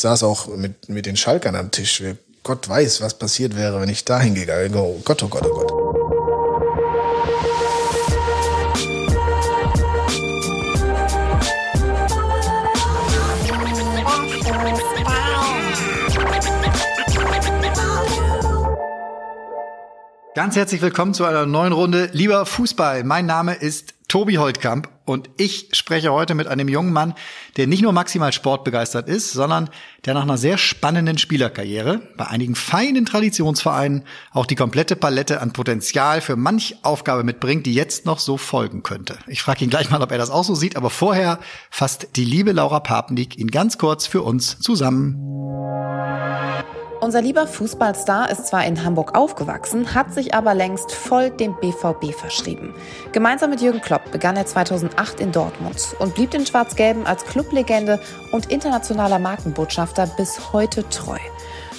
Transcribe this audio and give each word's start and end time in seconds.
ich 0.00 0.02
saß 0.02 0.22
auch 0.22 0.46
mit, 0.46 0.88
mit 0.88 1.04
den 1.04 1.14
Schalkern 1.14 1.54
am 1.54 1.70
Tisch. 1.70 2.02
Gott 2.42 2.66
weiß, 2.66 3.02
was 3.02 3.18
passiert 3.18 3.54
wäre, 3.54 3.82
wenn 3.82 3.90
ich 3.90 4.06
da 4.06 4.18
hingegangen 4.18 4.72
wäre. 4.72 4.82
Oh 4.82 5.02
Gott, 5.04 5.22
oh 5.22 5.28
Gott, 5.28 5.44
oh 5.44 5.52
Gott. 5.52 5.70
Ganz 20.34 20.56
herzlich 20.56 20.80
willkommen 20.80 21.12
zu 21.12 21.26
einer 21.26 21.44
neuen 21.44 21.74
Runde 21.74 22.08
Lieber 22.14 22.46
Fußball. 22.46 23.04
Mein 23.04 23.26
Name 23.26 23.52
ist 23.52 23.92
Tobi 24.10 24.38
Holtkamp 24.38 24.88
und 25.04 25.30
ich 25.36 25.68
spreche 25.70 26.12
heute 26.12 26.34
mit 26.34 26.48
einem 26.48 26.66
jungen 26.66 26.92
Mann, 26.92 27.14
der 27.56 27.68
nicht 27.68 27.80
nur 27.80 27.92
maximal 27.92 28.32
sportbegeistert 28.32 29.08
ist, 29.08 29.30
sondern 29.30 29.70
der 30.04 30.14
nach 30.14 30.22
einer 30.22 30.36
sehr 30.36 30.58
spannenden 30.58 31.16
Spielerkarriere 31.16 32.02
bei 32.16 32.26
einigen 32.26 32.56
feinen 32.56 33.06
Traditionsvereinen 33.06 34.02
auch 34.32 34.46
die 34.46 34.56
komplette 34.56 34.96
Palette 34.96 35.40
an 35.40 35.52
Potenzial 35.52 36.20
für 36.20 36.34
manch 36.34 36.74
Aufgabe 36.82 37.22
mitbringt, 37.22 37.66
die 37.66 37.74
jetzt 37.74 38.04
noch 38.04 38.18
so 38.18 38.36
folgen 38.36 38.82
könnte. 38.82 39.16
Ich 39.28 39.42
frage 39.42 39.64
ihn 39.64 39.70
gleich 39.70 39.90
mal, 39.90 40.02
ob 40.02 40.10
er 40.10 40.18
das 40.18 40.30
auch 40.30 40.44
so 40.44 40.56
sieht, 40.56 40.74
aber 40.74 40.90
vorher 40.90 41.38
fasst 41.70 42.08
die 42.16 42.24
liebe 42.24 42.50
Laura 42.50 42.80
Papendiek 42.80 43.38
ihn 43.38 43.52
ganz 43.52 43.78
kurz 43.78 44.08
für 44.08 44.22
uns 44.22 44.58
zusammen. 44.58 45.14
Unser 47.00 47.22
lieber 47.22 47.46
Fußballstar 47.46 48.30
ist 48.30 48.46
zwar 48.46 48.66
in 48.66 48.84
Hamburg 48.84 49.16
aufgewachsen, 49.16 49.94
hat 49.94 50.12
sich 50.12 50.34
aber 50.34 50.52
längst 50.52 50.92
voll 50.92 51.30
dem 51.30 51.56
BVB 51.56 52.14
verschrieben. 52.14 52.74
Gemeinsam 53.12 53.48
mit 53.48 53.62
Jürgen 53.62 53.80
Klopp 53.80 54.10
begann 54.12 54.36
er 54.36 54.44
2008 54.44 55.18
in 55.18 55.32
Dortmund 55.32 55.96
und 55.98 56.14
blieb 56.14 56.30
den 56.30 56.44
Schwarz-Gelben 56.44 57.06
als 57.06 57.24
Clublegende 57.24 58.00
und 58.32 58.50
internationaler 58.50 59.18
Markenbotschafter 59.18 60.08
bis 60.18 60.52
heute 60.52 60.86
treu. 60.90 61.18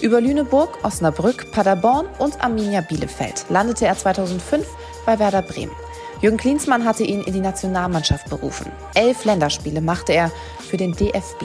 Über 0.02 0.21
Lüneburg, 0.21 0.79
Osnabrück, 0.84 1.51
Paderborn 1.51 2.07
und 2.17 2.43
Arminia 2.43 2.82
Bielefeld 2.82 3.45
landete 3.49 3.85
er 3.85 3.95
2005 3.95 4.65
bei 5.05 5.20
Werder 5.20 5.43
Bremen. 5.43 5.76
Jürgen 6.21 6.38
Klinsmann 6.38 6.84
hatte 6.84 7.04
ihn 7.04 7.21
in 7.21 7.34
die 7.34 7.40
Nationalmannschaft 7.41 8.27
berufen. 8.27 8.71
Elf 8.95 9.23
Länderspiele 9.26 9.82
machte 9.82 10.13
er 10.13 10.32
für 10.60 10.77
den 10.77 10.93
DFB. 10.93 11.43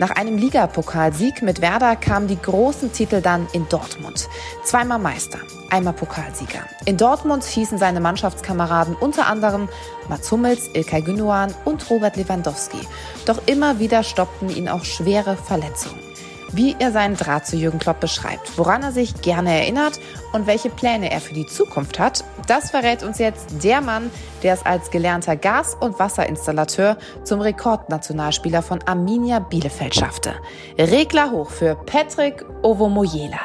Nach 0.00 0.12
einem 0.12 0.38
Ligapokalsieg 0.38 1.42
mit 1.42 1.60
Werder 1.60 1.94
kamen 1.94 2.26
die 2.26 2.40
großen 2.40 2.90
Titel 2.90 3.20
dann 3.20 3.46
in 3.52 3.68
Dortmund. 3.68 4.30
Zweimal 4.64 4.98
Meister, 4.98 5.40
einmal 5.68 5.92
Pokalsieger. 5.92 6.60
In 6.86 6.96
Dortmund 6.96 7.44
hießen 7.44 7.76
seine 7.76 8.00
Mannschaftskameraden 8.00 8.96
unter 8.96 9.26
anderem 9.26 9.68
Mats 10.08 10.32
Hummels, 10.32 10.70
Ilkay 10.72 11.02
Gündoğan 11.02 11.52
und 11.66 11.90
Robert 11.90 12.16
Lewandowski. 12.16 12.78
Doch 13.26 13.42
immer 13.44 13.78
wieder 13.78 14.02
stoppten 14.02 14.48
ihn 14.48 14.70
auch 14.70 14.86
schwere 14.86 15.36
Verletzungen 15.36 16.09
wie 16.52 16.76
er 16.78 16.92
seinen 16.92 17.16
Draht 17.16 17.46
zu 17.46 17.56
Jürgen 17.56 17.78
Klopp 17.78 18.00
beschreibt, 18.00 18.56
woran 18.58 18.82
er 18.82 18.92
sich 18.92 19.20
gerne 19.22 19.60
erinnert 19.60 20.00
und 20.32 20.46
welche 20.46 20.70
Pläne 20.70 21.10
er 21.10 21.20
für 21.20 21.34
die 21.34 21.46
Zukunft 21.46 21.98
hat, 21.98 22.24
das 22.46 22.70
verrät 22.70 23.02
uns 23.02 23.18
jetzt 23.18 23.62
der 23.62 23.80
Mann, 23.80 24.10
der 24.42 24.54
es 24.54 24.64
als 24.64 24.90
gelernter 24.90 25.36
Gas- 25.36 25.76
und 25.78 25.98
Wasserinstallateur 25.98 26.96
zum 27.24 27.40
Rekordnationalspieler 27.40 28.62
von 28.62 28.80
Arminia 28.86 29.38
Bielefeld 29.38 29.94
schaffte. 29.94 30.34
Regler 30.78 31.30
hoch 31.30 31.50
für 31.50 31.74
Patrick 31.74 32.44
Ovomoyela. 32.62 33.38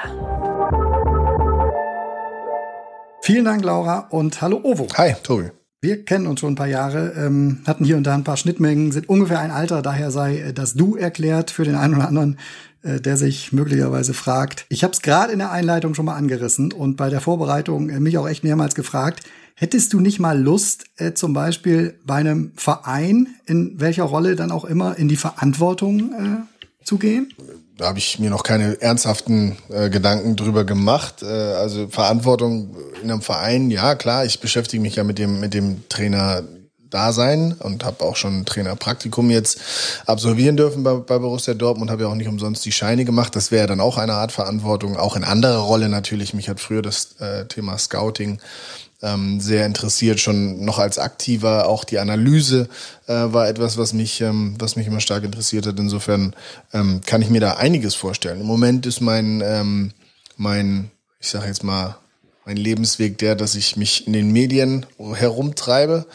Vielen 3.21 3.45
Dank, 3.45 3.63
Laura, 3.63 4.07
und 4.11 4.39
hallo 4.41 4.59
Ovo. 4.63 4.87
Hi, 4.97 5.15
Tobi. 5.23 5.49
Wir 5.81 6.03
kennen 6.03 6.25
uns 6.25 6.39
schon 6.39 6.53
ein 6.53 6.55
paar 6.55 6.67
Jahre, 6.67 7.13
ähm, 7.15 7.61
hatten 7.67 7.85
hier 7.85 7.97
und 7.97 8.07
da 8.07 8.15
ein 8.15 8.23
paar 8.23 8.37
Schnittmengen, 8.37 8.91
sind 8.91 9.07
ungefähr 9.07 9.39
ein 9.39 9.51
Alter, 9.51 9.83
daher 9.83 10.09
sei 10.09 10.37
äh, 10.37 10.53
das 10.53 10.73
Du 10.73 10.95
erklärt 10.95 11.51
für 11.51 11.63
den 11.63 11.75
einen 11.75 11.95
oder 11.95 12.07
anderen, 12.07 12.39
der 12.85 13.17
sich 13.17 13.51
möglicherweise 13.51 14.13
fragt. 14.13 14.65
Ich 14.69 14.83
habe 14.83 14.93
es 14.93 15.01
gerade 15.01 15.33
in 15.33 15.39
der 15.39 15.51
Einleitung 15.51 15.95
schon 15.95 16.05
mal 16.05 16.15
angerissen 16.15 16.71
und 16.71 16.97
bei 16.97 17.09
der 17.09 17.21
Vorbereitung 17.21 17.89
äh, 17.89 17.99
mich 17.99 18.17
auch 18.17 18.27
echt 18.27 18.43
mehrmals 18.43 18.75
gefragt, 18.75 19.21
hättest 19.55 19.93
du 19.93 19.99
nicht 19.99 20.19
mal 20.19 20.39
Lust, 20.39 20.85
äh, 20.97 21.13
zum 21.13 21.33
Beispiel 21.33 21.99
bei 22.05 22.15
einem 22.15 22.51
Verein, 22.55 23.27
in 23.45 23.79
welcher 23.79 24.03
Rolle 24.03 24.35
dann 24.35 24.51
auch 24.51 24.65
immer, 24.65 24.97
in 24.97 25.07
die 25.07 25.15
Verantwortung 25.15 26.11
äh, 26.13 26.85
zu 26.85 26.97
gehen? 26.97 27.33
Da 27.77 27.87
habe 27.87 27.99
ich 27.99 28.19
mir 28.19 28.29
noch 28.29 28.43
keine 28.43 28.81
ernsthaften 28.81 29.57
äh, 29.69 29.89
Gedanken 29.89 30.35
drüber 30.35 30.63
gemacht. 30.63 31.23
Äh, 31.23 31.25
also 31.25 31.87
Verantwortung 31.87 32.75
in 33.01 33.11
einem 33.11 33.21
Verein, 33.21 33.71
ja 33.71 33.95
klar, 33.95 34.25
ich 34.25 34.39
beschäftige 34.39 34.81
mich 34.81 34.95
ja 34.95 35.03
mit 35.03 35.19
dem, 35.19 35.39
mit 35.39 35.53
dem 35.53 35.87
Trainer 35.89 36.43
da 36.95 37.11
sein 37.11 37.53
und 37.59 37.83
habe 37.83 38.03
auch 38.03 38.15
schon 38.15 38.39
ein 38.39 38.45
Trainerpraktikum 38.45 39.29
jetzt 39.29 39.59
absolvieren 40.05 40.55
dürfen 40.55 40.83
bei, 40.83 40.93
bei 40.95 41.19
Borussia 41.19 41.53
Dortmund, 41.53 41.91
habe 41.91 42.03
ja 42.03 42.09
auch 42.09 42.15
nicht 42.15 42.29
umsonst 42.29 42.63
die 42.65 42.71
Scheine 42.71 43.03
gemacht. 43.03 43.35
Das 43.35 43.51
wäre 43.51 43.67
dann 43.67 43.81
auch 43.81 43.97
eine 43.97 44.13
Art 44.13 44.31
Verantwortung, 44.31 44.95
auch 44.95 45.17
in 45.17 45.25
anderer 45.25 45.59
Rolle 45.59 45.89
natürlich. 45.89 46.33
Mich 46.33 46.47
hat 46.47 46.61
früher 46.61 46.81
das 46.81 47.19
äh, 47.19 47.45
Thema 47.45 47.77
Scouting 47.77 48.39
ähm, 49.01 49.41
sehr 49.41 49.65
interessiert, 49.65 50.21
schon 50.21 50.63
noch 50.63 50.79
als 50.79 50.97
Aktiver. 50.97 51.67
Auch 51.67 51.83
die 51.83 51.99
Analyse 51.99 52.69
äh, 53.07 53.13
war 53.13 53.49
etwas, 53.49 53.77
was 53.77 53.91
mich, 53.91 54.21
ähm, 54.21 54.55
was 54.57 54.77
mich 54.77 54.87
immer 54.87 55.01
stark 55.01 55.23
interessiert 55.25 55.67
hat. 55.67 55.77
Insofern 55.77 56.33
ähm, 56.73 57.01
kann 57.05 57.21
ich 57.21 57.29
mir 57.29 57.41
da 57.41 57.55
einiges 57.55 57.93
vorstellen. 57.93 58.39
Im 58.39 58.47
Moment 58.47 58.85
ist 58.85 59.01
mein, 59.01 59.41
ähm, 59.45 59.91
mein, 60.37 60.91
ich 61.19 61.27
sage 61.27 61.47
jetzt 61.47 61.63
mal, 61.63 61.97
mein 62.45 62.57
Lebensweg 62.57 63.17
der, 63.17 63.35
dass 63.35 63.55
ich 63.55 63.75
mich 63.75 64.05
in 64.05 64.13
den 64.13 64.31
Medien 64.31 64.85
herumtreibe, 64.99 66.05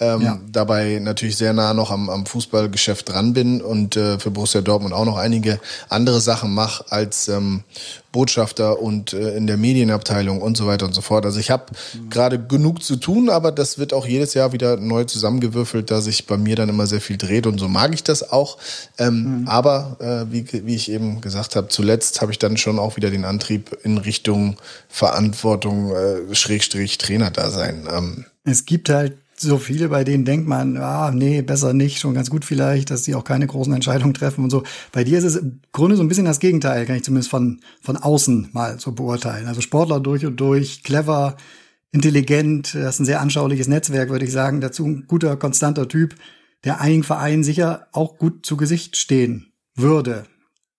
ähm, 0.00 0.22
ja. 0.22 0.38
dabei 0.50 1.00
natürlich 1.02 1.36
sehr 1.36 1.52
nah 1.52 1.74
noch 1.74 1.90
am, 1.90 2.08
am 2.08 2.24
Fußballgeschäft 2.24 3.08
dran 3.08 3.32
bin 3.32 3.60
und 3.60 3.96
äh, 3.96 4.18
für 4.18 4.30
Borussia 4.30 4.60
Dortmund 4.60 4.94
auch 4.94 5.04
noch 5.04 5.16
einige 5.16 5.60
andere 5.88 6.20
Sachen 6.20 6.54
mache 6.54 6.84
als 6.90 7.28
ähm, 7.28 7.64
Botschafter 8.12 8.80
und 8.80 9.12
äh, 9.12 9.36
in 9.36 9.46
der 9.46 9.56
Medienabteilung 9.56 10.40
und 10.40 10.56
so 10.56 10.66
weiter 10.66 10.86
und 10.86 10.94
so 10.94 11.00
fort. 11.00 11.26
Also 11.26 11.40
ich 11.40 11.50
habe 11.50 11.66
mhm. 11.94 12.10
gerade 12.10 12.38
genug 12.38 12.82
zu 12.82 12.96
tun, 12.96 13.28
aber 13.28 13.50
das 13.50 13.78
wird 13.78 13.92
auch 13.92 14.06
jedes 14.06 14.34
Jahr 14.34 14.52
wieder 14.52 14.76
neu 14.76 15.04
zusammengewürfelt, 15.04 15.90
da 15.90 16.00
sich 16.00 16.26
bei 16.26 16.36
mir 16.36 16.54
dann 16.54 16.68
immer 16.68 16.86
sehr 16.86 17.00
viel 17.00 17.18
dreht 17.18 17.46
und 17.46 17.58
so 17.58 17.68
mag 17.68 17.92
ich 17.92 18.04
das 18.04 18.30
auch. 18.30 18.58
Ähm, 18.98 19.40
mhm. 19.40 19.48
Aber 19.48 19.96
äh, 20.00 20.32
wie, 20.32 20.46
wie 20.64 20.74
ich 20.76 20.90
eben 20.90 21.20
gesagt 21.20 21.56
habe, 21.56 21.68
zuletzt 21.68 22.20
habe 22.20 22.30
ich 22.30 22.38
dann 22.38 22.56
schon 22.56 22.78
auch 22.78 22.96
wieder 22.96 23.10
den 23.10 23.24
Antrieb 23.24 23.76
in 23.82 23.98
Richtung 23.98 24.56
Verantwortung 24.88 25.90
äh, 25.94 26.34
Schrägstrich 26.34 26.98
Trainer 26.98 27.30
da 27.30 27.50
sein. 27.50 27.88
Ähm. 27.92 28.24
Es 28.44 28.64
gibt 28.64 28.88
halt 28.88 29.18
so 29.40 29.58
viele, 29.58 29.88
bei 29.88 30.04
denen 30.04 30.24
denkt 30.24 30.48
man, 30.48 30.76
ah, 30.76 31.10
nee, 31.10 31.42
besser 31.42 31.72
nicht, 31.72 32.00
schon 32.00 32.14
ganz 32.14 32.30
gut 32.30 32.44
vielleicht, 32.44 32.90
dass 32.90 33.04
sie 33.04 33.14
auch 33.14 33.24
keine 33.24 33.46
großen 33.46 33.72
Entscheidungen 33.72 34.14
treffen 34.14 34.44
und 34.44 34.50
so. 34.50 34.64
Bei 34.92 35.04
dir 35.04 35.18
ist 35.18 35.24
es 35.24 35.36
im 35.36 35.60
Grunde 35.72 35.96
so 35.96 36.02
ein 36.02 36.08
bisschen 36.08 36.24
das 36.24 36.40
Gegenteil, 36.40 36.86
kann 36.86 36.96
ich 36.96 37.04
zumindest 37.04 37.30
von, 37.30 37.60
von 37.80 37.96
außen 37.96 38.50
mal 38.52 38.78
so 38.80 38.92
beurteilen. 38.92 39.46
Also 39.46 39.60
Sportler 39.60 40.00
durch 40.00 40.26
und 40.26 40.38
durch, 40.38 40.82
clever, 40.82 41.36
intelligent, 41.92 42.74
das 42.74 42.96
ist 42.96 43.00
ein 43.00 43.06
sehr 43.06 43.20
anschauliches 43.20 43.68
Netzwerk, 43.68 44.10
würde 44.10 44.24
ich 44.24 44.32
sagen. 44.32 44.60
Dazu 44.60 44.86
ein 44.86 45.04
guter, 45.06 45.36
konstanter 45.36 45.88
Typ, 45.88 46.14
der 46.64 46.80
einigen 46.80 47.04
Vereinen 47.04 47.44
sicher 47.44 47.86
auch 47.92 48.18
gut 48.18 48.44
zu 48.44 48.56
Gesicht 48.56 48.96
stehen 48.96 49.52
würde. 49.74 50.24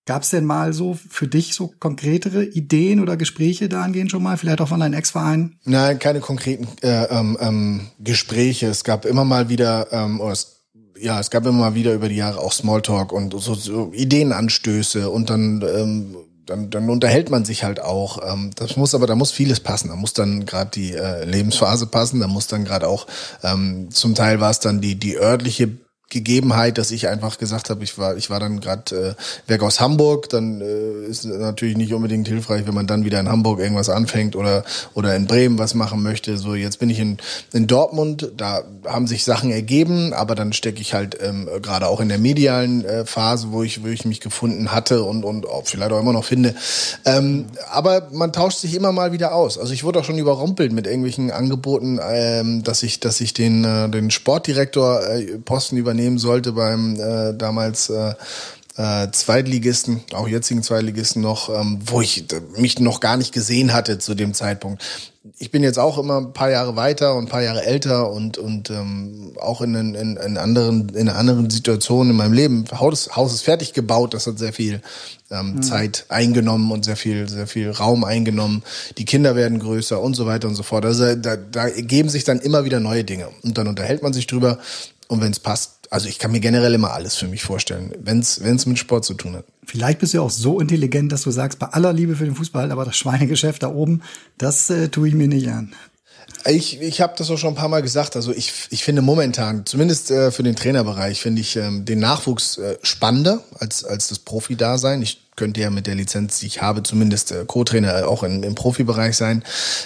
Gab 0.09 0.23
es 0.23 0.31
denn 0.31 0.43
mal 0.43 0.73
so 0.73 0.97
für 1.07 1.27
dich 1.27 1.53
so 1.53 1.71
konkretere 1.77 2.43
Ideen 2.43 2.99
oder 2.99 3.15
Gespräche 3.15 3.69
dahingehend 3.69 4.09
schon 4.09 4.23
mal, 4.23 4.37
vielleicht 4.37 4.59
auch 4.59 4.67
von 4.67 4.79
deinen 4.79 4.95
Ex-Vereinen? 4.95 5.59
Nein, 5.65 5.99
keine 5.99 6.19
konkreten 6.19 6.67
äh, 6.81 7.03
ähm, 7.11 7.37
ähm, 7.39 7.81
Gespräche. 7.99 8.65
Es 8.65 8.83
gab 8.83 9.05
immer 9.05 9.23
mal 9.23 9.49
wieder, 9.49 9.85
ähm, 9.91 10.19
es, 10.21 10.63
ja, 10.97 11.19
es 11.19 11.29
gab 11.29 11.45
immer 11.45 11.59
mal 11.59 11.75
wieder 11.75 11.93
über 11.93 12.09
die 12.09 12.15
Jahre 12.15 12.39
auch 12.39 12.53
Smalltalk 12.53 13.11
und 13.11 13.39
so, 13.39 13.53
so 13.53 13.91
Ideenanstöße 13.93 15.11
und 15.11 15.29
dann 15.29 15.61
ähm, 15.61 16.15
dann, 16.47 16.71
dann 16.71 16.89
unterhält 16.89 17.29
man 17.29 17.45
sich 17.45 17.63
halt 17.63 17.79
auch. 17.79 18.33
Ähm, 18.33 18.49
das 18.55 18.77
muss 18.77 18.95
aber, 18.95 19.05
da 19.05 19.13
muss 19.13 19.31
vieles 19.31 19.59
passen. 19.59 19.89
Da 19.89 19.95
muss 19.95 20.13
dann 20.13 20.47
gerade 20.47 20.71
die 20.71 20.93
äh, 20.93 21.23
Lebensphase 21.23 21.85
passen. 21.85 22.19
Da 22.19 22.27
muss 22.27 22.47
dann 22.47 22.65
gerade 22.65 22.87
auch 22.87 23.05
ähm, 23.43 23.91
zum 23.91 24.15
Teil 24.15 24.39
war 24.39 24.49
es 24.49 24.59
dann 24.59 24.81
die 24.81 24.95
die 24.95 25.17
örtliche 25.17 25.69
Gegebenheit, 26.09 26.79
dass 26.79 26.89
ich 26.89 27.07
einfach 27.07 27.37
gesagt 27.37 27.69
habe, 27.69 27.83
ich 27.83 27.99
war, 27.99 28.17
ich 28.17 28.31
war 28.31 28.39
dann 28.39 28.59
gerade 28.59 29.15
äh, 29.45 29.49
weg 29.49 29.61
aus 29.61 29.79
Hamburg, 29.79 30.27
dann 30.29 30.59
äh, 30.59 31.05
ist 31.05 31.23
natürlich 31.23 31.77
nicht 31.77 31.93
unbedingt 31.93 32.27
hilfreich, 32.27 32.65
wenn 32.65 32.73
man 32.73 32.87
dann 32.87 33.05
wieder 33.05 33.19
in 33.19 33.29
Hamburg 33.29 33.59
irgendwas 33.59 33.89
anfängt 33.89 34.35
oder 34.35 34.63
oder 34.95 35.15
in 35.15 35.27
Bremen 35.27 35.59
was 35.59 35.75
machen 35.75 36.01
möchte. 36.01 36.39
So 36.39 36.55
jetzt 36.55 36.79
bin 36.79 36.89
ich 36.89 36.97
in, 36.97 37.17
in 37.53 37.67
Dortmund, 37.67 38.31
da 38.35 38.63
haben 38.87 39.05
sich 39.05 39.23
Sachen 39.23 39.51
ergeben, 39.51 40.11
aber 40.13 40.33
dann 40.33 40.51
stecke 40.51 40.81
ich 40.81 40.95
halt 40.95 41.15
ähm, 41.21 41.47
gerade 41.61 41.85
auch 41.85 41.99
in 41.99 42.09
der 42.09 42.17
medialen 42.17 42.83
äh, 42.85 43.05
Phase, 43.05 43.51
wo 43.51 43.61
ich 43.61 43.83
wo 43.83 43.87
ich 43.87 44.03
mich 44.03 44.19
gefunden 44.19 44.71
hatte 44.71 45.03
und 45.03 45.23
und 45.23 45.45
auch 45.45 45.67
vielleicht 45.67 45.91
auch 45.91 45.99
immer 45.99 46.13
noch 46.13 46.25
finde. 46.25 46.55
Ähm, 47.05 47.45
aber 47.71 48.07
man 48.11 48.33
tauscht 48.33 48.57
sich 48.57 48.73
immer 48.73 48.91
mal 48.91 49.11
wieder 49.11 49.35
aus. 49.35 49.59
Also 49.59 49.73
ich 49.73 49.83
wurde 49.83 49.99
auch 49.99 50.05
schon 50.05 50.17
überrumpelt 50.17 50.71
mit 50.71 50.87
irgendwelchen 50.87 51.29
Angeboten, 51.29 51.99
ähm, 52.03 52.63
dass 52.63 52.81
ich 52.81 52.99
dass 52.99 53.21
ich 53.21 53.35
den 53.35 53.63
äh, 53.63 53.87
den 53.89 54.09
Sportdirektor 54.09 55.07
äh, 55.07 55.37
Posten 55.45 55.77
übernehme 55.77 55.98
übernehmen 55.99 56.17
sollte 56.17 56.53
beim 56.53 56.99
äh, 56.99 57.33
damals 57.33 57.89
äh, 57.89 58.13
äh, 58.77 59.11
Zweitligisten, 59.11 60.01
auch 60.13 60.29
jetzigen 60.29 60.63
Zweitligisten 60.63 61.21
noch, 61.21 61.49
ähm, 61.49 61.79
wo 61.85 61.99
ich 61.99 62.25
mich 62.55 62.79
noch 62.79 63.01
gar 63.01 63.17
nicht 63.17 63.33
gesehen 63.33 63.73
hatte 63.73 63.99
zu 63.99 64.15
dem 64.15 64.33
Zeitpunkt. 64.33 64.81
Ich 65.37 65.51
bin 65.51 65.63
jetzt 65.63 65.77
auch 65.77 65.97
immer 65.97 66.17
ein 66.17 66.31
paar 66.31 66.49
Jahre 66.49 66.77
weiter 66.77 67.15
und 67.15 67.25
ein 67.25 67.29
paar 67.29 67.41
Jahre 67.41 67.65
älter 67.65 68.09
und 68.09 68.37
und 68.37 68.69
ähm, 68.69 69.33
auch 69.41 69.59
in, 69.59 69.75
in, 69.75 70.15
in 70.15 70.37
anderen 70.37 70.87
in 70.95 71.09
anderen 71.09 71.49
Situationen 71.49 72.11
in 72.11 72.17
meinem 72.17 72.31
Leben. 72.31 72.63
Haus, 72.71 73.17
Haus 73.17 73.33
ist 73.33 73.41
fertig 73.41 73.73
gebaut, 73.73 74.13
das 74.13 74.27
hat 74.27 74.39
sehr 74.39 74.53
viel 74.53 74.81
ähm, 75.29 75.55
mhm. 75.55 75.61
Zeit 75.61 76.05
eingenommen 76.07 76.71
und 76.71 76.85
sehr 76.85 76.95
viel 76.95 77.27
sehr 77.27 77.47
viel 77.47 77.71
Raum 77.71 78.05
eingenommen. 78.05 78.63
Die 78.97 79.05
Kinder 79.05 79.35
werden 79.35 79.59
größer 79.59 80.01
und 80.01 80.13
so 80.13 80.25
weiter 80.25 80.47
und 80.47 80.55
so 80.55 80.63
fort. 80.63 80.85
Also 80.85 81.15
da, 81.15 81.35
da 81.35 81.67
ergeben 81.67 82.07
sich 82.07 82.23
dann 82.23 82.39
immer 82.39 82.63
wieder 82.63 82.79
neue 82.79 83.03
Dinge 83.03 83.27
und 83.43 83.57
dann 83.57 83.67
unterhält 83.67 84.03
man 84.03 84.13
sich 84.13 84.25
drüber 84.25 84.57
und 85.09 85.21
wenn 85.21 85.31
es 85.31 85.39
passt, 85.39 85.78
also 85.89 86.07
ich 86.07 86.19
kann 86.19 86.31
mir 86.31 86.39
generell 86.39 86.73
immer 86.73 86.91
alles 86.91 87.15
für 87.15 87.27
mich 87.27 87.43
vorstellen, 87.43 87.93
wenn 87.99 88.19
es 88.19 88.65
mit 88.65 88.77
Sport 88.77 89.05
zu 89.05 89.15
tun 89.15 89.35
hat. 89.35 89.45
Vielleicht 89.65 89.99
bist 89.99 90.13
du 90.13 90.17
ja 90.17 90.23
auch 90.23 90.29
so 90.29 90.59
intelligent, 90.59 91.11
dass 91.11 91.23
du 91.23 91.31
sagst, 91.31 91.59
bei 91.59 91.67
aller 91.67 91.93
Liebe 91.93 92.15
für 92.15 92.25
den 92.25 92.35
Fußball, 92.35 92.71
aber 92.71 92.85
das 92.85 92.97
Schweinegeschäft 92.97 93.63
da 93.63 93.69
oben, 93.69 94.01
das 94.37 94.69
äh, 94.69 94.89
tue 94.89 95.09
ich 95.09 95.13
mir 95.15 95.27
nicht 95.27 95.49
an. 95.49 95.73
Ich, 96.45 96.79
ich 96.81 97.01
habe 97.01 97.13
das 97.17 97.29
auch 97.29 97.37
schon 97.37 97.53
ein 97.53 97.55
paar 97.55 97.67
Mal 97.69 97.81
gesagt. 97.81 98.15
Also 98.15 98.31
ich, 98.31 98.53
ich 98.69 98.83
finde 98.83 99.01
momentan, 99.01 99.65
zumindest 99.65 100.09
äh, 100.11 100.31
für 100.31 100.43
den 100.43 100.55
Trainerbereich, 100.55 101.21
finde 101.21 101.41
ich 101.41 101.55
ähm, 101.55 101.85
den 101.85 101.99
Nachwuchs 101.99 102.57
äh, 102.57 102.77
spannender 102.81 103.43
als, 103.59 103.83
als 103.83 104.07
das 104.07 104.19
Profi-Dasein. 104.19 105.01
Ich 105.01 105.28
könnte 105.39 105.61
ja 105.61 105.69
mit 105.69 105.87
der 105.87 105.95
Lizenz, 105.95 106.39
die 106.39 106.47
ich 106.47 106.61
habe, 106.61 106.83
zumindest 106.83 107.31
äh, 107.31 107.45
Co-Trainer 107.47 108.09
auch 108.09 108.23
in, 108.23 108.43
im 108.43 108.55
Profibereich 108.55 109.15
sein. 109.15 109.43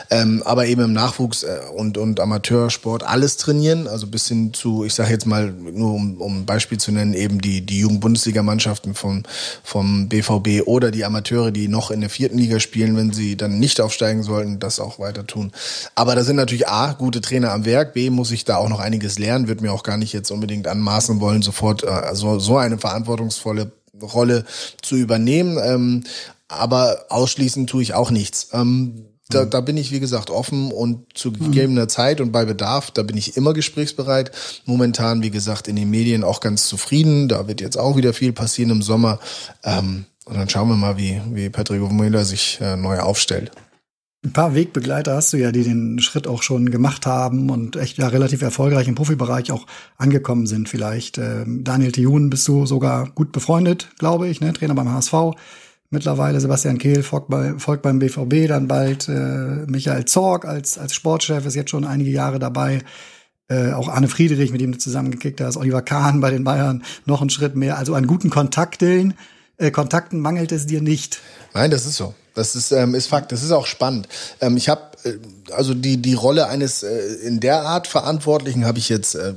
Ähm, 0.09 0.41
aber 0.43 0.65
eben 0.65 0.81
im 0.81 0.93
Nachwuchs 0.93 1.43
äh, 1.43 1.59
und, 1.75 1.99
und 1.99 2.19
Amateursport 2.19 3.03
alles 3.03 3.37
trainieren. 3.37 3.87
Also 3.87 4.07
bis 4.07 4.27
hin 4.27 4.51
zu, 4.51 4.83
ich 4.83 4.95
sage 4.95 5.11
jetzt 5.11 5.27
mal, 5.27 5.51
nur 5.51 5.93
um, 5.93 6.19
um 6.19 6.39
ein 6.39 6.45
Beispiel 6.47 6.79
zu 6.79 6.91
nennen, 6.91 7.13
eben 7.13 7.39
die, 7.39 7.61
die 7.61 7.79
Jugendbundesligamannschaften 7.81 8.95
vom, 8.95 9.21
vom 9.63 10.09
BVB 10.09 10.65
oder 10.65 10.89
die 10.89 11.05
Amateure, 11.05 11.51
die 11.51 11.67
noch 11.67 11.91
in 11.91 12.01
der 12.01 12.09
vierten 12.09 12.39
Liga 12.39 12.59
spielen, 12.59 12.97
wenn 12.97 13.13
sie 13.13 13.37
dann 13.37 13.59
nicht 13.59 13.79
aufsteigen 13.79 14.23
sollten, 14.23 14.57
das 14.57 14.79
auch 14.79 14.97
weiter 14.97 15.27
tun. 15.27 15.51
Aber 15.93 16.15
da 16.15 16.23
sind 16.23 16.37
natürlich 16.37 16.67
A, 16.67 16.93
gute 16.93 17.21
Trainer 17.21 17.51
am 17.51 17.65
Werk, 17.65 17.93
B, 17.93 18.09
muss 18.09 18.31
ich 18.31 18.43
da 18.43 18.57
auch 18.57 18.69
noch 18.69 18.79
einiges 18.79 19.19
lernen, 19.19 19.47
wird 19.47 19.61
mir 19.61 19.71
auch 19.71 19.83
gar 19.83 19.97
nicht 19.97 20.13
jetzt 20.13 20.31
unbedingt 20.31 20.67
anmaßen 20.67 21.19
wollen, 21.19 21.43
sofort 21.43 21.83
äh, 21.83 22.15
so, 22.15 22.39
so 22.39 22.57
eine 22.57 22.79
verantwortungsvolle 22.79 23.71
Rolle 24.03 24.45
zu 24.81 24.95
übernehmen. 24.95 25.57
Ähm, 25.63 26.03
aber 26.47 27.05
ausschließen 27.09 27.67
tue 27.67 27.81
ich 27.81 27.93
auch 27.93 28.11
nichts. 28.11 28.49
Ähm, 28.53 29.05
da, 29.29 29.45
mhm. 29.45 29.49
da 29.49 29.61
bin 29.61 29.77
ich, 29.77 29.91
wie 29.91 29.99
gesagt, 29.99 30.29
offen 30.29 30.71
und 30.71 31.17
zu 31.17 31.31
gegebener 31.31 31.87
Zeit 31.87 32.21
und 32.21 32.31
bei 32.31 32.45
Bedarf, 32.45 32.91
da 32.91 33.03
bin 33.03 33.17
ich 33.17 33.37
immer 33.37 33.53
gesprächsbereit. 33.53 34.31
Momentan, 34.65 35.23
wie 35.23 35.31
gesagt, 35.31 35.67
in 35.67 35.75
den 35.75 35.89
Medien 35.89 36.23
auch 36.23 36.39
ganz 36.39 36.67
zufrieden. 36.67 37.27
Da 37.27 37.47
wird 37.47 37.61
jetzt 37.61 37.77
auch 37.77 37.95
wieder 37.95 38.13
viel 38.13 38.33
passieren 38.33 38.69
im 38.69 38.81
Sommer. 38.81 39.19
Ähm, 39.63 40.05
und 40.25 40.37
dann 40.37 40.49
schauen 40.49 40.69
wir 40.69 40.75
mal, 40.75 40.97
wie, 40.97 41.21
wie 41.31 41.49
Patrick 41.49 41.81
Müller 41.91 42.25
sich 42.25 42.59
äh, 42.61 42.75
neu 42.75 42.99
aufstellt. 42.99 43.51
Ein 44.25 44.31
paar 44.31 44.55
Wegbegleiter 44.55 45.15
hast 45.15 45.33
du 45.33 45.37
ja, 45.37 45.51
die 45.51 45.63
den 45.63 45.99
Schritt 45.99 46.27
auch 46.27 46.43
schon 46.43 46.71
gemacht 46.71 47.05
haben 47.05 47.49
und 47.49 47.75
echt 47.75 47.97
ja 47.97 48.07
relativ 48.07 48.41
erfolgreich 48.41 48.87
im 48.87 48.95
Profibereich 48.95 49.51
auch 49.51 49.67
angekommen 49.97 50.47
sind 50.47 50.69
vielleicht. 50.69 51.17
Ähm, 51.17 51.65
Daniel 51.65 51.91
Thun 51.91 52.29
bist 52.29 52.47
du 52.47 52.65
sogar 52.65 53.09
gut 53.09 53.33
befreundet, 53.33 53.89
glaube 53.99 54.29
ich, 54.29 54.39
ne? 54.39 54.53
Trainer 54.53 54.75
beim 54.75 54.89
HSV. 54.89 55.13
Mittlerweile 55.89 56.39
Sebastian 56.39 56.77
Kehl 56.77 57.03
folgt, 57.03 57.29
bei, 57.29 57.53
folgt 57.57 57.83
beim 57.83 57.99
BVB, 57.99 58.47
dann 58.47 58.69
bald 58.69 59.09
äh, 59.09 59.65
Michael 59.67 60.05
Zorg 60.05 60.45
als, 60.45 60.77
als 60.77 60.95
Sportchef, 60.95 61.45
ist 61.45 61.55
jetzt 61.55 61.69
schon 61.69 61.83
einige 61.83 62.09
Jahre 62.09 62.39
dabei. 62.39 62.79
Äh, 63.49 63.73
auch 63.73 63.89
Arne 63.89 64.07
Friedrich, 64.07 64.53
mit 64.53 64.61
dem 64.61 64.71
du 64.71 64.77
zusammengekickt 64.77 65.41
hast, 65.41 65.57
Oliver 65.57 65.81
Kahn 65.81 66.21
bei 66.21 66.31
den 66.31 66.45
Bayern, 66.45 66.83
noch 67.05 67.19
einen 67.19 67.29
Schritt 67.29 67.57
mehr. 67.57 67.77
Also 67.77 67.93
an 67.93 68.07
guten 68.07 68.29
Kontakten, 68.29 69.15
äh, 69.57 69.69
Kontakten 69.69 70.21
mangelt 70.21 70.53
es 70.53 70.65
dir 70.65 70.81
nicht. 70.81 71.19
Nein, 71.53 71.69
das 71.69 71.85
ist 71.85 71.97
so. 71.97 72.15
Das 72.33 72.55
ist, 72.55 72.71
ähm, 72.71 72.95
ist 72.95 73.07
Fakt. 73.07 73.31
Das 73.31 73.43
ist 73.43 73.51
auch 73.51 73.65
spannend. 73.65 74.07
Ähm, 74.41 74.57
ich 74.57 74.69
habe 74.69 74.81
also 75.51 75.73
die 75.73 75.97
die 75.97 76.13
Rolle 76.13 76.47
eines 76.47 76.83
äh, 76.83 76.97
in 77.23 77.39
der 77.39 77.63
Art 77.63 77.87
Verantwortlichen 77.87 78.65
habe 78.65 78.79
ich 78.79 78.89
jetzt 78.89 79.15
äh, 79.15 79.33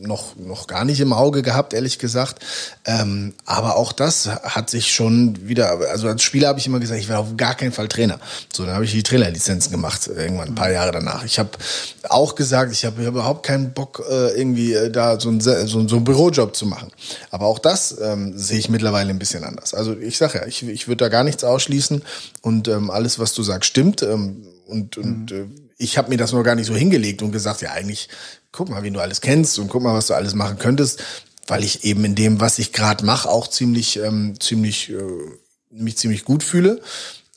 noch 0.00 0.36
noch 0.36 0.66
gar 0.66 0.84
nicht 0.84 1.00
im 1.00 1.12
Auge 1.12 1.42
gehabt, 1.42 1.74
ehrlich 1.74 1.98
gesagt. 1.98 2.44
Ähm, 2.84 3.34
aber 3.44 3.76
auch 3.76 3.92
das 3.92 4.28
hat 4.28 4.70
sich 4.70 4.92
schon 4.92 5.48
wieder. 5.48 5.78
Also 5.90 6.08
als 6.08 6.22
Spieler 6.22 6.48
habe 6.48 6.58
ich 6.58 6.66
immer 6.66 6.78
gesagt, 6.78 7.00
ich 7.00 7.08
werde 7.08 7.20
auf 7.20 7.36
gar 7.36 7.54
keinen 7.54 7.72
Fall 7.72 7.88
Trainer. 7.88 8.18
So, 8.52 8.64
dann 8.64 8.74
habe 8.74 8.84
ich 8.84 8.92
die 8.92 9.02
Trainerlizenzen 9.02 9.72
gemacht 9.72 10.06
irgendwann 10.06 10.48
ein 10.48 10.54
paar 10.54 10.70
Jahre 10.70 10.92
danach. 10.92 11.24
Ich 11.24 11.38
habe 11.38 11.50
auch 12.08 12.34
gesagt, 12.34 12.72
ich 12.72 12.84
habe 12.84 13.04
überhaupt 13.04 13.44
keinen 13.44 13.72
Bock 13.72 14.04
äh, 14.08 14.38
irgendwie 14.38 14.74
äh, 14.74 14.90
da 14.90 15.18
so 15.18 15.30
ein 15.30 15.40
so, 15.40 15.52
so 15.66 15.96
ein 15.96 16.04
Bürojob 16.04 16.54
zu 16.54 16.66
machen. 16.66 16.90
Aber 17.30 17.46
auch 17.46 17.58
das 17.58 17.96
ähm, 18.00 18.38
sehe 18.38 18.58
ich 18.58 18.68
mittlerweile 18.68 19.10
ein 19.10 19.18
bisschen 19.18 19.44
anders. 19.44 19.74
Also 19.74 19.96
ich 19.96 20.16
sage 20.16 20.38
ja, 20.38 20.46
ich 20.46 20.66
ich 20.66 20.86
würde 20.86 21.04
da 21.04 21.08
gar 21.08 21.24
nichts 21.24 21.44
ausschließen 21.44 22.02
und 22.42 22.68
ähm, 22.68 22.90
alles, 22.90 23.18
was 23.18 23.34
du 23.34 23.42
sagst, 23.42 23.68
stimmt. 23.68 24.02
Ähm, 24.02 24.44
und, 24.68 24.96
und 24.98 25.30
mhm. 25.30 25.36
äh, 25.36 25.46
ich 25.78 25.96
habe 25.96 26.10
mir 26.10 26.16
das 26.16 26.32
noch 26.32 26.42
gar 26.42 26.54
nicht 26.54 26.66
so 26.66 26.74
hingelegt 26.74 27.22
und 27.22 27.32
gesagt, 27.32 27.62
ja 27.62 27.70
eigentlich, 27.70 28.08
guck 28.52 28.68
mal, 28.68 28.82
wie 28.82 28.90
du 28.90 29.00
alles 29.00 29.20
kennst 29.20 29.58
und 29.58 29.68
guck 29.68 29.82
mal, 29.82 29.94
was 29.94 30.08
du 30.08 30.14
alles 30.14 30.34
machen 30.34 30.58
könntest, 30.58 31.02
weil 31.46 31.64
ich 31.64 31.84
eben 31.84 32.04
in 32.04 32.14
dem, 32.14 32.40
was 32.40 32.58
ich 32.58 32.72
gerade 32.72 33.04
mache, 33.04 33.28
auch 33.28 33.48
ziemlich, 33.48 33.98
ähm, 33.98 34.38
ziemlich, 34.38 34.90
äh, 34.90 34.96
mich 35.70 35.96
ziemlich 35.96 36.24
gut 36.24 36.42
fühle. 36.42 36.80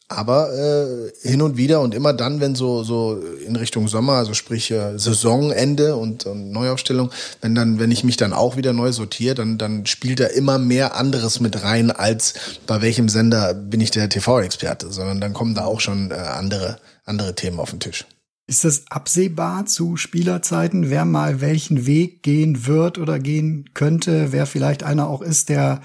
Aber 0.09 0.51
äh, 0.53 1.13
hin 1.25 1.41
und 1.41 1.55
wieder 1.55 1.79
und 1.79 1.95
immer 1.95 2.11
dann, 2.11 2.41
wenn 2.41 2.53
so 2.53 2.83
so 2.83 3.17
in 3.45 3.55
Richtung 3.55 3.87
Sommer, 3.87 4.13
also 4.13 4.33
sprich 4.33 4.69
äh, 4.69 4.99
Saisonende 4.99 5.95
und, 5.95 6.25
und 6.25 6.51
Neuaufstellung, 6.51 7.11
wenn 7.39 7.55
dann, 7.55 7.79
wenn 7.79 7.91
ich 7.91 8.03
mich 8.03 8.17
dann 8.17 8.33
auch 8.33 8.57
wieder 8.57 8.73
neu 8.73 8.91
sortiere, 8.91 9.35
dann 9.35 9.57
dann 9.57 9.85
spielt 9.85 10.19
da 10.19 10.25
immer 10.25 10.57
mehr 10.57 10.95
anderes 10.97 11.39
mit 11.39 11.63
rein 11.63 11.91
als 11.91 12.33
bei 12.67 12.81
welchem 12.81 13.07
Sender 13.07 13.53
bin 13.53 13.79
ich 13.79 13.91
der 13.91 14.09
TV-Experte, 14.09 14.91
sondern 14.91 15.21
dann 15.21 15.31
kommen 15.31 15.55
da 15.55 15.63
auch 15.63 15.79
schon 15.79 16.11
äh, 16.11 16.15
andere 16.15 16.77
andere 17.11 17.35
Themen 17.35 17.59
auf 17.59 17.69
den 17.69 17.79
Tisch. 17.79 18.05
Ist 18.47 18.63
das 18.65 18.83
absehbar 18.89 19.65
zu 19.65 19.95
Spielerzeiten, 19.95 20.89
wer 20.89 21.05
mal 21.05 21.39
welchen 21.39 21.85
Weg 21.85 22.23
gehen 22.23 22.65
wird 22.65 22.97
oder 22.97 23.19
gehen 23.19 23.69
könnte, 23.73 24.31
wer 24.31 24.45
vielleicht 24.45 24.83
einer 24.83 25.07
auch 25.07 25.21
ist, 25.21 25.49
der 25.49 25.81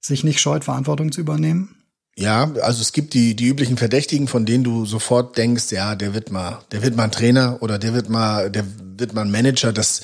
sich 0.00 0.24
nicht 0.24 0.40
scheut, 0.40 0.64
Verantwortung 0.64 1.12
zu 1.12 1.20
übernehmen? 1.20 1.76
Ja, 2.16 2.52
also 2.60 2.82
es 2.82 2.92
gibt 2.92 3.14
die, 3.14 3.34
die 3.34 3.46
üblichen 3.46 3.78
Verdächtigen, 3.78 4.28
von 4.28 4.44
denen 4.44 4.64
du 4.64 4.84
sofort 4.84 5.38
denkst, 5.38 5.70
ja, 5.70 5.94
der 5.94 6.12
wird 6.12 6.30
mal, 6.30 6.58
der 6.70 6.82
wird 6.82 6.96
mal 6.96 7.04
ein 7.04 7.12
Trainer 7.12 7.58
oder 7.62 7.78
der 7.78 7.94
wird 7.94 8.10
mal, 8.10 8.50
der 8.50 8.64
wird 8.98 9.14
mal 9.14 9.22
ein 9.22 9.30
Manager. 9.30 9.72
Das, 9.72 10.02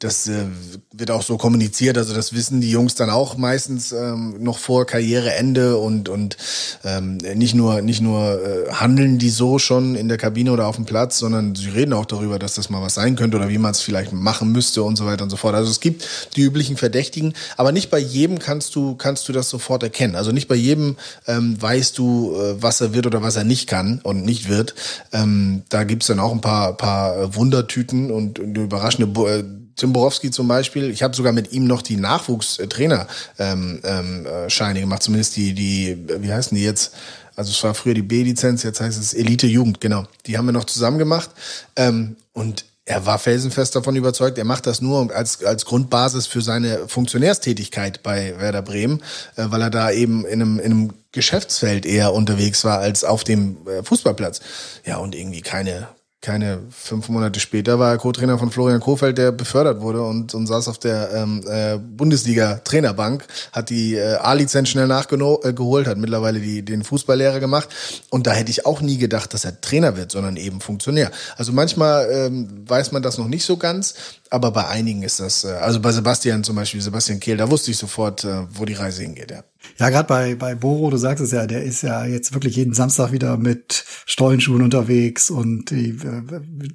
das 0.00 0.28
äh, 0.28 0.46
wird 0.92 1.10
auch 1.10 1.22
so 1.22 1.36
kommuniziert, 1.36 1.98
also 1.98 2.14
das 2.14 2.32
wissen 2.32 2.62
die 2.62 2.70
Jungs 2.70 2.94
dann 2.94 3.10
auch 3.10 3.36
meistens 3.36 3.92
ähm, 3.92 4.42
noch 4.42 4.56
vor 4.58 4.86
Karriereende 4.86 5.76
und 5.76 6.08
und 6.08 6.38
ähm, 6.84 7.18
nicht 7.18 7.54
nur 7.54 7.82
nicht 7.82 8.00
nur 8.00 8.42
äh, 8.42 8.72
handeln 8.72 9.18
die 9.18 9.28
so 9.28 9.58
schon 9.58 9.96
in 9.96 10.08
der 10.08 10.16
Kabine 10.16 10.52
oder 10.52 10.66
auf 10.66 10.76
dem 10.76 10.86
Platz, 10.86 11.18
sondern 11.18 11.54
sie 11.54 11.68
reden 11.68 11.92
auch 11.92 12.06
darüber, 12.06 12.38
dass 12.38 12.54
das 12.54 12.70
mal 12.70 12.80
was 12.80 12.94
sein 12.94 13.14
könnte 13.14 13.36
oder 13.36 13.50
wie 13.50 13.58
man 13.58 13.72
es 13.72 13.82
vielleicht 13.82 14.14
machen 14.14 14.52
müsste 14.52 14.82
und 14.82 14.96
so 14.96 15.04
weiter 15.04 15.22
und 15.22 15.30
so 15.30 15.36
fort. 15.36 15.54
Also 15.54 15.70
es 15.70 15.80
gibt 15.80 16.08
die 16.34 16.42
üblichen 16.42 16.78
Verdächtigen, 16.78 17.34
aber 17.58 17.70
nicht 17.70 17.90
bei 17.90 17.98
jedem 17.98 18.38
kannst 18.38 18.74
du 18.74 18.94
kannst 18.94 19.28
du 19.28 19.34
das 19.34 19.50
sofort 19.50 19.82
erkennen. 19.82 20.16
Also 20.16 20.32
nicht 20.32 20.48
bei 20.48 20.54
jedem 20.54 20.96
ähm, 21.26 21.60
weißt 21.60 21.98
du, 21.98 22.34
äh, 22.36 22.62
was 22.62 22.80
er 22.80 22.94
wird 22.94 23.06
oder 23.06 23.20
was 23.20 23.36
er 23.36 23.44
nicht 23.44 23.68
kann 23.68 24.00
und 24.02 24.24
nicht 24.24 24.48
wird. 24.48 24.74
Ähm, 25.12 25.62
da 25.68 25.84
gibt's 25.84 26.06
dann 26.06 26.20
auch 26.20 26.32
ein 26.32 26.40
paar 26.40 26.74
paar 26.78 27.36
Wundertüten 27.36 28.10
und, 28.10 28.38
und 28.38 28.56
überraschende 28.56 29.20
äh, 29.28 29.44
Tim 29.80 29.92
Borowski 29.92 30.30
zum 30.30 30.46
Beispiel, 30.46 30.90
ich 30.90 31.02
habe 31.02 31.16
sogar 31.16 31.32
mit 31.32 31.52
ihm 31.52 31.66
noch 31.66 31.82
die 31.82 31.96
Nachwuchstrainer 31.96 33.06
ähm, 33.38 33.80
ähm, 33.84 34.26
äh, 34.26 34.80
gemacht, 34.80 35.02
zumindest 35.02 35.36
die, 35.36 35.54
die, 35.54 35.98
wie 36.18 36.32
heißen 36.32 36.56
die 36.56 36.62
jetzt? 36.64 36.94
Also 37.36 37.50
es 37.50 37.62
war 37.64 37.74
früher 37.74 37.94
die 37.94 38.02
B-Lizenz, 38.02 38.62
jetzt 38.62 38.80
heißt 38.80 39.00
es 39.00 39.14
Elite 39.14 39.46
Jugend, 39.46 39.80
genau. 39.80 40.04
Die 40.26 40.36
haben 40.36 40.46
wir 40.46 40.52
noch 40.52 40.64
zusammen 40.64 40.98
gemacht. 40.98 41.30
Ähm, 41.76 42.16
und 42.34 42.66
er 42.84 43.06
war 43.06 43.18
felsenfest 43.18 43.76
davon 43.76 43.96
überzeugt, 43.96 44.36
er 44.36 44.44
macht 44.44 44.66
das 44.66 44.80
nur 44.82 45.14
als, 45.14 45.44
als 45.44 45.64
Grundbasis 45.64 46.26
für 46.26 46.42
seine 46.42 46.88
Funktionärstätigkeit 46.88 48.02
bei 48.02 48.34
Werder 48.38 48.62
Bremen, 48.62 49.02
äh, 49.36 49.44
weil 49.46 49.62
er 49.62 49.70
da 49.70 49.90
eben 49.90 50.26
in 50.26 50.42
einem, 50.42 50.58
in 50.58 50.72
einem 50.72 50.92
Geschäftsfeld 51.12 51.86
eher 51.86 52.12
unterwegs 52.12 52.64
war 52.64 52.78
als 52.80 53.04
auf 53.04 53.24
dem 53.24 53.56
äh, 53.66 53.82
Fußballplatz. 53.82 54.40
Ja, 54.84 54.98
und 54.98 55.14
irgendwie 55.14 55.40
keine, 55.40 55.88
keine 56.20 56.60
fünf 56.70 57.08
Monate 57.08 57.40
später 57.40 57.78
war 57.78 57.92
er 57.92 57.98
Co-Trainer 57.98 58.38
von 58.38 58.50
Florian 58.50 58.80
Kofeld, 58.80 59.16
der 59.16 59.32
befördert 59.32 59.80
wurde 59.80 60.02
und, 60.02 60.34
und 60.34 60.46
saß 60.46 60.68
auf 60.68 60.76
der 60.76 61.10
ähm, 61.14 61.42
äh, 61.48 61.78
Bundesliga-Trainerbank, 61.78 63.24
hat 63.52 63.70
die 63.70 63.94
äh, 63.94 64.16
A-Lizenz 64.16 64.68
schnell 64.68 64.86
nachgeholt, 64.86 65.86
äh, 65.86 65.90
hat 65.90 65.96
mittlerweile 65.96 66.40
die, 66.40 66.62
den 66.62 66.84
Fußballlehrer 66.84 67.40
gemacht. 67.40 67.70
Und 68.10 68.26
da 68.26 68.32
hätte 68.32 68.50
ich 68.50 68.66
auch 68.66 68.82
nie 68.82 68.98
gedacht, 68.98 69.32
dass 69.32 69.46
er 69.46 69.62
Trainer 69.62 69.96
wird, 69.96 70.12
sondern 70.12 70.36
eben 70.36 70.60
Funktionär. 70.60 71.10
Also 71.36 71.52
manchmal 71.52 72.10
ähm, 72.12 72.64
weiß 72.68 72.92
man 72.92 73.02
das 73.02 73.16
noch 73.16 73.28
nicht 73.28 73.46
so 73.46 73.56
ganz, 73.56 73.94
aber 74.30 74.52
bei 74.52 74.66
einigen 74.68 75.02
ist 75.02 75.18
das, 75.18 75.44
äh, 75.44 75.48
also 75.48 75.80
bei 75.80 75.90
Sebastian 75.90 76.44
zum 76.44 76.56
Beispiel, 76.56 76.80
Sebastian 76.80 77.18
Kehl, 77.18 77.36
da 77.36 77.50
wusste 77.50 77.72
ich 77.72 77.76
sofort, 77.76 78.24
äh, 78.24 78.46
wo 78.52 78.64
die 78.64 78.74
Reise 78.74 79.02
hingeht, 79.02 79.30
ja. 79.30 79.42
Ja, 79.78 79.90
gerade 79.90 80.06
bei, 80.06 80.34
bei 80.36 80.54
Boro, 80.54 80.90
du 80.90 80.96
sagst 80.96 81.22
es 81.22 81.32
ja, 81.32 81.46
der 81.46 81.64
ist 81.64 81.82
ja 81.82 82.04
jetzt 82.04 82.32
wirklich 82.32 82.56
jeden 82.56 82.72
Samstag 82.72 83.12
wieder 83.12 83.36
mit 83.36 83.84
Stollenschuhen 84.06 84.62
unterwegs 84.62 85.30
und 85.30 85.70
die 85.70 85.90
äh, 85.90 86.22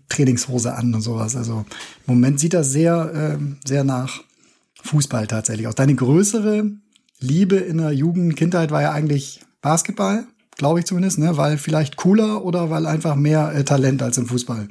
Trainingshose 0.10 0.74
an 0.74 0.94
und 0.94 1.02
sowas. 1.02 1.36
Also 1.36 1.66
im 2.08 2.16
Moment 2.16 2.40
sieht 2.40 2.54
das 2.54 2.72
sehr, 2.72 3.40
äh, 3.40 3.44
sehr 3.66 3.84
nach 3.84 4.22
Fußball 4.84 5.28
tatsächlich 5.28 5.68
aus. 5.68 5.76
Deine 5.76 5.96
größere 5.96 6.72
Liebe 7.20 7.56
in 7.56 7.78
der 7.78 7.92
Jugend, 7.92 8.36
Kindheit 8.36 8.72
war 8.72 8.82
ja 8.82 8.92
eigentlich 8.92 9.42
Basketball, 9.62 10.28
glaube 10.58 10.80
ich 10.80 10.86
zumindest, 10.86 11.18
ne? 11.20 11.38
weil 11.38 11.58
vielleicht 11.58 11.96
cooler 11.96 12.44
oder 12.44 12.70
weil 12.70 12.86
einfach 12.86 13.16
mehr 13.16 13.54
äh, 13.54 13.64
Talent 13.64 14.04
als 14.04 14.18
im 14.18 14.28
Fußball. 14.28 14.68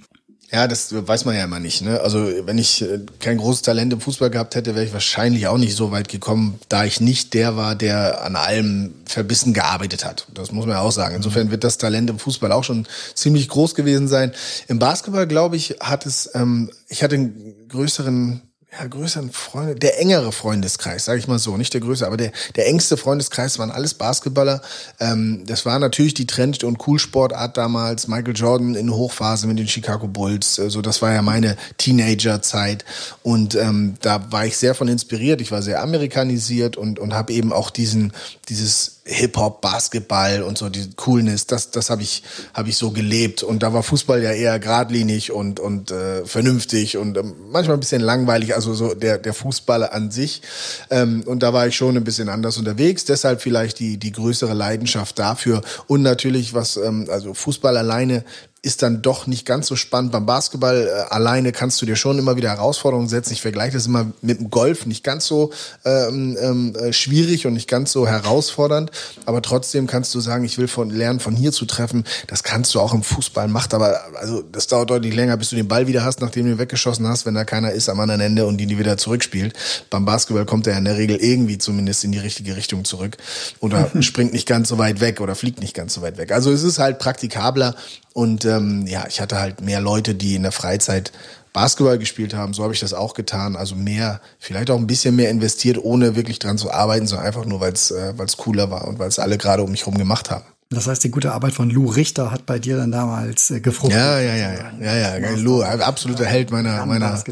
Ja, 0.54 0.68
das 0.68 0.94
weiß 0.94 1.24
man 1.24 1.34
ja 1.34 1.42
immer 1.42 1.58
nicht. 1.58 1.82
Ne? 1.82 2.00
Also 2.00 2.30
wenn 2.46 2.58
ich 2.58 2.80
äh, 2.80 3.00
kein 3.18 3.38
großes 3.38 3.62
Talent 3.62 3.92
im 3.92 4.00
Fußball 4.00 4.30
gehabt 4.30 4.54
hätte, 4.54 4.76
wäre 4.76 4.84
ich 4.84 4.92
wahrscheinlich 4.92 5.48
auch 5.48 5.58
nicht 5.58 5.74
so 5.74 5.90
weit 5.90 6.06
gekommen, 6.06 6.60
da 6.68 6.84
ich 6.84 7.00
nicht 7.00 7.34
der 7.34 7.56
war, 7.56 7.74
der 7.74 8.22
an 8.22 8.36
allem 8.36 8.94
verbissen 9.04 9.52
gearbeitet 9.52 10.04
hat. 10.04 10.28
Das 10.32 10.52
muss 10.52 10.64
man 10.64 10.76
ja 10.76 10.80
auch 10.82 10.92
sagen. 10.92 11.16
Insofern 11.16 11.50
wird 11.50 11.64
das 11.64 11.76
Talent 11.76 12.08
im 12.08 12.20
Fußball 12.20 12.52
auch 12.52 12.62
schon 12.62 12.86
ziemlich 13.16 13.48
groß 13.48 13.74
gewesen 13.74 14.06
sein. 14.06 14.30
Im 14.68 14.78
Basketball, 14.78 15.26
glaube 15.26 15.56
ich, 15.56 15.78
hat 15.80 16.06
es, 16.06 16.30
ähm, 16.34 16.70
ich 16.88 17.02
hatte 17.02 17.16
einen 17.16 17.66
größeren 17.68 18.42
ja, 18.78 18.86
größeren 18.86 19.30
Freunde, 19.30 19.74
der 19.76 20.00
engere 20.00 20.32
Freundeskreis, 20.32 21.04
sage 21.04 21.18
ich 21.18 21.28
mal 21.28 21.38
so, 21.38 21.56
nicht 21.56 21.72
der 21.74 21.80
größte, 21.80 22.06
aber 22.06 22.16
der, 22.16 22.32
der 22.56 22.66
engste 22.66 22.96
Freundeskreis 22.96 23.58
waren 23.58 23.70
alles 23.70 23.94
Basketballer. 23.94 24.62
Ähm, 25.00 25.44
das 25.46 25.64
war 25.64 25.78
natürlich 25.78 26.14
die 26.14 26.26
Trend- 26.26 26.64
und 26.64 26.78
Coolsportart 26.78 27.56
damals. 27.56 28.08
Michael 28.08 28.34
Jordan 28.34 28.74
in 28.74 28.92
Hochphase 28.92 29.46
mit 29.46 29.58
den 29.58 29.68
Chicago 29.68 30.08
Bulls, 30.08 30.58
also 30.58 30.82
das 30.82 31.02
war 31.02 31.12
ja 31.12 31.22
meine 31.22 31.56
Teenagerzeit 31.78 32.84
und 33.22 33.54
ähm, 33.54 33.94
da 34.00 34.32
war 34.32 34.46
ich 34.46 34.56
sehr 34.56 34.74
von 34.74 34.88
inspiriert. 34.88 35.40
Ich 35.40 35.52
war 35.52 35.62
sehr 35.62 35.82
amerikanisiert 35.82 36.76
und 36.76 36.98
und 36.98 37.14
habe 37.14 37.32
eben 37.32 37.52
auch 37.52 37.70
diesen 37.70 38.12
dieses 38.48 38.93
Hip-Hop, 39.06 39.60
Basketball 39.60 40.42
und 40.42 40.56
so 40.56 40.70
die 40.70 40.90
Coolness, 40.96 41.46
das, 41.46 41.70
das 41.70 41.90
habe 41.90 42.02
ich, 42.02 42.22
hab 42.54 42.66
ich 42.66 42.78
so 42.78 42.90
gelebt. 42.90 43.42
Und 43.42 43.62
da 43.62 43.74
war 43.74 43.82
Fußball 43.82 44.22
ja 44.22 44.32
eher 44.32 44.58
geradlinig 44.58 45.30
und, 45.30 45.60
und 45.60 45.90
äh, 45.90 46.24
vernünftig 46.24 46.96
und 46.96 47.18
äh, 47.18 47.22
manchmal 47.22 47.76
ein 47.76 47.80
bisschen 47.80 48.00
langweilig, 48.00 48.54
also 48.54 48.72
so 48.72 48.94
der, 48.94 49.18
der 49.18 49.34
Fußballer 49.34 49.92
an 49.92 50.10
sich. 50.10 50.40
Ähm, 50.88 51.22
und 51.26 51.42
da 51.42 51.52
war 51.52 51.66
ich 51.66 51.76
schon 51.76 51.96
ein 51.96 52.04
bisschen 52.04 52.30
anders 52.30 52.56
unterwegs, 52.56 53.04
deshalb 53.04 53.42
vielleicht 53.42 53.78
die, 53.78 53.98
die 53.98 54.12
größere 54.12 54.54
Leidenschaft 54.54 55.18
dafür. 55.18 55.60
Und 55.86 56.00
natürlich, 56.00 56.54
was, 56.54 56.78
ähm, 56.78 57.06
also 57.10 57.34
Fußball 57.34 57.76
alleine 57.76 58.24
ist 58.64 58.82
dann 58.82 59.02
doch 59.02 59.26
nicht 59.26 59.44
ganz 59.44 59.66
so 59.66 59.76
spannend. 59.76 60.12
Beim 60.12 60.24
Basketball 60.24 60.86
äh, 60.86 61.12
alleine 61.12 61.52
kannst 61.52 61.82
du 61.82 61.86
dir 61.86 61.96
schon 61.96 62.18
immer 62.18 62.36
wieder 62.36 62.48
Herausforderungen 62.48 63.08
setzen. 63.08 63.34
Ich 63.34 63.42
vergleiche 63.42 63.74
das 63.74 63.86
immer 63.86 64.06
mit 64.22 64.40
dem 64.40 64.48
Golf, 64.48 64.86
nicht 64.86 65.04
ganz 65.04 65.26
so 65.26 65.52
ähm, 65.84 66.36
ähm, 66.40 66.74
äh, 66.74 66.92
schwierig 66.92 67.46
und 67.46 67.52
nicht 67.52 67.68
ganz 67.68 67.92
so 67.92 68.06
herausfordernd, 68.06 68.90
aber 69.26 69.42
trotzdem 69.42 69.86
kannst 69.86 70.14
du 70.14 70.20
sagen, 70.20 70.44
ich 70.44 70.56
will 70.56 70.68
von 70.68 70.88
lernen, 70.88 71.20
von 71.20 71.36
hier 71.36 71.52
zu 71.52 71.66
treffen. 71.66 72.04
Das 72.26 72.42
kannst 72.42 72.74
du 72.74 72.80
auch 72.80 72.94
im 72.94 73.02
Fußball, 73.02 73.48
macht 73.48 73.74
aber, 73.74 74.00
also 74.16 74.42
das 74.42 74.66
dauert 74.66 74.88
deutlich 74.88 75.14
länger, 75.14 75.36
bis 75.36 75.50
du 75.50 75.56
den 75.56 75.68
Ball 75.68 75.86
wieder 75.86 76.02
hast, 76.02 76.22
nachdem 76.22 76.46
du 76.46 76.52
ihn 76.52 76.58
weggeschossen 76.58 77.06
hast, 77.06 77.26
wenn 77.26 77.34
da 77.34 77.44
keiner 77.44 77.72
ist 77.72 77.90
am 77.90 78.00
anderen 78.00 78.22
Ende 78.22 78.46
und 78.46 78.56
die 78.56 78.66
die 78.66 78.78
wieder 78.78 78.96
zurückspielt. 78.96 79.54
Beim 79.90 80.06
Basketball 80.06 80.46
kommt 80.46 80.66
er 80.66 80.78
in 80.78 80.86
der 80.86 80.96
Regel 80.96 81.16
irgendwie 81.16 81.58
zumindest 81.58 82.04
in 82.04 82.12
die 82.12 82.18
richtige 82.18 82.56
Richtung 82.56 82.86
zurück 82.86 83.18
oder 83.60 83.90
springt 84.00 84.32
nicht 84.32 84.48
ganz 84.48 84.70
so 84.70 84.78
weit 84.78 85.00
weg 85.00 85.20
oder 85.20 85.34
fliegt 85.34 85.60
nicht 85.60 85.74
ganz 85.74 85.92
so 85.92 86.00
weit 86.00 86.16
weg. 86.16 86.32
Also 86.32 86.50
es 86.50 86.62
ist 86.62 86.78
halt 86.78 86.98
praktikabler 86.98 87.74
und 88.14 88.44
ähm, 88.44 88.86
ja, 88.86 89.04
ich 89.08 89.20
hatte 89.20 89.40
halt 89.40 89.60
mehr 89.60 89.80
Leute, 89.80 90.14
die 90.14 90.36
in 90.36 90.44
der 90.44 90.52
Freizeit 90.52 91.12
Basketball 91.52 91.98
gespielt 91.98 92.32
haben. 92.32 92.54
So 92.54 92.62
habe 92.62 92.72
ich 92.72 92.80
das 92.80 92.94
auch 92.94 93.14
getan. 93.14 93.56
Also 93.56 93.74
mehr, 93.74 94.20
vielleicht 94.38 94.70
auch 94.70 94.78
ein 94.78 94.86
bisschen 94.86 95.16
mehr 95.16 95.30
investiert, 95.30 95.78
ohne 95.82 96.14
wirklich 96.14 96.38
dran 96.38 96.56
zu 96.56 96.72
arbeiten, 96.72 97.08
sondern 97.08 97.26
einfach 97.26 97.44
nur, 97.44 97.60
weil 97.60 97.72
es 97.72 97.90
äh, 97.90 98.16
weil's 98.16 98.36
cooler 98.36 98.70
war 98.70 98.86
und 98.86 99.00
weil 99.00 99.08
es 99.08 99.18
alle 99.18 99.36
gerade 99.36 99.64
um 99.64 99.70
mich 99.72 99.82
herum 99.82 99.98
gemacht 99.98 100.30
haben. 100.30 100.44
Das 100.70 100.86
heißt, 100.86 101.04
die 101.04 101.10
gute 101.10 101.32
Arbeit 101.32 101.52
von 101.52 101.70
Lou 101.70 101.86
Richter 101.86 102.30
hat 102.30 102.46
bei 102.46 102.58
dir 102.58 102.76
dann 102.76 102.90
damals 102.90 103.50
äh, 103.50 103.60
gefruchtet. 103.60 103.98
Ja, 103.98 104.18
ja, 104.18 104.34
ja, 104.34 104.52
ja, 104.80 104.96
ja, 104.96 105.18
ja. 105.18 105.30
Lou, 105.36 105.62
absoluter 105.62 106.24
Held 106.24 106.50
meiner, 106.50 106.84
meiner, 106.86 107.22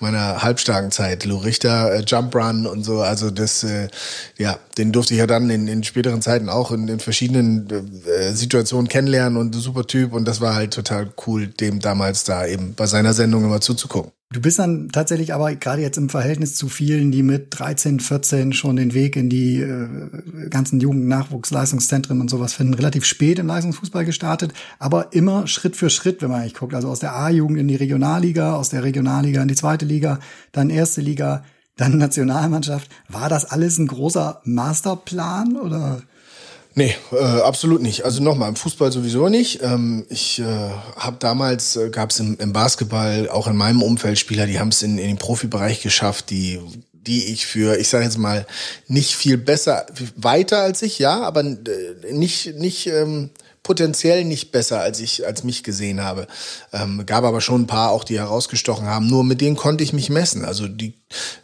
meiner 0.00 0.42
halbstarken 0.42 0.90
Zeit. 0.90 1.24
Lou 1.24 1.36
Richter, 1.36 1.92
äh, 1.92 2.02
Jump 2.06 2.34
Run 2.34 2.66
und 2.66 2.84
so. 2.84 3.00
Also 3.00 3.30
das, 3.30 3.62
äh, 3.62 3.88
ja, 4.36 4.58
den 4.78 4.92
durfte 4.92 5.14
ich 5.14 5.20
ja 5.20 5.26
dann 5.26 5.50
in, 5.50 5.68
in 5.68 5.84
späteren 5.84 6.22
Zeiten 6.22 6.48
auch 6.48 6.72
in, 6.72 6.88
in 6.88 6.98
verschiedenen 6.98 7.68
äh, 7.70 8.32
Situationen 8.32 8.88
kennenlernen 8.88 9.38
und 9.38 9.54
super 9.54 9.86
Typ. 9.86 10.12
Und 10.12 10.26
das 10.26 10.40
war 10.40 10.54
halt 10.54 10.74
total 10.74 11.12
cool, 11.26 11.46
dem 11.46 11.80
damals 11.80 12.24
da 12.24 12.46
eben 12.46 12.74
bei 12.74 12.86
seiner 12.86 13.12
Sendung 13.12 13.44
immer 13.44 13.60
zuzugucken. 13.60 14.12
Du 14.30 14.42
bist 14.42 14.58
dann 14.58 14.90
tatsächlich 14.90 15.32
aber 15.32 15.54
gerade 15.54 15.80
jetzt 15.80 15.96
im 15.96 16.10
Verhältnis 16.10 16.54
zu 16.54 16.68
vielen, 16.68 17.10
die 17.10 17.22
mit 17.22 17.46
13, 17.58 17.98
14 17.98 18.52
schon 18.52 18.76
den 18.76 18.92
Weg 18.92 19.16
in 19.16 19.30
die 19.30 19.62
äh, 19.62 20.50
ganzen 20.50 20.80
Jugendnachwuchsleistungszentren 20.80 22.20
und 22.20 22.28
sowas 22.28 22.52
finden, 22.52 22.74
relativ 22.74 23.06
spät 23.06 23.38
im 23.38 23.46
Leistungsfußball 23.46 24.04
gestartet, 24.04 24.52
aber 24.78 25.14
immer 25.14 25.46
Schritt 25.46 25.76
für 25.76 25.88
Schritt, 25.88 26.20
wenn 26.20 26.28
man 26.28 26.42
eigentlich 26.42 26.52
guckt. 26.54 26.74
Also 26.74 26.88
aus 26.88 27.00
der 27.00 27.14
A-Jugend 27.14 27.58
in 27.58 27.68
die 27.68 27.76
Regionalliga, 27.76 28.54
aus 28.54 28.68
der 28.68 28.84
Regionalliga 28.84 29.40
in 29.40 29.48
die 29.48 29.54
zweite 29.54 29.86
Liga, 29.86 30.18
dann 30.52 30.68
erste 30.68 31.00
Liga, 31.00 31.42
dann 31.76 31.96
Nationalmannschaft. 31.96 32.90
War 33.08 33.30
das 33.30 33.46
alles 33.46 33.78
ein 33.78 33.86
großer 33.86 34.42
Masterplan 34.44 35.56
oder? 35.56 36.02
Nee, 36.78 36.94
äh, 37.10 37.16
absolut 37.16 37.82
nicht. 37.82 38.04
Also 38.04 38.22
nochmal, 38.22 38.48
im 38.50 38.54
Fußball 38.54 38.92
sowieso 38.92 39.28
nicht. 39.28 39.60
Ähm, 39.64 40.06
ich 40.10 40.38
äh, 40.38 40.44
habe 40.94 41.16
damals, 41.18 41.74
äh, 41.74 41.90
gab 41.90 42.10
es 42.10 42.20
im, 42.20 42.36
im, 42.38 42.52
Basketball 42.52 43.28
auch 43.28 43.48
in 43.48 43.56
meinem 43.56 43.82
Umfeld 43.82 44.16
Spieler, 44.16 44.46
die 44.46 44.60
haben 44.60 44.68
es 44.68 44.84
in, 44.84 44.96
in 44.96 45.08
den 45.08 45.18
Profibereich 45.18 45.82
geschafft, 45.82 46.30
die 46.30 46.60
die 46.92 47.32
ich 47.32 47.46
für, 47.46 47.78
ich 47.78 47.88
sage 47.88 48.04
jetzt 48.04 48.18
mal, 48.18 48.46
nicht 48.86 49.16
viel 49.16 49.38
besser, 49.38 49.86
weiter 50.14 50.60
als 50.60 50.82
ich, 50.82 51.00
ja, 51.00 51.22
aber 51.22 51.40
äh, 51.40 52.12
nicht, 52.12 52.54
nicht 52.56 52.86
ähm, 52.86 53.30
potenziell 53.62 54.24
nicht 54.24 54.52
besser, 54.52 54.80
als 54.80 55.00
ich, 55.00 55.26
als 55.26 55.44
mich 55.44 55.62
gesehen 55.62 56.02
habe. 56.02 56.26
Ähm, 56.72 57.04
gab 57.06 57.24
aber 57.24 57.40
schon 57.40 57.62
ein 57.62 57.66
paar 57.66 57.90
auch, 57.90 58.04
die 58.04 58.18
herausgestochen 58.18 58.86
haben. 58.86 59.08
Nur 59.08 59.24
mit 59.24 59.40
denen 59.40 59.56
konnte 59.56 59.84
ich 59.84 59.92
mich 59.92 60.10
messen. 60.10 60.44
Also 60.44 60.68
die 60.68 60.94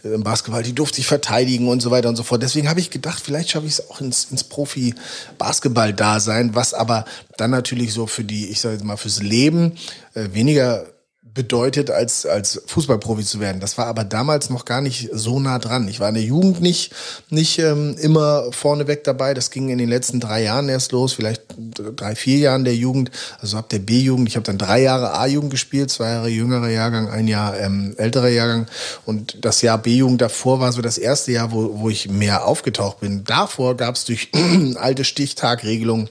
äh, 0.04 0.14
im 0.14 0.23
Basketball, 0.23 0.62
die 0.62 0.75
durfte 0.75 1.00
ich 1.00 1.06
verteidigen 1.06 1.68
und 1.68 1.80
so 1.80 1.90
weiter 1.90 2.09
und 2.09 2.16
so 2.16 2.23
fort. 2.23 2.42
Deswegen 2.42 2.68
habe 2.68 2.80
ich 2.80 2.90
gedacht, 2.90 3.23
vielleicht 3.23 3.50
schaffe 3.50 3.66
ich 3.66 3.73
es 3.73 3.90
auch 3.90 4.00
ins, 4.00 4.26
ins 4.30 4.44
Profi-Basketball-Dasein, 4.44 6.54
was 6.54 6.75
aber 6.75 7.04
dann 7.37 7.50
natürlich 7.50 7.92
so 7.92 8.06
für 8.06 8.25
die, 8.25 8.49
ich 8.49 8.61
sage 8.61 8.75
jetzt 8.75 8.85
mal, 8.85 8.97
fürs 8.97 9.23
Leben 9.23 9.73
äh, 10.14 10.28
weniger 10.33 10.87
bedeutet, 11.34 11.90
als, 11.90 12.26
als 12.26 12.62
Fußballprofi 12.66 13.24
zu 13.24 13.40
werden. 13.40 13.60
Das 13.60 13.76
war 13.76 13.86
aber 13.86 14.04
damals 14.04 14.50
noch 14.50 14.64
gar 14.64 14.80
nicht 14.80 15.10
so 15.12 15.40
nah 15.40 15.58
dran. 15.58 15.88
Ich 15.88 15.98
war 15.98 16.08
in 16.08 16.14
der 16.14 16.22
Jugend 16.22 16.60
nicht, 16.60 16.94
nicht 17.28 17.58
ähm, 17.58 17.96
immer 17.98 18.52
vorneweg 18.52 19.02
dabei. 19.02 19.34
Das 19.34 19.50
ging 19.50 19.68
in 19.68 19.78
den 19.78 19.88
letzten 19.88 20.20
drei 20.20 20.44
Jahren 20.44 20.68
erst 20.68 20.92
los, 20.92 21.12
vielleicht 21.12 21.42
drei, 21.56 22.14
vier 22.14 22.38
Jahren 22.38 22.64
der 22.64 22.76
Jugend, 22.76 23.10
also 23.40 23.56
ab 23.56 23.68
der 23.68 23.80
B-Jugend. 23.80 24.28
Ich 24.28 24.36
habe 24.36 24.44
dann 24.44 24.58
drei 24.58 24.82
Jahre 24.82 25.18
A-Jugend 25.18 25.50
gespielt, 25.50 25.90
zwei 25.90 26.10
Jahre 26.10 26.28
jüngerer 26.28 26.70
Jahrgang, 26.70 27.10
ein 27.10 27.26
Jahr 27.26 27.58
ähm, 27.58 27.94
älterer 27.98 28.28
Jahrgang. 28.28 28.66
Und 29.04 29.44
das 29.44 29.60
Jahr 29.60 29.78
B-Jugend 29.78 30.20
davor 30.20 30.60
war 30.60 30.70
so 30.70 30.82
das 30.82 30.98
erste 30.98 31.32
Jahr, 31.32 31.50
wo, 31.50 31.80
wo 31.80 31.90
ich 31.90 32.08
mehr 32.08 32.46
aufgetaucht 32.46 33.00
bin. 33.00 33.24
Davor 33.24 33.76
gab 33.76 33.96
es 33.96 34.04
durch 34.04 34.30
alte 34.76 35.04
Stichtagregelungen 35.04 36.08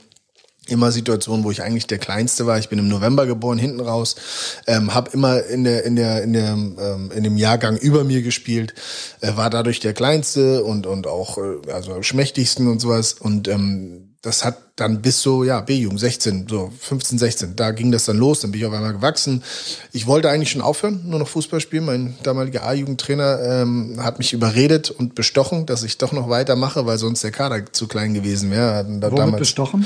immer 0.67 0.91
Situationen, 0.91 1.43
wo 1.43 1.51
ich 1.51 1.62
eigentlich 1.62 1.88
der 1.88 1.98
Kleinste 1.98 2.46
war. 2.46 2.58
Ich 2.58 2.70
bin 2.70 2.79
im 2.79 2.88
November 2.88 3.25
geboren, 3.25 3.58
hinten 3.58 3.82
raus, 3.82 4.15
ähm, 4.67 4.93
habe 4.93 5.12
immer 5.13 5.43
in 5.43 5.63
der 5.63 5.84
in 5.84 5.96
der 5.96 6.24
in 6.24 6.34
der 6.34 6.53
ähm, 6.53 7.12
in 7.13 7.24
dem 7.24 7.38
Jahrgang 7.38 7.77
über 7.77 8.03
mir 8.03 8.22
gespielt, 8.22 8.74
äh, 9.22 9.36
war 9.36 9.50
dadurch 9.50 9.79
der 9.79 9.93
Kleinste 9.93 10.63
und 10.63 10.88
und 10.88 11.08
auch 11.08 11.38
äh, 11.38 11.72
also 11.72 12.01
schmächtigsten 12.01 12.67
und 12.67 12.79
sowas 12.79 13.13
und 13.13 13.48
ähm, 13.48 14.13
das 14.24 14.46
hat 14.46 14.58
dann 14.77 15.01
bis 15.01 15.22
so, 15.22 15.43
ja, 15.43 15.60
B-Jugend, 15.60 16.00
16, 16.00 16.48
so 16.50 16.72
15, 16.79 17.20
16, 17.20 17.55
da 17.58 17.72
ging 17.72 17.91
das 17.91 18.05
dann 18.05 18.17
los, 18.17 18.39
dann 18.39 18.51
bin 18.51 18.62
ich 18.62 18.65
auf 18.65 18.74
einmal 18.74 18.93
gewachsen. 18.93 19.43
Ich 19.91 20.08
wollte 20.08 20.29
eigentlich 20.29 20.50
schon 20.50 20.62
aufhören, 20.62 21.01
nur 21.05 21.20
noch 21.20 21.27
Fußball 21.27 21.60
spielen. 21.60 21.84
Mein 21.84 22.15
damaliger 22.24 22.65
A-Jugendtrainer 22.65 23.39
ähm, 23.43 24.01
hat 24.01 24.20
mich 24.20 24.32
überredet 24.32 24.89
und 24.91 25.13
bestochen, 25.13 25.65
dass 25.65 25.84
ich 25.84 25.98
doch 25.98 26.13
noch 26.13 26.29
weitermache, 26.29 26.86
weil 26.86 26.98
sonst 26.98 27.22
der 27.22 27.32
Kader 27.32 27.65
zu 27.74 27.88
klein 27.89 28.13
gewesen 28.13 28.50
wäre. 28.50 28.86
Womit 28.88 29.39
bestochen? 29.39 29.86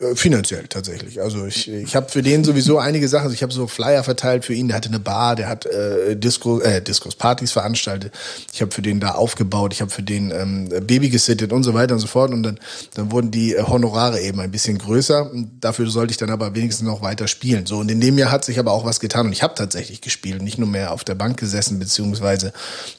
Äh, 0.00 0.16
finanziell 0.16 0.66
tatsächlich. 0.66 1.20
Also 1.20 1.46
ich, 1.46 1.70
ich 1.70 1.94
habe 1.94 2.08
für 2.08 2.20
den 2.20 2.42
sowieso 2.42 2.78
einige 2.78 3.06
Sachen. 3.06 3.24
Also 3.24 3.34
ich 3.34 3.44
habe 3.44 3.52
so 3.52 3.68
Flyer 3.68 4.02
verteilt 4.02 4.44
für 4.44 4.52
ihn. 4.52 4.66
Der 4.66 4.76
hatte 4.76 4.88
eine 4.88 4.98
Bar, 4.98 5.36
der 5.36 5.48
hat 5.48 5.66
äh, 5.66 6.16
Disco, 6.16 6.58
äh, 6.60 6.82
Discos, 6.82 7.14
Partys 7.14 7.52
veranstaltet. 7.52 8.12
Ich 8.52 8.60
habe 8.60 8.72
für 8.72 8.82
den 8.82 8.98
da 8.98 9.12
aufgebaut. 9.12 9.72
Ich 9.72 9.80
habe 9.80 9.92
für 9.92 10.02
den 10.02 10.32
ähm, 10.32 10.68
Baby 10.84 11.10
gesittet 11.10 11.52
und 11.52 11.62
so 11.62 11.74
weiter 11.74 11.94
und 11.94 12.00
so 12.00 12.08
fort. 12.08 12.32
Und 12.32 12.42
dann, 12.42 12.58
dann 12.94 13.12
wurden 13.12 13.30
die 13.30 13.54
äh, 13.54 13.62
Honorare 13.62 14.20
eben 14.20 14.40
ein 14.40 14.50
bisschen 14.50 14.78
größer. 14.78 15.30
Und 15.30 15.60
dafür 15.60 15.88
sollte 15.88 16.10
ich 16.10 16.16
dann 16.16 16.30
aber 16.30 16.56
wenigstens 16.56 16.88
noch 16.88 17.00
weiter 17.00 17.28
spielen. 17.28 17.64
So 17.66 17.78
und 17.78 17.88
in 17.88 18.00
dem 18.00 18.18
Jahr 18.18 18.32
hat 18.32 18.44
sich 18.44 18.58
aber 18.58 18.72
auch 18.72 18.84
was 18.84 18.98
getan. 18.98 19.26
Und 19.26 19.32
ich 19.32 19.44
habe 19.44 19.54
tatsächlich 19.54 20.00
gespielt, 20.00 20.42
nicht 20.42 20.58
nur 20.58 20.68
mehr 20.68 20.90
auf 20.90 21.04
der 21.04 21.14
Bank 21.14 21.38
gesessen 21.38 21.78
beziehungsweise 21.78 22.52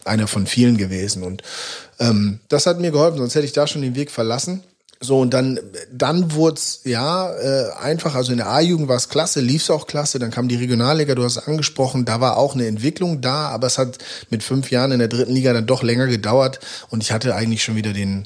einer 0.06 0.28
von 0.28 0.48
vielen 0.48 0.78
gewesen. 0.78 1.24
Und 1.24 1.44
ähm, 2.00 2.40
das 2.48 2.68
hat 2.68 2.80
mir 2.80 2.92
geholfen. 2.92 3.18
Sonst 3.18 3.36
hätte 3.36 3.46
ich 3.46 3.54
da 3.54 3.68
schon 3.68 3.82
den 3.82 3.96
Weg 3.96 4.12
verlassen. 4.12 4.64
So, 5.02 5.20
und 5.20 5.34
dann, 5.34 5.60
dann 5.92 6.34
wurde 6.34 6.56
es 6.56 6.82
ja 6.86 7.32
äh, 7.34 7.72
einfach, 7.74 8.16
also 8.16 8.32
in 8.32 8.38
der 8.38 8.50
A-Jugend 8.50 8.88
war 8.88 8.96
es 8.96 9.10
klasse, 9.10 9.42
lief 9.42 9.64
es 9.64 9.70
auch 9.70 9.88
klasse, 9.88 10.20
dann 10.20 10.32
kam 10.32 10.48
die 10.48 10.56
Regionalliga, 10.56 11.16
du 11.16 11.24
hast 11.24 11.38
es 11.38 11.48
angesprochen, 11.48 12.06
da 12.06 12.22
war 12.22 12.38
auch 12.38 12.56
eine 12.56 12.66
Entwicklung 12.66 13.22
da, 13.22 13.50
aber 13.50 13.68
es 13.68 13.78
hat 13.78 13.98
mit 14.30 14.42
fünf 14.42 14.72
Jahren 14.72 14.94
in 14.94 15.00
der 15.00 15.10
dritten 15.10 15.34
Liga 15.34 15.52
dann 15.52 15.68
doch 15.68 15.84
länger 15.84 16.08
gedauert 16.08 16.60
und 16.90 17.04
ich 17.04 17.12
hatte 17.12 17.36
eigentlich 17.36 17.64
schon 17.64 17.75
wieder 17.75 17.92
den, 17.92 18.25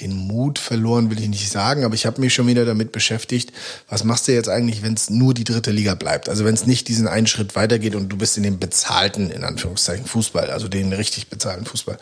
den 0.00 0.12
Mut 0.16 0.58
verloren, 0.58 1.10
will 1.10 1.20
ich 1.20 1.28
nicht 1.28 1.50
sagen, 1.50 1.84
aber 1.84 1.94
ich 1.94 2.04
habe 2.04 2.20
mich 2.20 2.34
schon 2.34 2.46
wieder 2.46 2.64
damit 2.64 2.92
beschäftigt, 2.92 3.52
was 3.88 4.04
machst 4.04 4.28
du 4.28 4.32
jetzt 4.32 4.48
eigentlich, 4.48 4.82
wenn 4.82 4.94
es 4.94 5.10
nur 5.10 5.34
die 5.34 5.44
dritte 5.44 5.70
Liga 5.70 5.94
bleibt? 5.94 6.28
Also 6.28 6.44
wenn 6.44 6.54
es 6.54 6.66
nicht 6.66 6.88
diesen 6.88 7.08
einen 7.08 7.26
Schritt 7.26 7.56
weitergeht 7.56 7.94
und 7.94 8.08
du 8.08 8.16
bist 8.16 8.36
in 8.36 8.42
dem 8.42 8.58
bezahlten, 8.58 9.30
in 9.30 9.44
Anführungszeichen, 9.44 10.06
Fußball, 10.06 10.50
also 10.50 10.68
den 10.68 10.92
richtig 10.92 11.28
bezahlten 11.28 11.64
Fußball. 11.64 11.98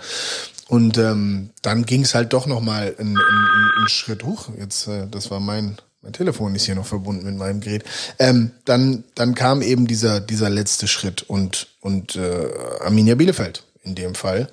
Und 0.69 0.99
ähm, 0.99 1.51
dann 1.63 1.87
ging 1.87 2.03
es 2.03 2.15
halt 2.15 2.33
doch 2.33 2.47
noch 2.47 2.61
mal 2.61 2.95
einen, 2.99 3.17
einen, 3.17 3.71
einen 3.79 3.89
Schritt 3.89 4.25
hoch. 4.25 4.49
Jetzt, 4.59 4.89
äh, 4.89 5.07
das 5.09 5.31
war 5.31 5.41
mein 5.41 5.79
mein 6.07 6.13
Telefon 6.13 6.55
ist 6.55 6.67
hier 6.67 6.77
noch 6.77 6.87
verbunden 6.87 7.27
mit 7.27 7.37
meinem 7.37 7.61
Gerät. 7.61 7.83
Ähm, 8.21 8.53
dann, 8.65 9.03
dann 9.17 9.35
kam 9.35 9.61
eben 9.61 9.89
dieser, 9.89 10.21
dieser 10.21 10.49
letzte 10.49 10.87
Schritt 10.87 11.23
und, 11.23 11.67
und 11.81 12.15
äh, 12.15 12.49
Arminia 12.81 13.17
Bielefeld 13.17 13.65
in 13.83 13.97
dem 13.97 14.15
Fall 14.15 14.49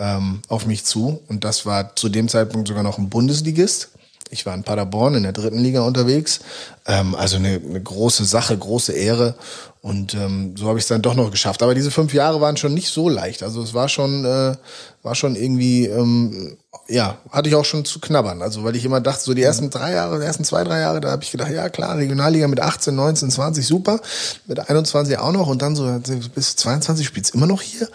ähm, 0.00 0.42
auf 0.48 0.66
mich 0.66 0.84
zu. 0.84 1.22
Und 1.28 1.44
das 1.44 1.64
war 1.64 1.94
zu 1.94 2.08
dem 2.08 2.28
Zeitpunkt 2.28 2.66
sogar 2.66 2.82
noch 2.82 2.98
ein 2.98 3.08
Bundesligist. 3.08 3.90
Ich 4.30 4.46
war 4.46 4.54
in 4.54 4.64
Paderborn 4.64 5.14
in 5.14 5.22
der 5.22 5.32
dritten 5.32 5.60
Liga 5.60 5.82
unterwegs. 5.82 6.40
Ähm, 6.86 7.14
also 7.14 7.36
eine, 7.36 7.60
eine 7.64 7.80
große 7.80 8.24
Sache, 8.24 8.58
große 8.58 8.92
Ehre. 8.92 9.36
Und 9.86 10.14
ähm, 10.14 10.56
so 10.56 10.66
habe 10.66 10.78
ich 10.78 10.84
es 10.84 10.88
dann 10.88 11.00
doch 11.00 11.14
noch 11.14 11.30
geschafft. 11.30 11.62
Aber 11.62 11.72
diese 11.72 11.92
fünf 11.92 12.12
Jahre 12.12 12.40
waren 12.40 12.56
schon 12.56 12.74
nicht 12.74 12.88
so 12.88 13.08
leicht. 13.08 13.44
Also 13.44 13.62
es 13.62 13.72
war 13.72 13.88
schon, 13.88 14.24
äh, 14.24 14.56
war 15.04 15.14
schon 15.14 15.36
irgendwie 15.36 15.86
ähm, 15.86 16.56
ja, 16.88 17.18
hatte 17.30 17.48
ich 17.48 17.54
auch 17.54 17.64
schon 17.64 17.84
zu 17.84 18.00
knabbern. 18.00 18.42
Also, 18.42 18.64
weil 18.64 18.74
ich 18.74 18.84
immer 18.84 19.00
dachte, 19.00 19.22
so 19.22 19.32
die 19.32 19.42
ersten 19.42 19.70
drei 19.70 19.92
Jahre, 19.92 20.18
die 20.18 20.24
ersten 20.24 20.42
zwei, 20.42 20.64
drei 20.64 20.80
Jahre, 20.80 21.00
da 21.00 21.10
habe 21.10 21.22
ich 21.22 21.30
gedacht, 21.30 21.50
ja 21.52 21.68
klar, 21.68 21.96
Regionalliga 21.96 22.48
mit 22.48 22.60
18, 22.60 22.96
19, 22.96 23.30
20, 23.30 23.64
super. 23.64 24.00
Mit 24.46 24.68
21 24.68 25.18
auch 25.18 25.32
noch 25.32 25.46
und 25.46 25.62
dann 25.62 25.76
so 25.76 26.00
bis 26.34 26.56
22 26.56 27.06
spielst 27.06 27.34
immer 27.34 27.46
noch 27.46 27.62
hier. 27.62 27.88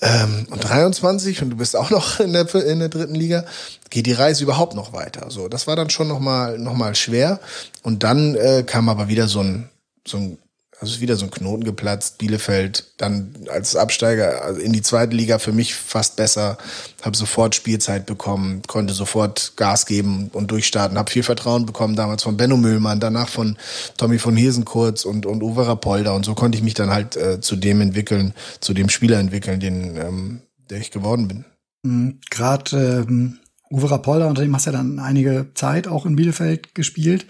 Ähm, 0.00 0.46
und 0.50 0.62
23 0.62 1.42
und 1.42 1.50
du 1.50 1.56
bist 1.56 1.76
auch 1.76 1.90
noch 1.90 2.20
in 2.20 2.32
der, 2.32 2.52
in 2.54 2.78
der 2.78 2.88
dritten 2.88 3.14
Liga. 3.14 3.44
Geht 3.90 4.06
die 4.06 4.12
Reise 4.12 4.42
überhaupt 4.42 4.74
noch 4.74 4.92
weiter? 4.92 5.30
So, 5.30 5.48
das 5.48 5.66
war 5.66 5.76
dann 5.76 5.90
schon 5.90 6.08
nochmal 6.08 6.58
noch 6.58 6.74
mal 6.74 6.96
schwer. 6.96 7.40
Und 7.82 8.02
dann 8.02 8.34
äh, 8.34 8.64
kam 8.64 8.88
aber 8.88 9.08
wieder 9.08 9.28
so 9.28 9.40
ein, 9.40 9.68
so 10.04 10.18
ein 10.18 10.38
also 10.80 10.94
ist 10.94 11.00
wieder 11.00 11.16
so 11.16 11.26
ein 11.26 11.30
Knoten 11.30 11.64
geplatzt. 11.64 12.18
Bielefeld 12.18 12.92
dann 12.98 13.34
als 13.50 13.74
Absteiger 13.74 14.42
also 14.44 14.60
in 14.60 14.72
die 14.72 14.82
zweite 14.82 15.16
Liga 15.16 15.38
für 15.40 15.52
mich 15.52 15.74
fast 15.74 16.16
besser. 16.16 16.56
Habe 17.02 17.16
sofort 17.16 17.56
Spielzeit 17.56 18.06
bekommen, 18.06 18.62
konnte 18.66 18.94
sofort 18.94 19.54
Gas 19.56 19.86
geben 19.86 20.30
und 20.32 20.50
durchstarten. 20.50 20.96
Habe 20.96 21.10
viel 21.10 21.24
Vertrauen 21.24 21.66
bekommen 21.66 21.96
damals 21.96 22.22
von 22.22 22.36
Benno 22.36 22.56
Müllmann, 22.56 23.00
danach 23.00 23.28
von 23.28 23.56
Tommy 23.96 24.18
von 24.18 24.36
Hesenkurz 24.36 25.04
und, 25.04 25.26
und 25.26 25.42
Uwe 25.42 25.66
Rapolda. 25.66 26.12
Und 26.12 26.24
so 26.24 26.34
konnte 26.34 26.56
ich 26.56 26.62
mich 26.62 26.74
dann 26.74 26.90
halt 26.90 27.16
äh, 27.16 27.40
zu 27.40 27.56
dem 27.56 27.80
entwickeln, 27.80 28.32
zu 28.60 28.72
dem 28.72 28.88
Spieler 28.88 29.18
entwickeln, 29.18 29.58
den, 29.58 29.96
ähm, 29.96 30.40
der 30.70 30.78
ich 30.78 30.92
geworden 30.92 31.26
bin. 31.26 31.44
Mhm, 31.82 32.20
Gerade 32.30 33.04
ähm, 33.08 33.38
Uwe 33.70 33.90
Rapolda, 33.90 34.26
unter 34.26 34.42
dem 34.42 34.54
hast 34.54 34.66
du 34.66 34.70
ja 34.70 34.76
dann 34.76 35.00
einige 35.00 35.48
Zeit 35.54 35.88
auch 35.88 36.06
in 36.06 36.14
Bielefeld 36.14 36.76
gespielt. 36.76 37.26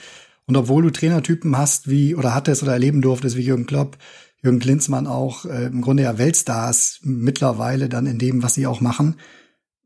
Und 0.49 0.57
obwohl 0.57 0.83
du 0.83 0.90
Trainertypen 0.90 1.57
hast 1.57 1.88
wie 1.88 2.14
oder 2.14 2.35
hattest 2.35 2.62
oder 2.62 2.73
erleben 2.73 3.02
durftest 3.02 3.37
wie 3.37 3.43
Jürgen 3.43 3.67
Klopp, 3.67 3.99
Jürgen 4.43 4.61
Klinsmann 4.61 5.07
auch 5.07 5.45
äh, 5.45 5.67
im 5.67 5.83
Grunde 5.83 6.05
ja 6.05 6.17
Weltstars 6.17 7.00
mittlerweile 7.02 7.88
dann 7.88 8.07
in 8.07 8.19
dem, 8.19 8.43
was 8.43 8.55
sie 8.55 8.67
auch 8.67 8.81
machen, 8.81 9.17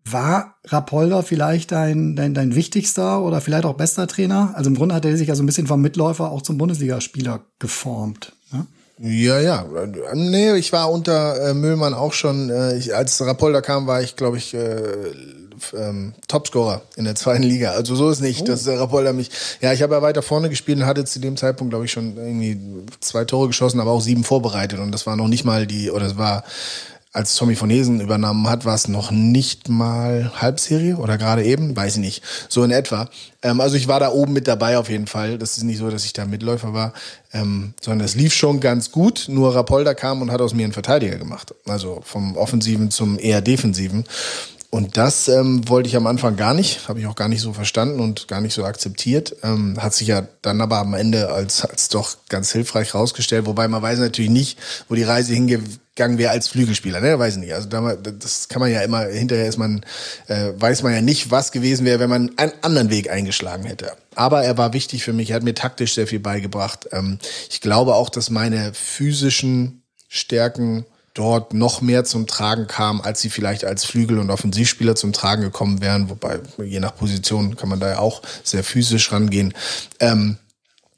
war 0.04 0.56
Rapolda 0.64 1.22
vielleicht 1.22 1.72
dein, 1.72 2.16
dein, 2.16 2.34
dein 2.34 2.54
wichtigster 2.54 3.22
oder 3.22 3.40
vielleicht 3.40 3.64
auch 3.64 3.74
bester 3.74 4.06
Trainer? 4.06 4.52
Also 4.54 4.70
im 4.70 4.76
Grunde 4.76 4.94
hat 4.94 5.04
er 5.04 5.16
sich 5.16 5.28
ja 5.28 5.34
so 5.34 5.42
ein 5.42 5.46
bisschen 5.46 5.66
vom 5.66 5.80
Mitläufer 5.80 6.30
auch 6.30 6.42
zum 6.42 6.58
Bundesligaspieler 6.58 7.44
geformt. 7.58 8.32
Ne? 8.52 8.66
Ja, 8.98 9.40
ja. 9.40 9.66
Nee, 10.14 10.54
ich 10.54 10.72
war 10.72 10.90
unter 10.90 11.50
äh, 11.50 11.54
Müllmann 11.54 11.94
auch 11.94 12.12
schon, 12.12 12.50
äh, 12.50 12.76
ich, 12.76 12.94
als 12.94 13.20
Rapolda 13.24 13.62
kam, 13.62 13.86
war 13.86 14.02
ich, 14.02 14.16
glaube 14.16 14.38
ich, 14.38 14.54
äh, 14.54 15.12
ähm, 15.76 16.14
Topscorer 16.28 16.82
in 16.96 17.04
der 17.04 17.14
zweiten 17.14 17.42
Liga. 17.42 17.72
Also 17.72 17.94
so 17.94 18.10
ist 18.10 18.20
nicht, 18.20 18.42
oh. 18.42 18.44
dass 18.44 18.64
der 18.64 18.78
Rapolda 18.78 19.12
mich. 19.12 19.30
Ja, 19.60 19.72
ich 19.72 19.82
habe 19.82 19.94
ja 19.94 20.02
weiter 20.02 20.22
vorne 20.22 20.48
gespielt 20.48 20.78
und 20.78 20.86
hatte 20.86 21.04
zu 21.04 21.20
dem 21.20 21.36
Zeitpunkt, 21.36 21.70
glaube 21.70 21.84
ich, 21.84 21.92
schon 21.92 22.16
irgendwie 22.16 22.58
zwei 23.00 23.24
Tore 23.24 23.48
geschossen, 23.48 23.80
aber 23.80 23.90
auch 23.90 24.00
sieben 24.00 24.24
vorbereitet. 24.24 24.78
Und 24.78 24.92
das 24.92 25.06
war 25.06 25.16
noch 25.16 25.28
nicht 25.28 25.44
mal 25.44 25.66
die, 25.66 25.90
oder 25.90 26.06
es 26.06 26.16
war 26.16 26.44
als 27.12 27.34
Tommy 27.36 27.56
von 27.56 27.68
Hesen 27.68 28.00
übernommen 28.00 28.48
hat, 28.48 28.64
war 28.64 28.74
es 28.74 28.88
noch 28.88 29.10
nicht 29.10 29.68
mal 29.68 30.32
Halbserie 30.34 30.96
oder 30.96 31.18
gerade 31.18 31.44
eben, 31.44 31.76
weiß 31.76 31.96
ich 31.96 32.00
nicht, 32.00 32.24
so 32.48 32.64
in 32.64 32.70
etwa. 32.70 33.08
Ähm, 33.42 33.60
also 33.60 33.76
ich 33.76 33.86
war 33.86 34.00
da 34.00 34.10
oben 34.10 34.32
mit 34.32 34.48
dabei 34.48 34.78
auf 34.78 34.88
jeden 34.88 35.06
Fall. 35.06 35.36
Das 35.36 35.58
ist 35.58 35.64
nicht 35.64 35.78
so, 35.78 35.90
dass 35.90 36.06
ich 36.06 36.14
da 36.14 36.24
Mitläufer 36.24 36.72
war, 36.72 36.94
ähm, 37.34 37.74
sondern 37.82 38.06
es 38.06 38.14
lief 38.14 38.32
schon 38.32 38.60
ganz 38.60 38.92
gut. 38.92 39.26
Nur 39.28 39.54
Rapolda 39.54 39.92
kam 39.92 40.22
und 40.22 40.32
hat 40.32 40.40
aus 40.40 40.54
mir 40.54 40.64
einen 40.64 40.72
Verteidiger 40.72 41.16
gemacht. 41.16 41.54
Also 41.66 42.00
vom 42.02 42.36
Offensiven 42.36 42.90
zum 42.90 43.18
eher 43.18 43.42
Defensiven. 43.42 44.04
Und 44.74 44.96
das 44.96 45.28
ähm, 45.28 45.68
wollte 45.68 45.90
ich 45.90 45.96
am 45.96 46.06
Anfang 46.06 46.34
gar 46.36 46.54
nicht, 46.54 46.88
habe 46.88 46.98
ich 46.98 47.06
auch 47.06 47.14
gar 47.14 47.28
nicht 47.28 47.42
so 47.42 47.52
verstanden 47.52 48.00
und 48.00 48.26
gar 48.26 48.40
nicht 48.40 48.54
so 48.54 48.64
akzeptiert. 48.64 49.36
Ähm, 49.42 49.76
hat 49.78 49.92
sich 49.92 50.08
ja 50.08 50.26
dann 50.40 50.62
aber 50.62 50.78
am 50.78 50.94
Ende 50.94 51.30
als, 51.30 51.62
als 51.66 51.90
doch 51.90 52.16
ganz 52.30 52.52
hilfreich 52.52 52.94
rausgestellt, 52.94 53.44
wobei 53.44 53.68
man 53.68 53.82
weiß 53.82 53.98
natürlich 53.98 54.30
nicht, 54.30 54.58
wo 54.88 54.94
die 54.94 55.02
Reise 55.02 55.34
hingegangen 55.34 56.16
wäre 56.16 56.30
als 56.30 56.48
Flügelspieler, 56.48 57.02
ne? 57.02 57.18
Weiß 57.18 57.34
ich 57.34 57.40
nicht. 57.40 57.52
Also 57.52 57.68
da, 57.68 57.96
das 57.96 58.48
kann 58.48 58.60
man 58.60 58.70
ja 58.70 58.80
immer, 58.80 59.02
hinterher 59.02 59.46
ist 59.46 59.58
man, 59.58 59.84
äh, 60.28 60.52
weiß 60.56 60.82
man 60.84 60.94
ja 60.94 61.02
nicht, 61.02 61.30
was 61.30 61.52
gewesen 61.52 61.84
wäre, 61.84 62.00
wenn 62.00 62.08
man 62.08 62.30
einen 62.38 62.52
anderen 62.62 62.88
Weg 62.88 63.10
eingeschlagen 63.10 63.64
hätte. 63.64 63.92
Aber 64.14 64.42
er 64.42 64.56
war 64.56 64.72
wichtig 64.72 65.04
für 65.04 65.12
mich, 65.12 65.28
er 65.28 65.36
hat 65.36 65.42
mir 65.42 65.54
taktisch 65.54 65.92
sehr 65.92 66.06
viel 66.06 66.20
beigebracht. 66.20 66.88
Ähm, 66.92 67.18
ich 67.50 67.60
glaube 67.60 67.94
auch, 67.94 68.08
dass 68.08 68.30
meine 68.30 68.72
physischen 68.72 69.82
Stärken 70.08 70.86
dort 71.14 71.52
noch 71.52 71.80
mehr 71.82 72.04
zum 72.04 72.26
Tragen 72.26 72.66
kam, 72.66 73.00
als 73.00 73.20
sie 73.20 73.30
vielleicht 73.30 73.64
als 73.64 73.84
Flügel- 73.84 74.18
und 74.18 74.30
Offensivspieler 74.30 74.94
zum 74.94 75.12
Tragen 75.12 75.42
gekommen 75.42 75.80
wären. 75.80 76.08
Wobei, 76.08 76.40
je 76.64 76.80
nach 76.80 76.96
Position 76.96 77.56
kann 77.56 77.68
man 77.68 77.80
da 77.80 77.90
ja 77.90 77.98
auch 77.98 78.22
sehr 78.42 78.64
physisch 78.64 79.12
rangehen. 79.12 79.52
Ähm, 80.00 80.38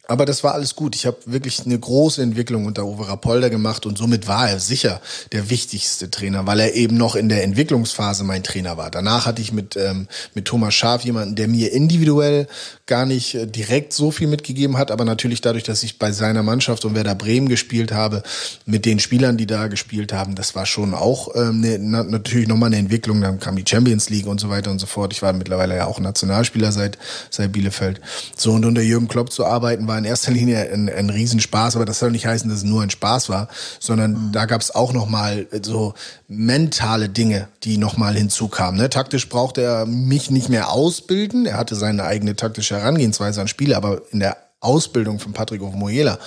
aber 0.06 0.26
das 0.26 0.44
war 0.44 0.54
alles 0.54 0.76
gut. 0.76 0.94
Ich 0.94 1.06
habe 1.06 1.16
wirklich 1.24 1.64
eine 1.64 1.78
große 1.78 2.22
Entwicklung 2.22 2.66
unter 2.66 2.84
Uwe 2.84 3.08
Rapolda 3.08 3.48
gemacht 3.48 3.86
und 3.86 3.96
somit 3.96 4.28
war 4.28 4.50
er 4.50 4.60
sicher 4.60 5.00
der 5.32 5.48
wichtigste 5.48 6.10
Trainer, 6.10 6.46
weil 6.46 6.60
er 6.60 6.74
eben 6.74 6.96
noch 6.96 7.14
in 7.14 7.28
der 7.28 7.42
Entwicklungsphase 7.42 8.22
mein 8.24 8.42
Trainer 8.42 8.76
war. 8.76 8.90
Danach 8.90 9.26
hatte 9.26 9.40
ich 9.40 9.52
mit, 9.52 9.76
ähm, 9.76 10.06
mit 10.34 10.44
Thomas 10.44 10.74
Schaf 10.74 11.04
jemanden, 11.04 11.36
der 11.36 11.48
mir 11.48 11.72
individuell 11.72 12.46
gar 12.86 13.06
nicht 13.06 13.34
äh, 13.34 13.46
direkt 13.46 13.94
so 13.94 14.10
viel 14.10 14.28
mitgegeben 14.28 14.76
hat, 14.76 14.90
aber 14.90 15.04
natürlich 15.06 15.40
dadurch, 15.40 15.64
dass 15.64 15.82
ich 15.82 15.98
bei 15.98 16.12
seiner 16.12 16.42
Mannschaft 16.42 16.84
und 16.84 16.94
Werder 16.94 17.14
Bremen 17.14 17.48
gespielt 17.48 17.92
habe, 17.92 18.22
mit 18.66 18.84
den 18.84 18.98
Spielern, 18.98 19.38
die 19.38 19.46
da 19.46 19.68
gespielt 19.68 20.12
haben, 20.12 20.34
das 20.34 20.54
war 20.54 20.66
schon 20.66 20.92
auch 20.92 21.34
ähm, 21.34 21.60
ne, 21.60 21.78
natürlich 21.78 22.46
nochmal 22.48 22.68
eine 22.68 22.76
Entwicklung. 22.76 23.22
Dann 23.22 23.40
kam 23.40 23.56
die 23.56 23.64
Champions 23.66 24.10
League 24.10 24.26
und 24.26 24.38
so 24.38 24.50
weiter 24.50 24.70
und 24.70 24.80
so 24.80 24.86
fort. 24.86 25.12
Ich 25.14 25.22
war 25.22 25.32
mittlerweile 25.32 25.76
ja 25.76 25.86
auch 25.86 25.98
Nationalspieler 25.98 26.72
seit, 26.72 26.98
seit 27.30 27.52
Bielefeld. 27.52 28.00
So 28.36 28.52
und 28.52 28.66
unter 28.66 28.82
Jürgen 28.82 29.08
Klopp 29.08 29.32
zu 29.32 29.46
arbeiten 29.46 29.86
war 29.86 29.93
war 29.94 29.98
in 29.98 30.04
erster 30.04 30.32
Linie 30.32 30.72
ein, 30.72 30.88
ein 30.88 31.08
Riesenspaß, 31.08 31.76
aber 31.76 31.84
das 31.84 32.00
soll 32.00 32.10
nicht 32.10 32.26
heißen, 32.26 32.50
dass 32.50 32.58
es 32.58 32.64
nur 32.64 32.82
ein 32.82 32.90
Spaß 32.90 33.28
war, 33.28 33.46
sondern 33.78 34.12
mhm. 34.12 34.32
da 34.32 34.46
gab 34.46 34.60
es 34.60 34.74
auch 34.74 34.92
nochmal 34.92 35.46
so 35.62 35.94
mentale 36.26 37.08
Dinge, 37.08 37.46
die 37.62 37.78
nochmal 37.78 38.14
hinzukamen. 38.16 38.80
Ne? 38.80 38.90
Taktisch 38.90 39.28
brauchte 39.28 39.62
er 39.62 39.86
mich 39.86 40.32
nicht 40.32 40.48
mehr 40.48 40.70
ausbilden, 40.70 41.46
er 41.46 41.58
hatte 41.58 41.76
seine 41.76 42.02
eigene 42.02 42.34
taktische 42.34 42.76
Herangehensweise 42.76 43.40
an 43.40 43.46
Spiele, 43.46 43.76
aber 43.76 44.02
in 44.10 44.18
der 44.18 44.36
Ausbildung 44.58 45.20
von 45.20 45.32
Patrick 45.32 45.62
Omoyela, 45.62 46.18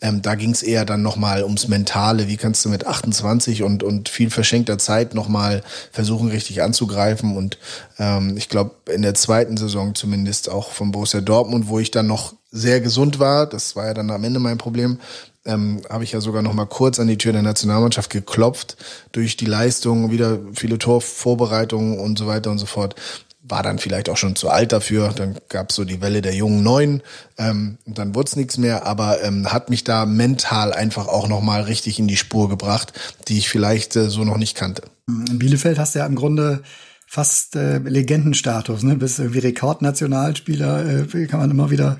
ähm, 0.00 0.22
da 0.22 0.34
ging 0.34 0.52
es 0.52 0.62
eher 0.62 0.86
dann 0.86 1.02
nochmal 1.02 1.44
ums 1.44 1.68
Mentale. 1.68 2.26
Wie 2.26 2.38
kannst 2.38 2.64
du 2.64 2.70
mit 2.70 2.86
28 2.86 3.62
und, 3.64 3.82
und 3.82 4.08
viel 4.08 4.30
verschenkter 4.30 4.78
Zeit 4.78 5.14
nochmal 5.14 5.62
versuchen, 5.92 6.28
richtig 6.30 6.62
anzugreifen? 6.62 7.36
Und 7.36 7.58
ähm, 7.98 8.38
ich 8.38 8.48
glaube, 8.48 8.76
in 8.90 9.02
der 9.02 9.14
zweiten 9.14 9.58
Saison 9.58 9.94
zumindest 9.94 10.48
auch 10.48 10.70
von 10.70 10.92
Borussia 10.92 11.20
Dortmund, 11.20 11.68
wo 11.68 11.78
ich 11.80 11.90
dann 11.90 12.06
noch 12.06 12.32
sehr 12.50 12.80
gesund 12.80 13.18
war, 13.18 13.46
das 13.46 13.76
war 13.76 13.86
ja 13.86 13.94
dann 13.94 14.10
am 14.10 14.24
Ende 14.24 14.40
mein 14.40 14.58
Problem, 14.58 14.98
ähm, 15.44 15.80
habe 15.88 16.04
ich 16.04 16.12
ja 16.12 16.20
sogar 16.20 16.42
noch 16.42 16.52
mal 16.52 16.66
kurz 16.66 16.98
an 16.98 17.08
die 17.08 17.18
Tür 17.18 17.32
der 17.32 17.42
Nationalmannschaft 17.42 18.10
geklopft 18.10 18.76
durch 19.12 19.36
die 19.36 19.46
Leistung, 19.46 20.10
wieder 20.10 20.38
viele 20.54 20.78
Torvorbereitungen 20.78 21.98
und 21.98 22.18
so 22.18 22.26
weiter 22.26 22.50
und 22.50 22.58
so 22.58 22.66
fort 22.66 22.94
war 23.42 23.62
dann 23.62 23.78
vielleicht 23.78 24.08
auch 24.08 24.16
schon 24.16 24.36
zu 24.36 24.48
alt 24.48 24.72
dafür. 24.72 25.12
Dann 25.14 25.36
gab 25.48 25.70
es 25.70 25.76
so 25.76 25.84
die 25.84 26.00
Welle 26.00 26.22
der 26.22 26.34
jungen 26.34 26.62
Neuen 26.62 27.02
ähm, 27.38 27.78
und 27.84 27.98
dann 27.98 28.14
wurde 28.14 28.28
es 28.28 28.36
nichts 28.36 28.58
mehr, 28.58 28.86
aber 28.86 29.22
ähm, 29.22 29.52
hat 29.52 29.70
mich 29.70 29.84
da 29.84 30.06
mental 30.06 30.72
einfach 30.72 31.08
auch 31.08 31.28
nochmal 31.28 31.62
richtig 31.62 31.98
in 31.98 32.06
die 32.06 32.16
Spur 32.16 32.48
gebracht, 32.48 32.92
die 33.28 33.38
ich 33.38 33.48
vielleicht 33.48 33.96
äh, 33.96 34.08
so 34.08 34.24
noch 34.24 34.36
nicht 34.36 34.56
kannte. 34.56 34.82
In 35.08 35.38
Bielefeld 35.38 35.78
hast 35.78 35.94
du 35.94 36.00
ja 36.00 36.06
im 36.06 36.14
Grunde 36.14 36.62
fast 37.06 37.56
äh, 37.56 37.78
Legendenstatus, 37.78 38.84
ne? 38.84 38.94
Bist 38.94 39.18
irgendwie 39.18 39.40
Rekordnationalspieler, 39.40 41.06
äh, 41.12 41.26
kann 41.26 41.40
man 41.40 41.50
immer 41.50 41.70
wieder 41.70 41.98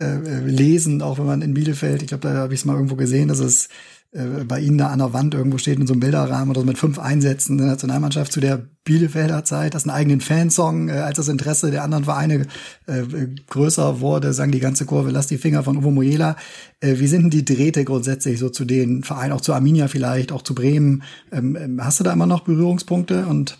äh, 0.00 0.40
lesen, 0.40 1.02
auch 1.02 1.18
wenn 1.18 1.26
man 1.26 1.42
in 1.42 1.54
Bielefeld, 1.54 2.02
ich 2.02 2.08
glaube, 2.08 2.28
da 2.28 2.34
habe 2.34 2.54
ich 2.54 2.60
es 2.60 2.66
mal 2.66 2.74
irgendwo 2.74 2.96
gesehen, 2.96 3.28
dass 3.28 3.38
es 3.38 3.68
äh, 4.14 4.44
bei 4.44 4.60
Ihnen 4.60 4.78
da 4.78 4.88
an 4.88 5.00
der 5.00 5.12
Wand 5.12 5.34
irgendwo 5.34 5.58
steht 5.58 5.78
in 5.78 5.86
so 5.86 5.92
einem 5.92 6.00
Bilderrahmen 6.00 6.50
oder 6.50 6.60
so 6.60 6.66
mit 6.66 6.78
fünf 6.78 6.98
Einsätzen 6.98 7.58
der 7.58 7.66
Nationalmannschaft 7.66 8.32
zu 8.32 8.40
der 8.40 8.62
Bielefelder 8.84 9.44
Zeit, 9.44 9.74
das 9.74 9.84
einen 9.84 9.96
eigenen 9.96 10.20
Fansong, 10.20 10.88
äh, 10.88 10.92
als 10.92 11.16
das 11.16 11.28
Interesse 11.28 11.70
der 11.70 11.82
anderen 11.82 12.04
Vereine 12.04 12.46
äh, 12.86 13.02
größer 13.48 14.00
wurde, 14.00 14.32
sagen 14.32 14.52
die 14.52 14.60
ganze 14.60 14.84
Kurve, 14.84 15.10
lass 15.10 15.26
die 15.26 15.38
Finger 15.38 15.64
von 15.64 15.78
Uwe 15.78 15.90
Moyela. 15.90 16.36
Äh, 16.80 16.98
wie 16.98 17.08
sind 17.08 17.22
denn 17.22 17.30
die 17.30 17.44
Drähte 17.44 17.84
grundsätzlich 17.84 18.38
so 18.38 18.50
zu 18.50 18.64
den 18.64 19.02
Vereinen, 19.02 19.32
auch 19.32 19.40
zu 19.40 19.52
Arminia 19.52 19.88
vielleicht, 19.88 20.30
auch 20.30 20.42
zu 20.42 20.54
Bremen? 20.54 21.02
Ähm, 21.32 21.56
ähm 21.60 21.84
hast 21.84 21.98
du 21.98 22.04
da 22.04 22.12
immer 22.12 22.26
noch 22.26 22.44
Berührungspunkte 22.44 23.26
und 23.26 23.58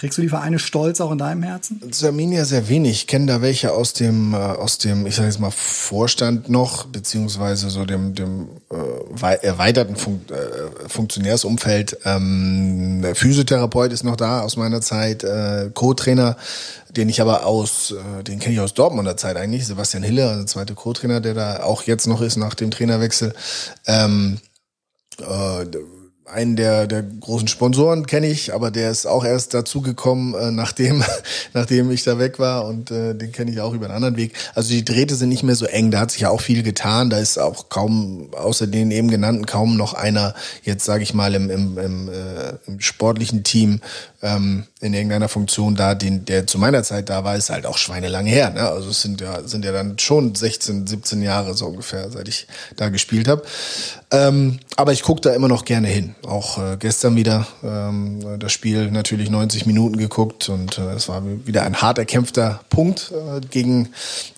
Trägst 0.00 0.16
du 0.16 0.22
die 0.22 0.30
Vereine 0.30 0.58
stolz 0.58 0.98
auch 1.02 1.12
in 1.12 1.18
deinem 1.18 1.42
Herzen? 1.42 1.92
Zu 1.92 2.06
Arminia 2.06 2.46
sehr 2.46 2.70
wenig. 2.70 2.92
Ich 2.92 3.06
kenne 3.06 3.26
da 3.26 3.42
welche 3.42 3.74
aus 3.74 3.92
dem, 3.92 4.32
äh, 4.32 4.36
aus 4.38 4.78
dem, 4.78 5.04
ich 5.06 5.14
sage 5.14 5.28
jetzt 5.28 5.40
mal, 5.40 5.50
Vorstand 5.50 6.48
noch, 6.48 6.86
beziehungsweise 6.86 7.68
so 7.68 7.84
dem, 7.84 8.14
dem 8.14 8.48
äh, 8.70 9.34
erweiterten 9.42 9.96
Fun 9.96 10.24
äh, 10.30 10.88
Funktionärsumfeld. 10.88 11.98
Ähm, 12.06 13.02
der 13.02 13.14
Physiotherapeut 13.14 13.92
ist 13.92 14.02
noch 14.02 14.16
da 14.16 14.40
aus 14.40 14.56
meiner 14.56 14.80
Zeit, 14.80 15.22
äh, 15.22 15.70
Co-Trainer, 15.74 16.38
den 16.88 17.10
ich 17.10 17.20
aber 17.20 17.44
aus, 17.44 17.92
äh, 17.92 18.24
den 18.24 18.38
kenne 18.38 18.54
ich 18.54 18.60
aus 18.62 18.72
Dortmunder 18.72 19.18
Zeit 19.18 19.36
eigentlich, 19.36 19.66
Sebastian 19.66 20.02
Hille, 20.02 20.34
der 20.34 20.46
zweite 20.46 20.72
Co-Trainer, 20.72 21.20
der 21.20 21.34
da 21.34 21.62
auch 21.62 21.82
jetzt 21.82 22.06
noch 22.06 22.22
ist 22.22 22.38
nach 22.38 22.54
dem 22.54 22.70
Trainerwechsel. 22.70 23.34
Ähm, 23.86 24.38
äh, 25.18 25.66
einen 26.32 26.56
der, 26.56 26.86
der 26.86 27.02
großen 27.02 27.48
Sponsoren 27.48 28.06
kenne 28.06 28.28
ich, 28.28 28.54
aber 28.54 28.70
der 28.70 28.90
ist 28.90 29.06
auch 29.06 29.24
erst 29.24 29.54
dazugekommen, 29.54 30.34
äh, 30.34 30.50
nachdem, 30.50 31.02
nachdem 31.54 31.90
ich 31.90 32.04
da 32.04 32.18
weg 32.18 32.38
war 32.38 32.66
und 32.66 32.90
äh, 32.90 33.14
den 33.14 33.32
kenne 33.32 33.50
ich 33.50 33.60
auch 33.60 33.74
über 33.74 33.86
einen 33.86 33.94
anderen 33.94 34.16
Weg. 34.16 34.34
Also 34.54 34.70
die 34.70 34.84
Drähte 34.84 35.14
sind 35.14 35.28
nicht 35.28 35.42
mehr 35.42 35.56
so 35.56 35.66
eng, 35.66 35.90
da 35.90 36.00
hat 36.00 36.10
sich 36.10 36.22
ja 36.22 36.30
auch 36.30 36.40
viel 36.40 36.62
getan, 36.62 37.10
da 37.10 37.18
ist 37.18 37.38
auch 37.38 37.68
kaum, 37.68 38.30
außer 38.34 38.66
den 38.66 38.90
eben 38.90 39.08
genannten, 39.08 39.46
kaum 39.46 39.76
noch 39.76 39.94
einer, 39.94 40.34
jetzt 40.62 40.84
sage 40.84 41.02
ich 41.02 41.14
mal, 41.14 41.34
im, 41.34 41.50
im, 41.50 41.78
im, 41.78 42.08
äh, 42.08 42.54
im 42.66 42.80
sportlichen 42.80 43.42
Team 43.42 43.80
ähm, 44.22 44.64
in 44.80 44.92
irgendeiner 44.92 45.28
Funktion 45.28 45.74
da, 45.74 45.94
den, 45.94 46.24
der 46.24 46.46
zu 46.46 46.58
meiner 46.58 46.82
Zeit 46.82 47.08
da 47.08 47.24
war, 47.24 47.36
ist 47.36 47.50
halt 47.50 47.64
auch 47.64 47.78
schweinelang 47.78 48.26
her. 48.26 48.50
Ne? 48.50 48.68
Also 48.68 48.90
es 48.90 49.00
sind 49.00 49.20
ja, 49.20 49.42
sind 49.42 49.64
ja 49.64 49.72
dann 49.72 49.98
schon 49.98 50.34
16, 50.34 50.86
17 50.86 51.22
Jahre 51.22 51.54
so 51.54 51.66
ungefähr, 51.66 52.10
seit 52.10 52.28
ich 52.28 52.46
da 52.76 52.90
gespielt 52.90 53.28
habe. 53.28 53.42
Ähm, 54.10 54.58
aber 54.76 54.92
ich 54.92 55.02
gucke 55.02 55.20
da 55.22 55.32
immer 55.32 55.48
noch 55.48 55.64
gerne 55.64 55.88
hin. 55.88 56.14
Auch 56.26 56.58
äh, 56.58 56.76
gestern 56.78 57.16
wieder 57.16 57.46
ähm, 57.62 58.38
das 58.38 58.52
Spiel 58.52 58.90
natürlich 58.90 59.30
90 59.30 59.66
Minuten 59.66 59.96
geguckt 59.96 60.48
und 60.48 60.78
äh, 60.78 60.92
es 60.92 61.08
war 61.08 61.22
wieder 61.46 61.62
ein 61.62 61.76
hart 61.76 61.98
erkämpfter 61.98 62.60
Punkt 62.68 63.12
äh, 63.12 63.40
gegen, 63.50 63.90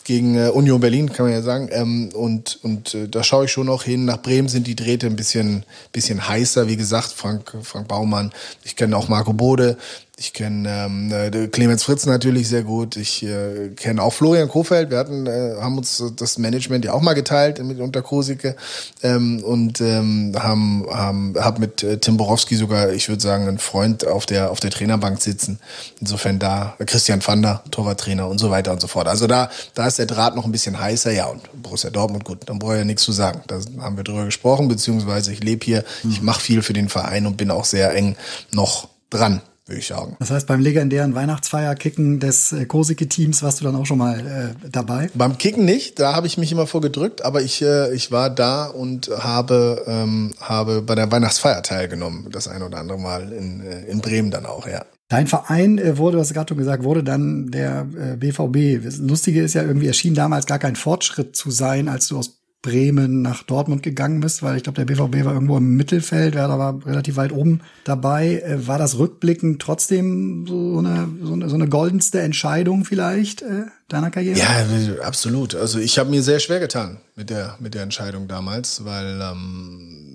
gegen 0.04 0.36
äh, 0.36 0.48
Union 0.48 0.80
Berlin, 0.80 1.12
kann 1.12 1.26
man 1.26 1.34
ja 1.34 1.42
sagen. 1.42 1.68
Ähm, 1.72 2.10
und 2.14 2.58
und 2.62 2.94
äh, 2.94 3.08
da 3.08 3.22
schaue 3.22 3.46
ich 3.46 3.52
schon 3.52 3.66
noch 3.66 3.84
hin. 3.84 4.04
Nach 4.04 4.20
Bremen 4.20 4.48
sind 4.48 4.66
die 4.66 4.76
Drähte 4.76 5.06
ein 5.06 5.16
bisschen, 5.16 5.64
bisschen 5.92 6.28
heißer. 6.28 6.68
Wie 6.68 6.76
gesagt, 6.76 7.12
Frank, 7.12 7.56
Frank 7.62 7.88
Baumann, 7.88 8.32
ich 8.64 8.76
kenne 8.76 8.96
auch 8.96 9.08
Marco 9.08 9.32
Bode, 9.32 9.76
ich 10.22 10.32
kenne 10.32 10.68
ähm, 10.68 11.10
äh, 11.10 11.48
Clemens 11.48 11.82
Fritz 11.82 12.06
natürlich 12.06 12.48
sehr 12.48 12.62
gut. 12.62 12.96
Ich 12.96 13.24
äh, 13.24 13.70
kenne 13.74 14.00
auch 14.00 14.12
Florian 14.12 14.48
Kofeld. 14.48 14.90
Wir 14.90 14.98
hatten, 14.98 15.26
äh, 15.26 15.56
haben 15.60 15.76
uns 15.76 16.02
das 16.16 16.38
Management 16.38 16.84
ja 16.84 16.92
auch 16.92 17.00
mal 17.00 17.14
geteilt 17.14 17.62
mit 17.64 17.80
unter 17.80 18.02
Krosike 18.02 18.54
ähm, 19.02 19.42
und 19.42 19.80
ähm, 19.80 20.32
haben, 20.38 20.86
haben 20.88 21.34
hab 21.36 21.58
mit 21.58 21.82
äh, 21.82 21.98
Tim 21.98 22.18
Borowski 22.18 22.54
sogar, 22.54 22.92
ich 22.92 23.08
würde 23.08 23.20
sagen, 23.20 23.48
einen 23.48 23.58
Freund 23.58 24.06
auf 24.06 24.24
der 24.24 24.52
auf 24.52 24.60
der 24.60 24.70
Trainerbank 24.70 25.20
sitzen. 25.20 25.58
Insofern 26.00 26.38
da 26.38 26.76
äh, 26.78 26.84
Christian 26.84 27.20
Vander, 27.20 27.64
Torwarttrainer 27.72 28.28
und 28.28 28.38
so 28.38 28.50
weiter 28.50 28.70
und 28.70 28.80
so 28.80 28.86
fort. 28.86 29.08
Also 29.08 29.26
da 29.26 29.50
da 29.74 29.88
ist 29.88 29.98
der 29.98 30.06
Draht 30.06 30.36
noch 30.36 30.44
ein 30.44 30.52
bisschen 30.52 30.78
heißer. 30.78 31.10
Ja 31.10 31.26
und 31.26 31.42
Borussia 31.60 31.90
Dortmund 31.90 32.24
gut, 32.24 32.48
dann 32.48 32.60
brauche 32.60 32.74
ich 32.74 32.78
ja 32.78 32.84
nichts 32.84 33.02
zu 33.02 33.10
sagen. 33.10 33.42
Da 33.48 33.58
haben 33.80 33.96
wir 33.96 34.04
drüber 34.04 34.24
gesprochen, 34.24 34.68
beziehungsweise 34.68 35.32
ich 35.32 35.42
lebe 35.42 35.64
hier, 35.64 35.84
ich 36.08 36.22
mache 36.22 36.40
viel 36.40 36.62
für 36.62 36.74
den 36.74 36.88
Verein 36.88 37.26
und 37.26 37.36
bin 37.36 37.50
auch 37.50 37.64
sehr 37.64 37.92
eng 37.92 38.14
noch 38.52 38.88
dran 39.10 39.42
würde 39.72 39.80
ich 39.80 39.86
sagen. 39.86 40.16
Das 40.18 40.30
heißt, 40.30 40.46
beim 40.46 40.60
legendären 40.60 41.14
Weihnachtsfeierkicken 41.14 42.20
des 42.20 42.52
äh, 42.52 42.66
Kosike-Teams 42.66 43.42
warst 43.42 43.60
du 43.60 43.64
dann 43.64 43.74
auch 43.74 43.86
schon 43.86 43.98
mal 43.98 44.54
äh, 44.64 44.68
dabei? 44.70 45.10
Beim 45.14 45.38
Kicken 45.38 45.64
nicht, 45.64 45.98
da 45.98 46.14
habe 46.14 46.26
ich 46.26 46.38
mich 46.38 46.52
immer 46.52 46.66
vorgedrückt, 46.66 47.24
aber 47.24 47.42
ich, 47.42 47.62
äh, 47.62 47.92
ich 47.94 48.12
war 48.12 48.30
da 48.30 48.66
und 48.66 49.08
habe, 49.08 49.82
ähm, 49.86 50.34
habe 50.40 50.82
bei 50.82 50.94
der 50.94 51.10
Weihnachtsfeier 51.10 51.62
teilgenommen, 51.62 52.28
das 52.30 52.48
ein 52.48 52.62
oder 52.62 52.78
andere 52.78 52.98
Mal 52.98 53.32
in, 53.32 53.62
äh, 53.62 53.84
in 53.86 54.00
Bremen 54.00 54.30
dann 54.30 54.46
auch, 54.46 54.68
ja. 54.68 54.84
Dein 55.08 55.26
Verein 55.26 55.78
äh, 55.78 55.98
wurde, 55.98 56.18
was 56.18 56.32
gerade 56.32 56.50
schon 56.50 56.58
gesagt, 56.58 56.84
wurde 56.84 57.02
dann 57.02 57.50
der 57.50 57.86
äh, 57.98 58.16
BVB. 58.16 58.84
Das 58.84 58.98
Lustige 58.98 59.42
ist 59.42 59.54
ja 59.54 59.62
irgendwie, 59.62 59.86
erschien 59.86 60.14
damals 60.14 60.46
gar 60.46 60.58
kein 60.58 60.76
Fortschritt 60.76 61.36
zu 61.36 61.50
sein, 61.50 61.88
als 61.88 62.08
du 62.08 62.18
aus 62.18 62.41
Bremen 62.62 63.22
nach 63.22 63.42
Dortmund 63.42 63.82
gegangen 63.82 64.20
bist, 64.20 64.42
weil 64.42 64.56
ich 64.56 64.62
glaube, 64.62 64.76
der 64.76 64.84
BVB 64.84 65.24
war 65.24 65.34
irgendwo 65.34 65.56
im 65.56 65.76
Mittelfeld, 65.76 66.36
Werder 66.36 66.58
war 66.60 66.86
relativ 66.86 67.16
weit 67.16 67.32
oben 67.32 67.60
dabei. 67.82 68.40
Äh, 68.40 68.66
war 68.68 68.78
das 68.78 68.98
rückblickend 68.98 69.60
trotzdem 69.60 70.46
so 70.46 70.78
eine, 70.78 71.08
so 71.22 71.32
eine, 71.32 71.48
so 71.48 71.56
eine 71.56 71.68
goldenste 71.68 72.20
Entscheidung 72.20 72.84
vielleicht 72.84 73.42
äh, 73.42 73.64
deiner 73.88 74.10
Karriere? 74.10 74.38
Ja, 74.38 74.64
absolut. 75.02 75.56
Also 75.56 75.80
ich 75.80 75.98
habe 75.98 76.10
mir 76.10 76.22
sehr 76.22 76.38
schwer 76.38 76.60
getan 76.60 76.98
mit 77.16 77.30
der, 77.30 77.56
mit 77.58 77.74
der 77.74 77.82
Entscheidung 77.82 78.28
damals, 78.28 78.84
weil 78.84 79.20
ähm, 79.20 80.11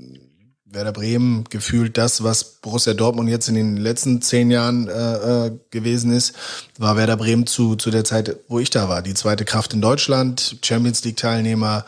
Werder 0.69 0.91
Bremen 0.91 1.45
gefühlt 1.49 1.97
das, 1.97 2.23
was 2.23 2.43
Borussia 2.43 2.93
Dortmund 2.93 3.29
jetzt 3.29 3.47
in 3.47 3.55
den 3.55 3.77
letzten 3.77 4.21
zehn 4.21 4.51
Jahren 4.51 4.87
äh, 4.87 5.47
äh, 5.47 5.51
gewesen 5.71 6.11
ist, 6.11 6.33
war 6.77 6.97
Werder 6.97 7.15
Bremen 7.15 7.47
zu, 7.47 7.75
zu 7.75 7.89
der 7.89 8.03
Zeit, 8.03 8.35
wo 8.47 8.59
ich 8.59 8.69
da 8.69 8.89
war. 8.89 9.01
Die 9.01 9.13
zweite 9.13 9.45
Kraft 9.45 9.73
in 9.73 9.81
Deutschland, 9.81 10.57
Champions 10.61 11.03
League-Teilnehmer, 11.03 11.85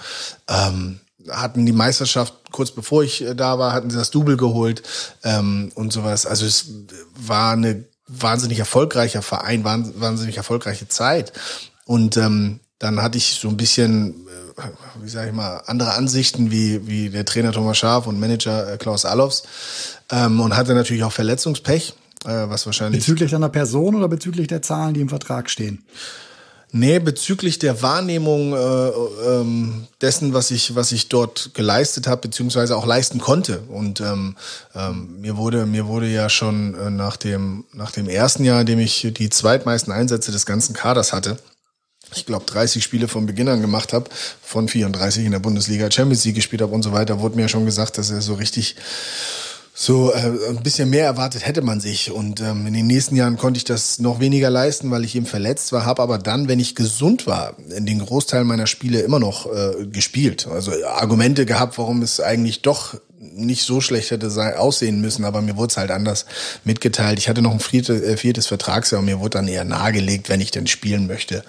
ähm, 0.47 1.01
hatten 1.29 1.65
die 1.65 1.73
Meisterschaft 1.73 2.33
kurz 2.51 2.71
bevor 2.71 3.03
ich 3.03 3.21
äh, 3.21 3.35
da 3.35 3.59
war, 3.59 3.73
hatten 3.73 3.89
sie 3.89 3.97
das 3.97 4.11
Double 4.11 4.37
geholt 4.37 4.81
ähm, 5.23 5.71
und 5.75 5.91
sowas. 5.91 6.25
Also 6.25 6.45
es 6.45 6.71
war 7.15 7.53
eine 7.53 7.83
wahnsinnig 8.07 8.59
erfolgreicher 8.59 9.21
Verein, 9.21 9.63
wahnsinnig 9.63 10.37
erfolgreiche 10.37 10.87
Zeit. 10.87 11.33
Und 11.85 12.17
ähm, 12.17 12.59
dann 12.79 13.01
hatte 13.01 13.17
ich 13.17 13.35
so 13.35 13.49
ein 13.49 13.57
bisschen 13.57 14.25
wie 15.01 15.09
sage 15.09 15.29
ich 15.29 15.35
mal, 15.35 15.63
andere 15.65 15.93
Ansichten 15.93 16.51
wie, 16.51 16.87
wie 16.87 17.09
der 17.09 17.25
Trainer 17.25 17.51
Thomas 17.51 17.77
Schaaf 17.77 18.07
und 18.07 18.19
Manager 18.19 18.73
äh, 18.73 18.77
Klaus 18.77 19.05
Allofs 19.05 19.43
ähm, 20.11 20.39
und 20.39 20.55
hatte 20.55 20.73
natürlich 20.73 21.03
auch 21.03 21.11
Verletzungspech, 21.11 21.93
äh, 22.25 22.29
was 22.29 22.65
wahrscheinlich. 22.65 23.01
Bezüglich 23.01 23.35
einer 23.35 23.49
Person 23.49 23.95
oder 23.95 24.07
bezüglich 24.07 24.47
der 24.47 24.61
Zahlen, 24.61 24.93
die 24.93 25.01
im 25.01 25.09
Vertrag 25.09 25.49
stehen? 25.49 25.83
Nee, 26.71 26.99
bezüglich 26.99 27.57
der 27.57 27.81
Wahrnehmung 27.81 28.53
äh, 28.53 28.89
ähm, 29.27 29.87
dessen, 30.01 30.35
was 30.35 30.51
ich, 30.51 30.75
was 30.75 30.91
ich 30.91 31.09
dort 31.09 31.55
geleistet 31.55 32.05
habe, 32.05 32.21
beziehungsweise 32.21 32.77
auch 32.77 32.85
leisten 32.85 33.19
konnte. 33.19 33.61
Und 33.69 34.01
ähm, 34.01 34.35
ähm, 34.75 35.19
mir 35.19 35.35
wurde, 35.35 35.65
mir 35.65 35.87
wurde 35.87 36.05
ja 36.07 36.29
schon 36.29 36.75
äh, 36.75 36.91
nach 36.91 37.17
dem, 37.17 37.65
nach 37.73 37.89
dem 37.89 38.07
ersten 38.07 38.43
Jahr, 38.43 38.61
in 38.61 38.67
dem 38.67 38.79
ich 38.79 39.11
die 39.17 39.31
zweitmeisten 39.31 39.91
Einsätze 39.91 40.31
des 40.31 40.45
ganzen 40.45 40.75
Kaders 40.75 41.11
hatte, 41.11 41.39
ich 42.15 42.25
glaube, 42.25 42.45
30 42.45 42.83
Spiele 42.83 43.07
von 43.07 43.25
Beginn 43.25 43.47
an 43.47 43.61
gemacht 43.61 43.93
habe, 43.93 44.09
von 44.41 44.67
34 44.67 45.25
in 45.25 45.31
der 45.31 45.39
Bundesliga 45.39 45.89
Champions 45.91 46.25
League 46.25 46.35
gespielt 46.35 46.61
habe 46.61 46.73
und 46.73 46.83
so 46.83 46.91
weiter, 46.91 47.19
wurde 47.19 47.35
mir 47.35 47.49
schon 47.49 47.65
gesagt, 47.65 47.97
dass 47.97 48.09
er 48.09 48.21
so 48.21 48.35
richtig 48.35 48.75
so 49.81 50.11
äh, 50.11 50.49
ein 50.49 50.61
bisschen 50.61 50.89
mehr 50.89 51.05
erwartet 51.05 51.47
hätte 51.47 51.61
man 51.61 51.79
sich. 51.79 52.11
Und 52.11 52.41
ähm, 52.41 52.67
in 52.67 52.73
den 52.73 52.85
nächsten 52.85 53.15
Jahren 53.15 53.37
konnte 53.37 53.59
ich 53.59 53.63
das 53.63 53.99
noch 53.99 54.19
weniger 54.19 54.49
leisten, 54.49 54.91
weil 54.91 55.05
ich 55.05 55.15
eben 55.15 55.25
verletzt 55.25 55.71
war, 55.71 55.85
habe 55.85 56.01
aber 56.01 56.17
dann, 56.17 56.49
wenn 56.49 56.59
ich 56.59 56.75
gesund 56.75 57.27
war, 57.27 57.55
in 57.69 57.85
den 57.85 57.99
Großteil 57.99 58.43
meiner 58.43 58.67
Spiele 58.67 58.99
immer 58.99 59.19
noch 59.19 59.45
äh, 59.45 59.85
gespielt. 59.85 60.47
Also 60.51 60.73
Argumente 60.85 61.45
gehabt, 61.45 61.77
warum 61.77 62.01
es 62.01 62.19
eigentlich 62.19 62.61
doch 62.61 62.95
nicht 63.19 63.63
so 63.63 63.81
schlecht 63.81 64.11
hätte 64.11 64.29
aussehen 64.57 65.01
müssen, 65.01 65.25
aber 65.25 65.41
mir 65.41 65.57
wurde 65.57 65.71
es 65.71 65.77
halt 65.77 65.91
anders 65.91 66.25
mitgeteilt. 66.63 67.19
Ich 67.19 67.27
hatte 67.27 67.41
noch 67.41 67.51
ein 67.51 67.59
viertes, 67.59 68.01
äh, 68.01 68.15
viertes 68.15 68.47
Vertragsjahr 68.47 68.99
und 68.99 69.05
mir 69.05 69.19
wurde 69.19 69.31
dann 69.31 69.47
eher 69.47 69.65
nahegelegt, 69.65 70.29
wenn 70.29 70.39
ich 70.39 70.51
denn 70.51 70.67
spielen 70.67 71.05
möchte, 71.05 71.43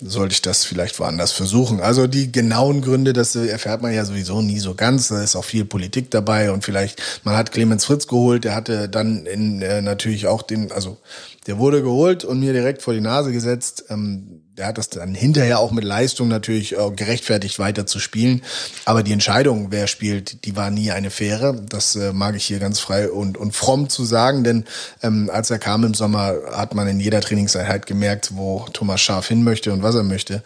sollte 0.00 0.32
ich 0.32 0.40
das 0.40 0.64
vielleicht 0.64 0.98
woanders 0.98 1.32
versuchen. 1.32 1.80
Also 1.80 2.06
die 2.06 2.32
genauen 2.32 2.80
Gründe, 2.80 3.12
das 3.12 3.36
erfährt 3.36 3.82
man 3.82 3.92
ja 3.92 4.06
sowieso 4.06 4.40
nie 4.40 4.60
so 4.60 4.74
ganz. 4.74 5.08
Da 5.08 5.22
ist 5.22 5.36
auch 5.36 5.44
viel 5.44 5.66
Politik 5.66 6.10
dabei 6.10 6.52
und 6.52 6.64
vielleicht, 6.64 7.02
man 7.22 7.36
hat 7.36 7.52
Clemens 7.52 7.84
Fritz 7.84 8.06
geholt, 8.06 8.44
der 8.44 8.54
hatte 8.54 8.88
dann 8.88 9.26
in, 9.26 9.60
äh, 9.60 9.82
natürlich 9.82 10.26
auch 10.26 10.40
den, 10.40 10.72
also 10.72 10.98
der 11.46 11.58
wurde 11.58 11.82
geholt 11.82 12.24
und 12.24 12.40
mir 12.40 12.54
direkt 12.54 12.80
vor 12.80 12.94
die 12.94 13.00
Nase 13.00 13.30
gesetzt. 13.30 13.84
Ähm, 13.90 14.39
hat 14.66 14.78
das 14.78 14.88
dann 14.90 15.14
hinterher 15.14 15.58
auch 15.58 15.70
mit 15.70 15.84
Leistung 15.84 16.28
natürlich 16.28 16.76
äh, 16.76 16.90
gerechtfertigt 16.90 17.58
weiter 17.58 17.86
zu 17.86 17.98
spielen. 17.98 18.42
Aber 18.84 19.02
die 19.02 19.12
Entscheidung, 19.12 19.68
wer 19.70 19.86
spielt, 19.86 20.44
die 20.44 20.56
war 20.56 20.70
nie 20.70 20.90
eine 20.90 21.10
faire. 21.10 21.52
Das 21.52 21.96
äh, 21.96 22.12
mag 22.12 22.36
ich 22.36 22.44
hier 22.44 22.58
ganz 22.58 22.80
frei 22.80 23.10
und, 23.10 23.38
und 23.38 23.54
fromm 23.54 23.88
zu 23.88 24.04
sagen, 24.04 24.44
denn 24.44 24.64
ähm, 25.02 25.30
als 25.32 25.50
er 25.50 25.58
kam 25.58 25.84
im 25.84 25.94
Sommer, 25.94 26.34
hat 26.52 26.74
man 26.74 26.88
in 26.88 27.00
jeder 27.00 27.20
Trainingseinheit 27.20 27.86
gemerkt, 27.86 28.30
wo 28.34 28.66
Thomas 28.72 29.00
Scharf 29.00 29.28
hin 29.28 29.42
möchte 29.42 29.72
und 29.72 29.82
was 29.82 29.94
er 29.94 30.02
möchte. 30.02 30.42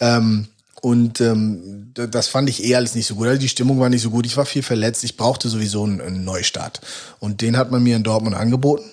Ähm, 0.00 0.48
und 0.80 1.22
ähm, 1.22 1.92
das 1.94 2.28
fand 2.28 2.50
ich 2.50 2.62
eh 2.62 2.74
alles 2.76 2.94
nicht 2.94 3.06
so 3.06 3.14
gut. 3.14 3.26
Also 3.26 3.40
die 3.40 3.48
Stimmung 3.48 3.80
war 3.80 3.88
nicht 3.88 4.02
so 4.02 4.10
gut. 4.10 4.26
Ich 4.26 4.36
war 4.36 4.44
viel 4.44 4.62
verletzt. 4.62 5.02
Ich 5.02 5.16
brauchte 5.16 5.48
sowieso 5.48 5.84
einen, 5.84 6.02
einen 6.02 6.24
Neustart. 6.24 6.82
Und 7.20 7.40
den 7.40 7.56
hat 7.56 7.70
man 7.70 7.82
mir 7.82 7.96
in 7.96 8.02
Dortmund 8.02 8.36
angeboten 8.36 8.84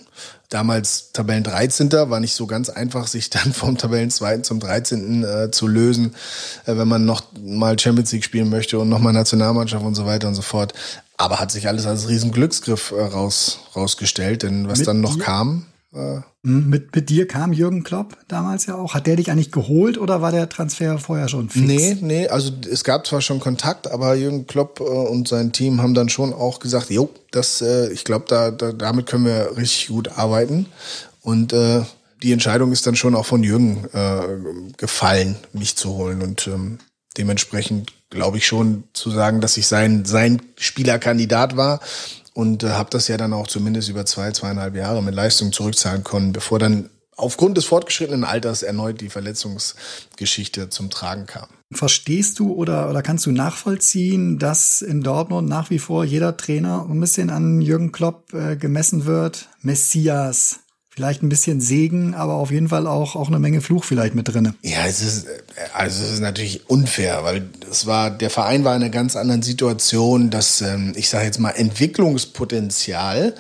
damals 0.52 1.12
Tabellen 1.14 1.44
13. 1.44 1.92
war 1.92 2.20
nicht 2.20 2.36
so 2.36 2.46
ganz 2.46 2.70
einfach, 2.70 3.08
sich 3.08 3.32
dann 3.32 3.54
vom 3.54 3.78
Tabellen 3.78 4.12
2. 4.12 4.40
zum 4.40 4.60
13. 4.60 5.24
Äh, 5.24 5.52
zu 5.52 5.68
lösen, 5.68 6.14
äh, 6.66 6.78
wenn 6.78 6.88
man 6.88 7.06
noch 7.06 7.24
mal 7.44 7.80
Champions 7.80 8.12
League 8.12 8.24
spielen 8.24 8.50
möchte 8.50 8.78
und 8.78 8.90
noch 8.90 9.00
mal 9.00 9.14
Nationalmannschaft 9.14 9.84
und 9.84 9.96
so 9.96 10.06
weiter 10.06 10.28
und 10.28 10.36
so 10.36 10.44
fort. 10.44 10.74
Aber 11.18 11.40
hat 11.40 11.52
sich 11.52 11.68
alles 11.68 11.86
als 11.86 12.08
riesen 12.08 12.32
Glücksgriff 12.32 12.92
äh, 12.92 13.02
raus, 13.02 13.60
rausgestellt, 13.76 14.44
denn 14.44 14.68
was 14.68 14.80
Mit 14.80 14.88
dann 14.88 15.02
noch 15.02 15.18
kam, 15.18 15.66
äh, 15.94 16.22
hm, 16.44 16.70
mit, 16.70 16.96
mit 16.96 17.10
dir 17.10 17.28
kam 17.28 17.54
Jürgen 17.54 17.84
Klopp 17.84 18.18
damals 18.28 18.66
ja 18.66 18.76
auch. 18.76 18.94
Hat 18.94 19.08
der 19.08 19.18
dich 19.18 19.30
eigentlich 19.30 19.52
geholt 19.52 19.98
oder 19.98 20.22
war 20.22 20.32
der 20.32 20.50
Transfer 20.50 20.98
vorher 20.98 21.28
schon 21.28 21.50
fix? 21.50 21.66
Nee, 21.66 21.98
nee, 22.02 22.28
also 22.28 22.52
es 22.70 22.84
gab 22.84 23.06
zwar 23.06 23.22
schon 23.22 23.40
Kontakt, 23.40 23.92
aber 23.92 24.16
Jürgen 24.16 24.48
Klopp 24.48 24.80
äh, 24.80 24.84
und 24.84 25.28
sein 25.28 25.52
Team 25.52 25.82
haben 25.82 25.94
dann 25.94 26.10
schon 26.10 26.34
auch 26.34 26.60
gesagt, 26.60 26.90
jo, 26.90 27.10
das, 27.32 27.62
äh, 27.62 27.92
ich 27.92 28.06
glaube, 28.06 28.26
da, 28.28 28.52
da, 28.52 28.72
damit 28.72 29.06
können 29.06 29.26
wir 29.26 29.58
richtig 29.58 29.90
gut 29.90 30.18
arbeiten. 30.18 30.68
Und 31.22 31.54
äh, 31.54 31.82
die 32.24 32.32
Entscheidung 32.32 32.72
ist 32.72 32.88
dann 32.88 32.96
schon 32.96 33.16
auch 33.16 33.26
von 33.26 33.44
Jürgen 33.44 33.86
äh, 33.94 34.74
gefallen, 34.78 35.36
mich 35.54 35.76
zu 35.76 35.94
holen. 35.96 36.22
Und 36.22 36.48
ähm, 36.48 36.80
dementsprechend 37.18 37.94
glaube 38.10 38.38
ich 38.38 38.48
schon 38.48 38.84
zu 38.94 39.12
sagen, 39.12 39.42
dass 39.42 39.58
ich 39.58 39.68
sein, 39.68 40.06
sein 40.06 40.42
Spielerkandidat 40.58 41.58
war 41.58 41.80
und 42.34 42.64
äh, 42.64 42.70
habe 42.70 42.90
das 42.90 43.08
ja 43.08 43.18
dann 43.18 43.34
auch 43.34 43.48
zumindest 43.48 43.90
über 43.90 44.06
zwei, 44.06 44.32
zweieinhalb 44.32 44.76
Jahre 44.76 45.04
mit 45.04 45.16
Leistung 45.16 45.52
zurückzahlen 45.52 46.04
können, 46.04 46.32
bevor 46.32 46.60
dann 46.60 46.90
aufgrund 47.18 47.58
des 47.58 47.66
fortgeschrittenen 47.66 48.24
Alters 48.24 48.64
erneut 48.64 49.02
die 49.02 49.10
Verletzungsgeschichte 49.10 50.70
zum 50.70 50.90
Tragen 50.90 51.26
kam. 51.26 51.48
Verstehst 51.72 52.40
du 52.40 52.54
oder, 52.54 52.90
oder 52.90 53.02
kannst 53.02 53.26
du 53.26 53.32
nachvollziehen, 53.32 54.40
dass 54.40 54.82
in 54.82 55.04
Dortmund 55.04 55.48
nach 55.48 55.70
wie 55.70 55.80
vor 55.80 56.04
jeder 56.04 56.36
Trainer 56.36 56.86
ein 56.90 57.00
bisschen 57.00 57.30
an 57.30 57.62
Jürgen 57.62 57.92
Klopp 57.92 58.34
äh, 58.34 58.58
gemessen 58.58 59.06
wird? 59.06 59.48
Messias, 59.62 60.60
vielleicht 60.94 61.24
ein 61.24 61.30
bisschen 61.30 61.62
Segen, 61.62 62.14
aber 62.14 62.34
auf 62.34 62.52
jeden 62.52 62.68
Fall 62.68 62.86
auch, 62.86 63.16
auch 63.16 63.30
eine 63.30 63.40
Menge 63.40 63.62
Fluch 63.62 63.86
vielleicht 63.86 64.14
mit 64.14 64.28
drinne. 64.28 64.54
Ja, 64.62 64.86
es 64.86 65.02
ist, 65.02 65.26
also 65.74 66.04
es 66.04 66.12
ist 66.12 66.20
natürlich 66.20 66.70
unfair, 66.70 67.24
weil 67.24 67.50
es 67.70 67.86
war, 67.86 68.12
der 68.12 68.30
Verein 68.30 68.66
war 68.66 68.76
in 68.76 68.84
einer 68.84 68.92
ganz 68.92 69.16
anderen 69.16 69.42
Situation, 69.42 70.30
dass, 70.30 70.62
ähm, 70.62 70.92
ich 70.96 71.10
sage 71.10 71.26
jetzt 71.26 71.40
mal, 71.40 71.52
Entwicklungspotenzial 71.52 73.36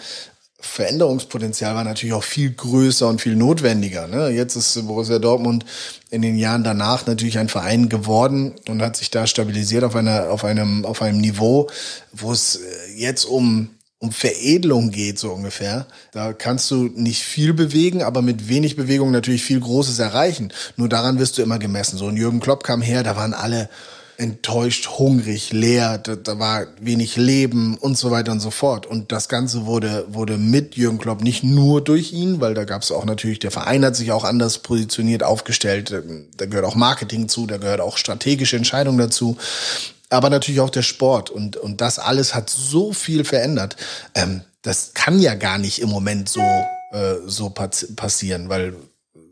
Veränderungspotenzial 0.63 1.73
war 1.73 1.83
natürlich 1.83 2.13
auch 2.13 2.23
viel 2.23 2.51
größer 2.51 3.07
und 3.07 3.19
viel 3.19 3.35
notwendiger. 3.35 4.07
Ne? 4.07 4.29
Jetzt 4.29 4.55
ist 4.55 4.87
Borussia 4.87 5.17
Dortmund 5.17 5.65
in 6.11 6.21
den 6.21 6.37
Jahren 6.37 6.63
danach 6.63 7.07
natürlich 7.07 7.39
ein 7.39 7.49
Verein 7.49 7.89
geworden 7.89 8.53
und 8.69 8.81
hat 8.81 8.95
sich 8.95 9.09
da 9.09 9.25
stabilisiert 9.25 9.83
auf 9.83 9.95
einer, 9.95 10.29
auf 10.29 10.45
einem, 10.45 10.85
auf 10.85 11.01
einem 11.01 11.19
Niveau, 11.19 11.67
wo 12.13 12.31
es 12.31 12.59
jetzt 12.95 13.25
um 13.25 13.71
um 14.01 14.11
Veredelung 14.11 14.89
geht, 14.89 15.19
so 15.19 15.31
ungefähr. 15.31 15.85
Da 16.11 16.33
kannst 16.33 16.71
du 16.71 16.89
nicht 16.95 17.21
viel 17.21 17.53
bewegen, 17.53 18.01
aber 18.01 18.23
mit 18.23 18.49
wenig 18.49 18.75
Bewegung 18.75 19.11
natürlich 19.11 19.43
viel 19.43 19.59
Großes 19.59 19.99
erreichen. 19.99 20.51
Nur 20.75 20.89
daran 20.89 21.19
wirst 21.19 21.37
du 21.37 21.43
immer 21.43 21.59
gemessen. 21.59 21.97
So 21.97 22.07
ein 22.07 22.17
Jürgen 22.17 22.39
Klopp 22.39 22.63
kam 22.63 22.81
her, 22.81 23.03
da 23.03 23.15
waren 23.15 23.35
alle 23.35 23.69
enttäuscht, 24.17 24.87
hungrig, 24.97 25.53
leer, 25.53 25.99
da, 25.99 26.15
da, 26.15 26.39
war 26.39 26.65
wenig 26.79 27.15
Leben 27.15 27.77
und 27.77 27.95
so 27.95 28.09
weiter 28.09 28.31
und 28.31 28.39
so 28.39 28.49
fort. 28.49 28.87
Und 28.87 29.11
das 29.11 29.29
Ganze 29.29 29.67
wurde, 29.67 30.05
wurde 30.09 30.37
mit 30.37 30.75
Jürgen 30.75 30.97
Klopp 30.97 31.21
nicht 31.21 31.43
nur 31.43 31.83
durch 31.83 32.11
ihn, 32.11 32.41
weil 32.41 32.55
da 32.55 32.63
gab 32.63 32.81
es 32.81 32.91
auch 32.91 33.05
natürlich, 33.05 33.39
der 33.39 33.51
Verein 33.51 33.85
hat 33.85 33.95
sich 33.95 34.11
auch 34.11 34.23
anders 34.23 34.59
positioniert, 34.59 35.21
aufgestellt. 35.21 35.93
Da 36.37 36.45
gehört 36.47 36.65
auch 36.65 36.75
Marketing 36.75 37.29
zu, 37.29 37.45
da 37.45 37.57
gehört 37.57 37.81
auch 37.81 37.97
strategische 37.97 38.57
Entscheidungen 38.57 38.97
dazu 38.97 39.37
aber 40.11 40.29
natürlich 40.29 40.61
auch 40.61 40.69
der 40.69 40.83
Sport. 40.83 41.29
Und, 41.29 41.57
und 41.57 41.81
das 41.81 41.99
alles 41.99 42.35
hat 42.35 42.49
so 42.49 42.93
viel 42.93 43.23
verändert. 43.23 43.75
Ähm, 44.13 44.41
das 44.61 44.93
kann 44.93 45.19
ja 45.19 45.35
gar 45.35 45.57
nicht 45.57 45.81
im 45.81 45.89
Moment 45.89 46.29
so, 46.29 46.41
äh, 46.91 47.15
so 47.25 47.49
passieren, 47.49 48.49
weil 48.49 48.75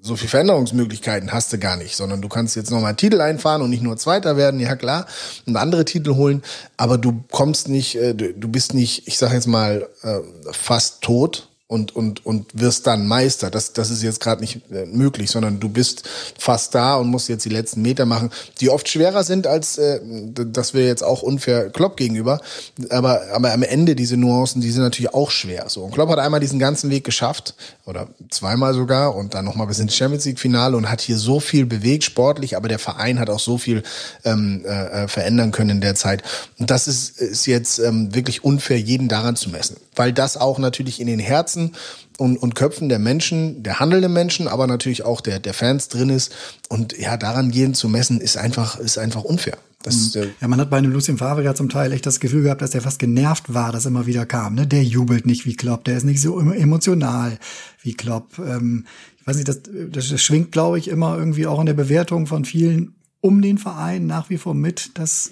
so 0.01 0.15
viel 0.15 0.29
Veränderungsmöglichkeiten 0.29 1.33
hast 1.33 1.51
du 1.51 1.57
gar 1.57 1.75
nicht, 1.75 1.95
sondern 1.95 2.21
du 2.21 2.29
kannst 2.29 2.55
jetzt 2.55 2.71
nochmal 2.71 2.89
einen 2.89 2.97
Titel 2.97 3.19
einfahren 3.19 3.61
und 3.61 3.69
nicht 3.69 3.83
nur 3.83 3.97
Zweiter 3.97 4.37
werden, 4.37 4.59
ja 4.59 4.75
klar, 4.75 5.05
und 5.45 5.57
andere 5.57 5.83
Titel 5.83 6.15
holen, 6.15 6.41
aber 6.77 6.97
du 6.97 7.23
kommst 7.31 7.67
nicht, 7.67 7.95
äh, 7.95 8.13
du 8.13 8.47
bist 8.47 8.73
nicht, 8.73 9.07
ich 9.07 9.17
sag 9.17 9.33
jetzt 9.33 9.47
mal, 9.47 9.89
äh, 10.03 10.19
fast 10.51 11.01
tot, 11.01 11.49
und, 11.69 11.95
und, 11.95 12.25
und 12.25 12.59
wirst 12.59 12.87
dann 12.87 13.07
Meister. 13.07 13.51
Das, 13.51 13.73
das 13.73 13.91
ist 13.91 14.01
jetzt 14.01 14.19
gerade 14.19 14.41
nicht 14.41 14.71
äh, 14.71 14.87
möglich, 14.87 15.29
sondern 15.29 15.59
du 15.59 15.69
bist 15.69 16.01
fast 16.35 16.73
da 16.73 16.95
und 16.95 17.09
musst 17.09 17.29
jetzt 17.29 17.45
die 17.45 17.49
letzten 17.49 17.83
Meter 17.83 18.07
machen, 18.07 18.31
die 18.59 18.71
oft 18.71 18.89
schwerer 18.89 19.23
sind 19.23 19.45
als, 19.45 19.77
äh, 19.77 19.99
das 20.33 20.73
wäre 20.73 20.87
jetzt 20.87 21.03
auch 21.03 21.21
unfair 21.21 21.69
Klopp 21.69 21.95
gegenüber, 21.95 22.41
aber, 22.89 23.21
aber 23.31 23.53
am 23.53 23.61
Ende 23.61 23.95
diese 23.95 24.17
Nuancen, 24.17 24.61
die 24.61 24.71
sind 24.71 24.81
natürlich 24.81 25.13
auch 25.13 25.29
schwer. 25.29 25.69
So, 25.69 25.83
und 25.83 25.91
Klopp 25.91 26.09
hat 26.09 26.17
einmal 26.17 26.39
diesen 26.39 26.57
ganzen 26.57 26.89
Weg 26.89 27.03
geschafft, 27.03 27.53
oder 27.85 28.07
zweimal 28.31 28.73
sogar, 28.73 29.15
und 29.15 29.35
dann 29.35 29.45
nochmal 29.45 29.67
bis 29.67 29.77
ins 29.77 29.95
Champions 29.95 30.25
League-Finale 30.25 30.75
und 30.75 30.89
hat 30.89 31.01
hier 31.01 31.19
so 31.19 31.39
viel 31.39 31.67
bewegt, 31.67 32.03
sportlich, 32.03 32.57
aber 32.57 32.67
der 32.67 32.79
Verein 32.79 33.19
hat 33.19 33.29
auch 33.29 33.39
so 33.39 33.59
viel 33.59 33.83
ähm, 34.25 34.65
äh, 34.65 35.07
verändern 35.07 35.51
können 35.51 35.69
in 35.69 35.81
der 35.81 35.93
Zeit. 35.93 36.23
Und 36.57 36.71
das 36.71 36.87
ist, 36.87 37.19
ist 37.21 37.45
jetzt 37.45 37.77
ähm, 37.77 38.15
wirklich 38.15 38.43
unfair, 38.43 38.79
jeden 38.79 39.07
daran 39.07 39.35
zu 39.35 39.51
messen, 39.51 39.77
weil 39.95 40.13
das 40.13 40.35
auch 40.35 40.57
natürlich 40.57 40.99
in 40.99 41.05
den 41.05 41.19
Herzen 41.19 41.58
Herzen 41.59 41.71
und, 42.17 42.37
und 42.37 42.55
Köpfen 42.55 42.89
der 42.89 42.99
Menschen, 42.99 43.63
der 43.63 43.79
handelnden 43.79 44.13
Menschen, 44.13 44.47
aber 44.47 44.67
natürlich 44.67 45.03
auch 45.03 45.21
der, 45.21 45.39
der 45.39 45.53
Fans 45.53 45.89
drin 45.89 46.09
ist. 46.09 46.33
Und 46.69 46.97
ja, 46.97 47.17
daran 47.17 47.51
gehen 47.51 47.73
zu 47.73 47.89
messen, 47.89 48.21
ist 48.21 48.37
einfach, 48.37 48.79
ist 48.79 48.97
einfach 48.97 49.23
unfair. 49.23 49.57
Das, 49.83 50.15
mhm. 50.15 50.31
ja, 50.41 50.47
man 50.49 50.59
hat 50.59 50.69
bei 50.69 50.77
einem 50.77 50.91
Lucien 50.91 51.17
Favre 51.17 51.43
ja 51.43 51.55
zum 51.55 51.69
Teil 51.69 51.93
echt 51.93 52.05
das 52.05 52.19
Gefühl 52.19 52.43
gehabt, 52.43 52.61
dass 52.61 52.71
der 52.71 52.81
fast 52.81 52.99
genervt 52.99 53.53
war, 53.53 53.71
dass 53.71 53.85
er 53.85 53.91
immer 53.91 54.05
wieder 54.05 54.25
kam. 54.25 54.55
Ne? 54.55 54.67
Der 54.67 54.83
jubelt 54.83 55.25
nicht 55.25 55.45
wie 55.45 55.55
Klopp, 55.55 55.85
der 55.85 55.95
ist 55.95 56.03
nicht 56.03 56.21
so 56.21 56.39
emotional 56.39 57.39
wie 57.81 57.93
Klopp. 57.93 58.39
Ähm, 58.39 58.85
ich 59.19 59.27
weiß 59.27 59.37
nicht, 59.37 59.47
das, 59.47 59.61
das 59.63 60.21
schwingt, 60.21 60.51
glaube 60.51 60.79
ich, 60.79 60.89
immer 60.89 61.17
irgendwie 61.17 61.47
auch 61.47 61.61
in 61.61 61.65
der 61.65 61.73
Bewertung 61.73 62.27
von 62.27 62.43
vielen 62.43 62.95
um 63.21 63.41
den 63.41 63.57
Verein 63.57 64.07
nach 64.07 64.29
wie 64.29 64.37
vor 64.37 64.53
mit, 64.53 64.97
dass 64.97 65.31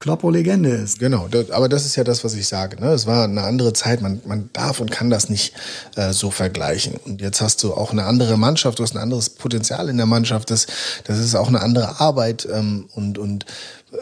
Kloppo 0.00 0.28
Legende 0.28 0.70
ist. 0.70 0.98
Genau, 0.98 1.28
aber 1.50 1.68
das 1.68 1.86
ist 1.86 1.96
ja 1.96 2.04
das, 2.04 2.24
was 2.24 2.34
ich 2.34 2.46
sage. 2.46 2.80
Ne? 2.80 2.88
Es 2.92 3.06
war 3.06 3.24
eine 3.24 3.42
andere 3.42 3.72
Zeit, 3.72 4.02
man, 4.02 4.20
man 4.26 4.50
darf 4.52 4.80
und 4.80 4.90
kann 4.90 5.08
das 5.08 5.30
nicht 5.30 5.54
äh, 5.96 6.12
so 6.12 6.30
vergleichen. 6.30 6.96
Und 7.04 7.20
jetzt 7.20 7.40
hast 7.40 7.62
du 7.62 7.72
auch 7.72 7.92
eine 7.92 8.04
andere 8.04 8.36
Mannschaft, 8.36 8.78
du 8.78 8.82
hast 8.82 8.94
ein 8.94 9.02
anderes 9.02 9.30
Potenzial 9.30 9.88
in 9.88 9.96
der 9.96 10.06
Mannschaft, 10.06 10.50
das, 10.50 10.66
das 11.04 11.18
ist 11.18 11.34
auch 11.34 11.48
eine 11.48 11.60
andere 11.60 12.00
Arbeit. 12.00 12.46
Ähm, 12.52 12.88
und 12.94 13.18
und 13.18 13.46
äh, 13.92 13.96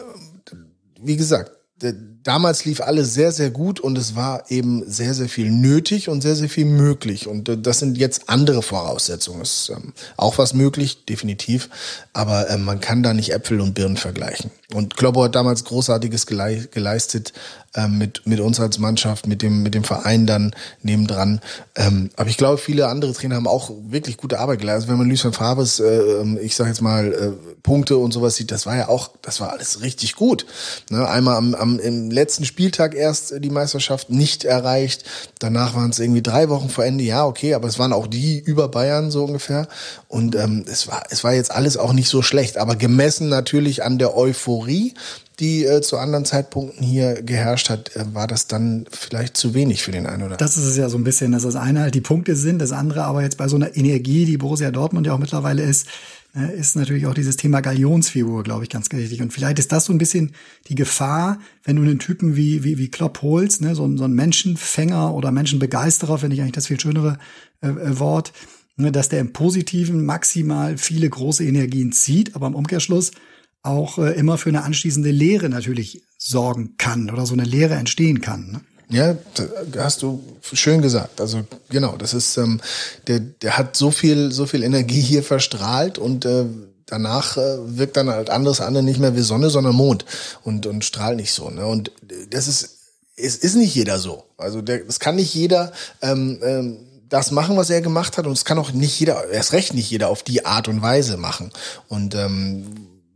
wie 0.99 1.15
gesagt, 1.15 1.51
damals 2.23 2.65
lief 2.65 2.81
alles 2.81 3.13
sehr, 3.13 3.31
sehr 3.31 3.49
gut 3.49 3.79
und 3.79 3.97
es 3.97 4.15
war 4.15 4.49
eben 4.49 4.83
sehr, 4.89 5.13
sehr 5.13 5.29
viel 5.29 5.51
nötig 5.51 6.09
und 6.09 6.21
sehr, 6.21 6.35
sehr 6.35 6.49
viel 6.49 6.65
möglich. 6.65 7.27
Und 7.27 7.49
äh, 7.49 7.57
das 7.57 7.79
sind 7.79 7.97
jetzt 7.97 8.29
andere 8.29 8.61
Voraussetzungen. 8.61 9.41
Es 9.41 9.69
ist 9.69 9.69
ähm, 9.69 9.93
auch 10.17 10.37
was 10.37 10.53
möglich, 10.53 11.05
definitiv. 11.05 11.69
Aber 12.13 12.49
ähm, 12.49 12.63
man 12.63 12.79
kann 12.79 13.03
da 13.03 13.13
nicht 13.13 13.33
Äpfel 13.33 13.59
und 13.61 13.73
Birnen 13.73 13.97
vergleichen. 13.97 14.51
Und 14.73 14.97
Kloppo 14.97 15.23
hat 15.23 15.35
damals 15.35 15.65
Großartiges 15.65 16.25
geleistet 16.25 17.33
ähm, 17.75 17.97
mit, 17.97 18.25
mit 18.25 18.39
uns 18.39 18.59
als 18.59 18.77
Mannschaft, 18.79 19.27
mit 19.27 19.41
dem, 19.41 19.63
mit 19.63 19.73
dem 19.73 19.83
Verein 19.83 20.25
dann 20.25 20.55
nebendran. 20.81 21.41
Ähm, 21.75 22.09
aber 22.15 22.29
ich 22.29 22.37
glaube, 22.37 22.57
viele 22.57 22.87
andere 22.87 23.13
Trainer 23.13 23.35
haben 23.35 23.47
auch 23.47 23.71
wirklich 23.87 24.17
gute 24.17 24.39
Arbeit 24.39 24.59
geleistet. 24.59 24.83
Also 24.83 24.91
wenn 24.91 24.97
man 24.97 25.09
Luis 25.09 25.23
van 25.23 25.33
Fabres, 25.33 25.79
äh, 25.79 26.23
ich 26.41 26.55
sage 26.55 26.69
jetzt 26.69 26.81
mal, 26.81 27.13
äh, 27.13 27.31
Punkte 27.63 27.97
und 27.97 28.11
sowas 28.11 28.35
sieht, 28.35 28.51
das 28.51 28.65
war 28.65 28.75
ja 28.75 28.89
auch, 28.89 29.11
das 29.21 29.39
war 29.39 29.51
alles 29.51 29.81
richtig 29.81 30.15
gut. 30.15 30.45
Ne? 30.89 31.07
Einmal 31.07 31.37
am, 31.37 31.55
am, 31.55 31.79
im 31.79 32.11
letzten 32.11 32.45
Spieltag 32.45 32.95
erst 32.95 33.33
die 33.39 33.49
Meisterschaft 33.49 34.09
nicht 34.09 34.43
erreicht. 34.43 35.05
Danach 35.39 35.75
waren 35.75 35.89
es 35.89 35.99
irgendwie 35.99 36.21
drei 36.21 36.49
Wochen 36.49 36.69
vor 36.69 36.85
Ende. 36.85 37.03
Ja, 37.03 37.25
okay, 37.25 37.53
aber 37.53 37.67
es 37.67 37.79
waren 37.79 37.93
auch 37.93 38.07
die 38.07 38.39
über 38.39 38.67
Bayern 38.67 39.11
so 39.11 39.23
ungefähr. 39.23 39.67
Und 40.07 40.35
ähm, 40.35 40.65
es 40.69 40.87
war, 40.87 41.03
es 41.09 41.23
war 41.23 41.33
jetzt 41.33 41.51
alles 41.51 41.77
auch 41.77 41.93
nicht 41.93 42.09
so 42.09 42.21
schlecht, 42.21 42.57
aber 42.57 42.75
gemessen 42.75 43.29
natürlich 43.29 43.83
an 43.83 43.97
der 43.97 44.15
Euphorie, 44.15 44.93
die 45.39 45.65
äh, 45.65 45.81
zu 45.81 45.97
anderen 45.97 46.25
Zeitpunkten 46.25 46.85
hier 46.85 47.21
geherrscht 47.21 47.69
hat, 47.69 47.95
äh, 47.95 48.05
war 48.13 48.27
das 48.27 48.47
dann 48.47 48.85
vielleicht 48.91 49.37
zu 49.37 49.53
wenig 49.53 49.83
für 49.83 49.91
den 49.91 50.05
einen 50.05 50.23
oder 50.23 50.33
anderen. 50.33 50.37
Das 50.37 50.57
ist 50.57 50.65
es 50.65 50.77
ja 50.77 50.89
so 50.89 50.97
ein 50.97 51.03
bisschen, 51.03 51.31
dass 51.31 51.43
das 51.43 51.55
eine 51.55 51.81
halt 51.81 51.95
die 51.95 52.01
Punkte 52.01 52.35
sind, 52.35 52.59
das 52.59 52.71
andere 52.71 53.03
aber 53.03 53.23
jetzt 53.23 53.37
bei 53.37 53.47
so 53.47 53.55
einer 53.55 53.75
Energie, 53.75 54.25
die 54.25 54.37
Borussia 54.37 54.71
Dortmund 54.71 55.07
ja 55.07 55.13
auch 55.13 55.19
mittlerweile 55.19 55.63
ist, 55.63 55.87
äh, 56.35 56.57
ist 56.57 56.75
natürlich 56.75 57.05
auch 57.05 57.13
dieses 57.13 57.37
Thema 57.37 57.61
Galionsfigur, 57.61 58.43
glaube 58.43 58.63
ich, 58.63 58.69
ganz 58.69 58.91
wichtig. 58.91 59.21
Und 59.21 59.33
vielleicht 59.33 59.59
ist 59.59 59.71
das 59.71 59.85
so 59.85 59.93
ein 59.93 59.97
bisschen 59.97 60.33
die 60.67 60.75
Gefahr, 60.75 61.39
wenn 61.63 61.75
du 61.75 61.83
einen 61.83 61.99
Typen 61.99 62.35
wie, 62.35 62.63
wie, 62.63 62.77
wie 62.77 62.89
Klopp 62.89 63.21
holst, 63.21 63.61
ne, 63.61 63.75
so, 63.75 63.97
so 63.97 64.03
einen 64.03 64.15
Menschenfänger 64.15 65.13
oder 65.13 65.31
Menschenbegeisterer, 65.31 66.17
finde 66.17 66.35
ich 66.35 66.41
eigentlich 66.41 66.53
das 66.53 66.67
viel 66.67 66.79
schönere 66.79 67.17
äh, 67.61 67.67
äh, 67.67 67.99
Wort, 67.99 68.33
ne, 68.77 68.91
dass 68.91 69.09
der 69.09 69.19
im 69.19 69.33
Positiven 69.33 70.05
maximal 70.05 70.77
viele 70.77 71.09
große 71.09 71.43
Energien 71.43 71.91
zieht, 71.91 72.35
aber 72.35 72.47
im 72.47 72.55
Umkehrschluss 72.55 73.11
auch 73.63 73.97
äh, 73.97 74.11
immer 74.11 74.37
für 74.37 74.49
eine 74.49 74.63
anschließende 74.63 75.11
Lehre 75.11 75.49
natürlich 75.49 76.03
sorgen 76.17 76.75
kann 76.77 77.09
oder 77.09 77.25
so 77.25 77.33
eine 77.33 77.45
Lehre 77.45 77.75
entstehen 77.75 78.21
kann. 78.21 78.51
Ne? 78.51 78.61
Ja, 78.89 79.17
hast 79.77 80.03
du 80.03 80.21
schön 80.41 80.81
gesagt. 80.81 81.19
Also 81.19 81.43
genau, 81.69 81.95
das 81.97 82.13
ist 82.13 82.37
ähm, 82.37 82.61
der 83.07 83.19
der 83.19 83.57
hat 83.57 83.75
so 83.75 83.89
viel 83.89 84.31
so 84.31 84.45
viel 84.45 84.63
Energie 84.63 85.01
hier 85.01 85.23
verstrahlt 85.23 85.97
und 85.97 86.25
äh, 86.25 86.45
danach 86.85 87.37
äh, 87.37 87.77
wirkt 87.77 87.97
dann 87.97 88.09
halt 88.09 88.29
anderes 88.29 88.61
andere 88.61 88.83
nicht 88.83 88.99
mehr 88.99 89.15
wie 89.15 89.21
Sonne, 89.21 89.49
sondern 89.49 89.75
Mond 89.75 90.05
und 90.43 90.67
und 90.67 90.85
strahlt 90.85 91.15
nicht 91.15 91.33
so. 91.33 91.49
Ne? 91.49 91.65
Und 91.65 91.91
das 92.29 92.47
ist 92.47 92.77
es 93.15 93.37
ist 93.37 93.55
nicht 93.55 93.73
jeder 93.73 93.97
so. 93.97 94.25
Also 94.37 94.61
der, 94.61 94.79
das 94.79 94.99
kann 94.99 95.15
nicht 95.15 95.33
jeder. 95.33 95.71
Ähm, 96.01 96.39
ähm, 96.43 96.77
das 97.09 97.29
machen, 97.29 97.57
was 97.57 97.69
er 97.69 97.81
gemacht 97.81 98.17
hat, 98.17 98.25
und 98.25 98.31
es 98.31 98.43
kann 98.43 98.57
auch 98.57 98.71
nicht 98.71 98.99
jeder, 98.99 99.29
erst 99.29 99.53
recht 99.53 99.75
nicht 99.75 99.89
jeder 99.89 100.09
auf 100.09 100.23
die 100.23 100.47
Art 100.47 100.67
und 100.67 100.81
Weise 100.81 101.15
machen. 101.17 101.51
Und 101.87 102.15
ähm, 102.15 102.65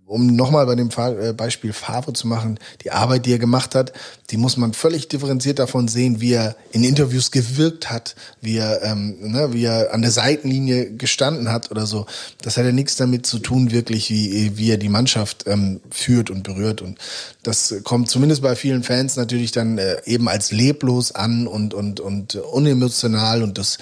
um 0.07 0.25
nochmal 0.37 0.65
bei 0.65 0.75
dem 0.75 0.89
äh, 0.97 1.33
Beispiel 1.33 1.73
Favre 1.73 2.13
zu 2.13 2.27
machen, 2.27 2.59
die 2.83 2.91
Arbeit, 2.91 3.25
die 3.25 3.33
er 3.33 3.39
gemacht 3.39 3.75
hat, 3.75 3.91
die 4.29 4.37
muss 4.37 4.55
man 4.55 4.73
völlig 4.73 5.09
differenziert 5.09 5.59
davon 5.59 5.89
sehen, 5.89 6.21
wie 6.21 6.31
er 6.31 6.55
in 6.71 6.85
Interviews 6.85 7.29
gewirkt 7.29 7.89
hat, 7.91 8.15
wie 8.39 8.57
er, 8.57 8.81
ähm, 8.83 9.17
ne, 9.19 9.51
wie 9.51 9.65
er 9.65 9.93
an 9.93 10.01
der 10.01 10.11
Seitenlinie 10.11 10.91
gestanden 10.91 11.51
hat 11.51 11.71
oder 11.71 11.85
so. 11.85 12.05
Das 12.41 12.57
hat 12.57 12.63
ja 12.63 12.71
nichts 12.71 12.95
damit 12.95 13.25
zu 13.25 13.39
tun, 13.39 13.71
wirklich, 13.71 14.09
wie, 14.09 14.57
wie 14.57 14.71
er 14.71 14.77
die 14.77 14.89
Mannschaft 14.89 15.43
ähm, 15.45 15.81
führt 15.91 16.29
und 16.29 16.43
berührt. 16.43 16.81
Und 16.81 16.97
das 17.43 17.75
kommt 17.83 18.09
zumindest 18.09 18.41
bei 18.41 18.55
vielen 18.55 18.83
Fans 18.83 19.17
natürlich 19.17 19.51
dann 19.51 19.77
äh, 19.77 19.97
eben 20.05 20.29
als 20.29 20.53
leblos 20.53 21.11
an 21.11 21.47
und, 21.47 21.73
und, 21.73 21.99
und 21.99 22.35
unemotional 22.35 23.43
und 23.43 23.57
das 23.57 23.77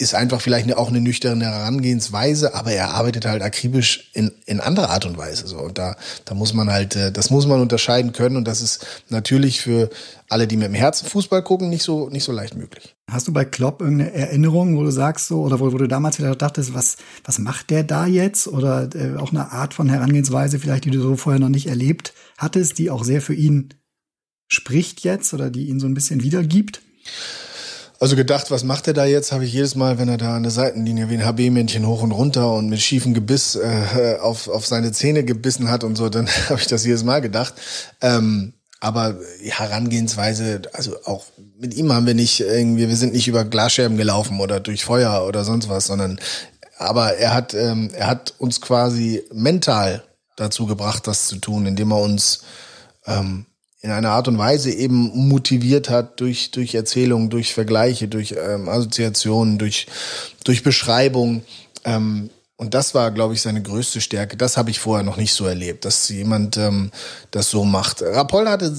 ist 0.00 0.14
einfach 0.14 0.40
vielleicht 0.40 0.74
auch 0.74 0.88
eine 0.88 1.00
nüchterne 1.00 1.44
Herangehensweise, 1.44 2.54
aber 2.54 2.72
er 2.72 2.94
arbeitet 2.94 3.26
halt 3.26 3.42
akribisch 3.42 4.10
in, 4.14 4.32
in 4.46 4.58
anderer 4.58 4.88
Art 4.88 5.04
und 5.04 5.18
Weise. 5.18 5.46
So. 5.46 5.58
Und 5.58 5.76
da, 5.76 5.94
da 6.24 6.34
muss 6.34 6.54
man 6.54 6.70
halt, 6.70 6.96
äh, 6.96 7.12
das 7.12 7.28
muss 7.28 7.46
man 7.46 7.60
unterscheiden 7.60 8.12
können. 8.12 8.36
Und 8.36 8.48
das 8.48 8.62
ist 8.62 8.86
natürlich 9.10 9.60
für 9.60 9.90
alle, 10.30 10.46
die 10.46 10.56
mit 10.56 10.68
dem 10.68 10.74
Herzen 10.74 11.06
Fußball 11.06 11.42
gucken, 11.42 11.68
nicht 11.68 11.82
so, 11.82 12.08
nicht 12.08 12.24
so 12.24 12.32
leicht 12.32 12.56
möglich. 12.56 12.96
Hast 13.10 13.28
du 13.28 13.32
bei 13.34 13.44
Klopp 13.44 13.82
irgendeine 13.82 14.14
Erinnerung, 14.14 14.78
wo 14.78 14.84
du 14.84 14.90
sagst 14.90 15.28
so, 15.28 15.42
oder 15.42 15.60
wo, 15.60 15.70
wo 15.70 15.76
du 15.76 15.86
damals 15.86 16.16
vielleicht 16.16 16.40
dachtest, 16.40 16.72
was, 16.72 16.96
was 17.24 17.38
macht 17.38 17.68
der 17.68 17.84
da 17.84 18.06
jetzt? 18.06 18.48
Oder 18.48 18.88
äh, 18.94 19.18
auch 19.18 19.32
eine 19.32 19.52
Art 19.52 19.74
von 19.74 19.90
Herangehensweise 19.90 20.58
vielleicht, 20.58 20.86
die 20.86 20.90
du 20.90 21.02
so 21.02 21.16
vorher 21.16 21.40
noch 21.40 21.50
nicht 21.50 21.66
erlebt 21.66 22.14
hattest, 22.38 22.78
die 22.78 22.88
auch 22.88 23.04
sehr 23.04 23.20
für 23.20 23.34
ihn 23.34 23.74
spricht 24.48 25.00
jetzt 25.02 25.34
oder 25.34 25.50
die 25.50 25.68
ihn 25.68 25.78
so 25.78 25.86
ein 25.86 25.94
bisschen 25.94 26.22
wiedergibt? 26.22 26.80
Also 28.02 28.16
gedacht, 28.16 28.50
was 28.50 28.64
macht 28.64 28.88
er 28.88 28.94
da 28.94 29.04
jetzt, 29.04 29.30
habe 29.30 29.44
ich 29.44 29.52
jedes 29.52 29.74
Mal, 29.74 29.98
wenn 29.98 30.08
er 30.08 30.16
da 30.16 30.34
an 30.34 30.42
der 30.42 30.50
Seitenlinie 30.50 31.10
wie 31.10 31.18
ein 31.18 31.24
HB-Männchen 31.24 31.86
hoch 31.86 32.02
und 32.02 32.12
runter 32.12 32.50
und 32.54 32.70
mit 32.70 32.80
schiefem 32.80 33.12
Gebiss 33.12 33.56
äh, 33.56 34.16
auf, 34.18 34.48
auf 34.48 34.66
seine 34.66 34.90
Zähne 34.92 35.22
gebissen 35.22 35.68
hat 35.68 35.84
und 35.84 35.96
so, 35.96 36.08
dann 36.08 36.26
habe 36.48 36.58
ich 36.58 36.66
das 36.66 36.86
jedes 36.86 37.04
Mal 37.04 37.20
gedacht. 37.20 37.52
Ähm, 38.00 38.54
aber 38.80 39.18
Herangehensweise, 39.42 40.62
also 40.72 40.96
auch 41.04 41.26
mit 41.58 41.74
ihm 41.74 41.92
haben 41.92 42.06
wir 42.06 42.14
nicht 42.14 42.40
irgendwie, 42.40 42.88
wir 42.88 42.96
sind 42.96 43.12
nicht 43.12 43.28
über 43.28 43.44
Glasscherben 43.44 43.98
gelaufen 43.98 44.40
oder 44.40 44.60
durch 44.60 44.82
Feuer 44.82 45.26
oder 45.28 45.44
sonst 45.44 45.68
was, 45.68 45.86
sondern 45.86 46.18
aber 46.78 47.16
er 47.16 47.34
hat, 47.34 47.52
ähm, 47.52 47.90
er 47.92 48.06
hat 48.06 48.32
uns 48.38 48.62
quasi 48.62 49.22
mental 49.30 50.02
dazu 50.36 50.64
gebracht, 50.64 51.06
das 51.06 51.26
zu 51.26 51.36
tun, 51.36 51.66
indem 51.66 51.90
er 51.92 52.00
uns 52.00 52.44
ähm, 53.04 53.44
in 53.82 53.90
einer 53.90 54.10
Art 54.10 54.28
und 54.28 54.38
Weise 54.38 54.70
eben 54.70 55.10
motiviert 55.28 55.88
hat 55.88 56.20
durch, 56.20 56.50
durch 56.50 56.74
Erzählungen, 56.74 57.30
durch 57.30 57.54
Vergleiche, 57.54 58.08
durch 58.08 58.34
ähm, 58.38 58.68
Assoziationen, 58.68 59.58
durch, 59.58 59.86
durch 60.44 60.62
Beschreibung. 60.62 61.42
Ähm, 61.84 62.30
und 62.60 62.74
das 62.74 62.94
war, 62.94 63.10
glaube 63.10 63.32
ich, 63.32 63.40
seine 63.40 63.62
größte 63.62 64.02
Stärke. 64.02 64.36
Das 64.36 64.58
habe 64.58 64.68
ich 64.68 64.80
vorher 64.80 65.02
noch 65.02 65.16
nicht 65.16 65.32
so 65.32 65.46
erlebt, 65.46 65.86
dass 65.86 66.10
jemand 66.10 66.58
ähm, 66.58 66.90
das 67.30 67.48
so 67.48 67.64
macht. 67.64 68.02
Rapol 68.02 68.50
hatte 68.50 68.70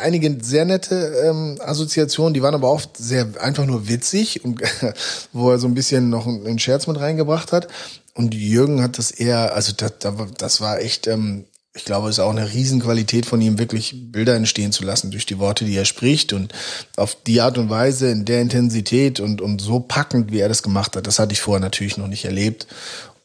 einige 0.00 0.38
sehr 0.40 0.64
nette 0.64 0.94
ähm, 1.24 1.58
Assoziationen, 1.60 2.32
die 2.32 2.42
waren 2.42 2.54
aber 2.54 2.70
oft 2.70 2.96
sehr 2.96 3.26
einfach 3.40 3.66
nur 3.66 3.88
witzig 3.88 4.44
und 4.44 4.62
wo 5.32 5.50
er 5.50 5.58
so 5.58 5.66
ein 5.66 5.74
bisschen 5.74 6.10
noch 6.10 6.28
einen 6.28 6.60
Scherz 6.60 6.86
mit 6.86 7.00
reingebracht 7.00 7.50
hat. 7.50 7.66
Und 8.14 8.34
Jürgen 8.34 8.80
hat 8.80 8.98
das 8.98 9.10
eher, 9.10 9.52
also 9.52 9.72
das, 9.72 9.94
das 10.38 10.60
war 10.60 10.78
echt 10.78 11.08
ähm, 11.08 11.46
ich 11.76 11.84
glaube, 11.84 12.08
es 12.08 12.16
ist 12.16 12.24
auch 12.24 12.30
eine 12.30 12.52
Riesenqualität 12.52 13.26
von 13.26 13.40
ihm, 13.40 13.58
wirklich 13.58 14.12
Bilder 14.12 14.36
entstehen 14.36 14.70
zu 14.70 14.84
lassen 14.84 15.10
durch 15.10 15.26
die 15.26 15.38
Worte, 15.38 15.64
die 15.64 15.76
er 15.76 15.84
spricht 15.84 16.32
und 16.32 16.52
auf 16.96 17.16
die 17.24 17.40
Art 17.40 17.58
und 17.58 17.68
Weise, 17.68 18.10
in 18.10 18.24
der 18.24 18.40
Intensität 18.40 19.18
und, 19.18 19.40
und 19.40 19.60
so 19.60 19.80
packend, 19.80 20.30
wie 20.30 20.38
er 20.38 20.48
das 20.48 20.62
gemacht 20.62 20.94
hat. 20.94 21.06
Das 21.06 21.18
hatte 21.18 21.32
ich 21.32 21.40
vorher 21.40 21.60
natürlich 21.60 21.96
noch 21.96 22.06
nicht 22.06 22.24
erlebt 22.24 22.68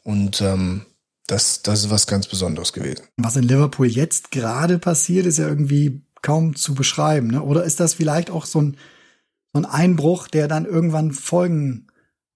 und 0.02 0.40
ähm, 0.40 0.82
das, 1.28 1.62
das 1.62 1.84
ist 1.84 1.90
was 1.90 2.08
ganz 2.08 2.26
Besonderes 2.26 2.72
gewesen. 2.72 3.04
Was 3.16 3.36
in 3.36 3.44
Liverpool 3.44 3.86
jetzt 3.86 4.32
gerade 4.32 4.80
passiert, 4.80 5.26
ist 5.26 5.38
ja 5.38 5.46
irgendwie 5.46 6.02
kaum 6.22 6.56
zu 6.56 6.74
beschreiben. 6.74 7.28
Ne? 7.28 7.42
Oder 7.42 7.62
ist 7.62 7.78
das 7.78 7.94
vielleicht 7.94 8.30
auch 8.30 8.46
so 8.46 8.60
ein, 8.60 8.76
so 9.52 9.60
ein 9.60 9.64
Einbruch, 9.64 10.26
der 10.26 10.48
dann 10.48 10.66
irgendwann 10.66 11.12
folgen 11.12 11.86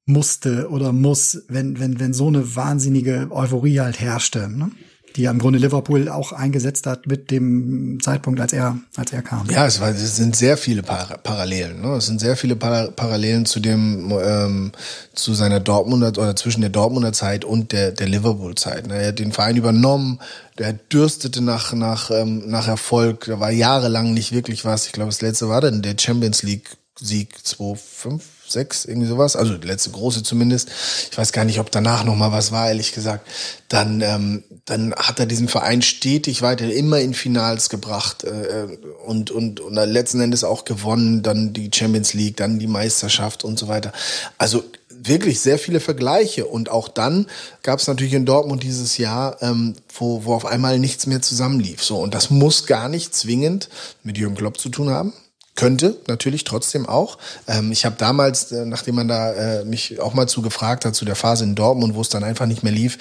musste 0.07 0.69
oder 0.71 0.93
muss, 0.93 1.43
wenn, 1.49 1.81
wenn, 1.81 1.99
wenn 1.99 2.13
so 2.13 2.29
eine 2.29 2.55
wahnsinnige 2.55 3.29
Euphorie 3.31 3.81
halt 3.81 3.99
herrschte? 3.99 4.49
Ne? 4.49 4.71
Die 5.17 5.23
ja 5.23 5.31
im 5.31 5.39
Grunde 5.39 5.59
Liverpool 5.59 6.09
auch 6.09 6.33
eingesetzt 6.33 6.87
hat 6.87 7.07
mit 7.07 7.31
dem 7.31 7.99
Zeitpunkt, 8.03 8.41
als 8.41 8.53
er, 8.53 8.79
als 8.97 9.13
er 9.13 9.23
kam. 9.23 9.49
Ja, 9.49 9.67
es, 9.67 9.81
war, 9.81 9.91
es 9.91 10.17
sind 10.17 10.35
sehr 10.35 10.57
viele 10.57 10.83
Par 10.83 11.19
Parallelen. 11.23 11.81
Ne? 11.81 11.97
Es 11.97 12.07
sind 12.07 12.21
sehr 12.21 12.37
viele 12.37 12.57
Par 12.57 12.91
Parallelen 12.91 13.47
zu 13.47 13.61
dem, 13.61 14.13
ähm, 14.21 14.73
zu 15.15 15.35
seiner 15.35 15.61
Dortmunder 15.61 16.09
oder 16.09 16.35
zwischen 16.35 16.63
der 16.63 16.71
Dortmunder 16.71 17.13
Zeit 17.13 17.45
und 17.45 17.73
der, 17.73 17.93
der 17.93 18.09
Liverpool-Zeit. 18.09 18.89
Ne? 18.89 19.01
Er 19.01 19.09
hat 19.09 19.19
den 19.21 19.33
Verein 19.33 19.57
übernommen, 19.57 20.19
der 20.59 20.73
dürstete 20.73 21.41
nach, 21.41 21.73
nach, 21.73 22.11
ähm, 22.11 22.43
nach 22.47 22.67
Erfolg, 22.67 23.27
da 23.27 23.39
war 23.39 23.51
jahrelang 23.51 24.15
nicht 24.15 24.33
wirklich 24.33 24.65
was. 24.65 24.87
Ich 24.87 24.93
glaube, 24.93 25.11
das 25.11 25.21
letzte 25.21 25.49
war 25.49 25.61
dann 25.61 25.83
der 25.83 25.95
Champions 25.99 26.43
League 26.43 26.77
Sieg 26.99 27.37
2-5 27.45 28.21
sechs, 28.49 28.85
irgendwie 28.85 29.09
sowas. 29.09 29.37
Also 29.37 29.57
die 29.57 29.67
letzte 29.67 29.91
große 29.91 30.23
zumindest. 30.23 30.71
Ich 31.11 31.17
weiß 31.17 31.33
gar 31.33 31.45
nicht, 31.45 31.61
ob 31.61 31.71
danach 31.71 32.05
noch 32.05 32.17
mal 32.17 32.33
was 32.33 32.53
war, 32.53 32.69
ehrlich 32.69 32.93
gesagt. 32.93 33.27
Dann, 33.69 34.01
ähm, 34.01 34.45
dann 34.65 34.95
hat 34.95 35.19
er 35.19 35.27
diesen 35.27 35.49
Verein 35.49 35.83
stetig 35.83 36.43
weiter 36.43 36.73
immer 36.73 37.01
in 37.01 37.15
Finals 37.15 37.69
gebracht 37.69 38.25
äh, 38.25 38.67
und, 39.05 39.31
und, 39.31 39.61
und 39.61 39.75
letzten 39.75 40.21
Endes 40.21 40.45
auch 40.45 40.65
gewonnen. 40.65 41.23
Dann 41.23 41.53
die 41.53 41.71
Champions 41.73 42.15
League, 42.15 42.37
dann 42.37 42.59
die 42.59 42.67
Meisterschaft 42.67 43.45
und 43.45 43.59
so 43.59 43.69
weiter. 43.69 43.93
Also 44.39 44.65
wirklich 45.07 45.41
sehr 45.41 45.59
viele 45.59 45.81
Vergleiche. 45.81 46.47
Und 46.47 46.71
auch 46.71 46.89
dann 46.89 47.27
gab 47.63 47.79
es 47.79 47.87
natürlich 47.87 48.15
in 48.15 48.27
Dortmund 48.27 48.63
dieses 48.63 48.99
Jahr, 48.99 49.43
ähm, 49.43 49.75
wo, 49.95 50.25
wo 50.25 50.35
auf 50.35 50.47
einmal 50.47 50.79
nichts 50.79 51.07
mehr 51.07 51.23
zusammenlief. 51.23 51.83
So, 51.83 51.99
und 51.99 52.15
das 52.15 52.31
muss 52.31 52.67
gar 52.67 52.89
nicht 52.89 53.15
zwingend 53.15 53.69
mit 54.03 54.19
Jürgen 54.19 54.37
Klopp 54.37 54.59
zu 54.59 54.69
tun 54.69 54.91
haben. 54.91 55.13
Könnte 55.55 55.97
natürlich 56.09 56.43
trotzdem 56.43 56.87
auch. 56.87 57.19
Ähm, 57.47 57.71
ich 57.71 57.85
habe 57.85 57.95
damals, 57.97 58.51
äh, 58.51 58.65
nachdem 58.67 58.97
man 58.97 59.09
da 59.09 59.33
äh, 59.33 59.65
mich 59.65 60.01
auch 60.01 60.13
mal 60.13 60.27
zu 60.29 60.43
gefragt 60.43 60.85
hat, 60.85 60.97
zu 60.97 61.05
der 61.05 61.15
Phase 61.15 61.45
in 61.45 61.55
Dortmund, 61.55 61.95
wo 61.95 62.01
es 62.01 62.09
dann 62.09 62.25
einfach 62.25 62.47
nicht 62.47 62.65
mehr 62.65 62.73
lief, 62.73 62.99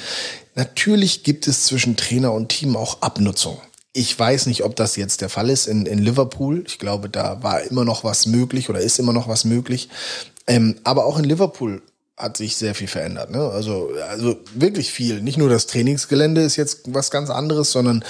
natürlich 0.53 1.23
gibt 1.23 1.47
es 1.47 1.65
zwischen 1.65 1.97
Trainer 1.97 2.31
und 2.31 2.49
Team 2.49 2.75
auch 2.75 3.01
Abnutzung. 3.01 3.59
Ich 3.91 4.17
weiß 4.17 4.45
nicht, 4.45 4.63
ob 4.63 4.75
das 4.75 4.95
jetzt 4.95 5.21
der 5.21 5.29
Fall 5.29 5.49
ist 5.49 5.67
in, 5.67 5.85
in 5.85 5.99
Liverpool. 5.99 6.63
Ich 6.67 6.79
glaube, 6.79 7.09
da 7.09 7.41
war 7.41 7.61
immer 7.61 7.85
noch 7.85 8.03
was 8.03 8.27
möglich 8.27 8.69
oder 8.69 8.79
ist 8.79 8.99
immer 8.99 9.13
noch 9.13 9.27
was 9.27 9.45
möglich. 9.45 9.89
Ähm, 10.45 10.75
aber 10.83 11.05
auch 11.05 11.17
in 11.17 11.25
Liverpool 11.25 11.81
hat 12.23 12.37
sich 12.37 12.55
sehr 12.55 12.73
viel 12.73 12.87
verändert. 12.87 13.29
Ne? 13.31 13.39
Also, 13.39 13.91
also 14.09 14.37
wirklich 14.55 14.91
viel. 14.91 15.21
Nicht 15.21 15.37
nur 15.37 15.49
das 15.49 15.67
Trainingsgelände 15.67 16.41
ist 16.41 16.55
jetzt 16.55 16.81
was 16.87 17.11
ganz 17.11 17.29
anderes, 17.29 17.71
sondern 17.71 18.03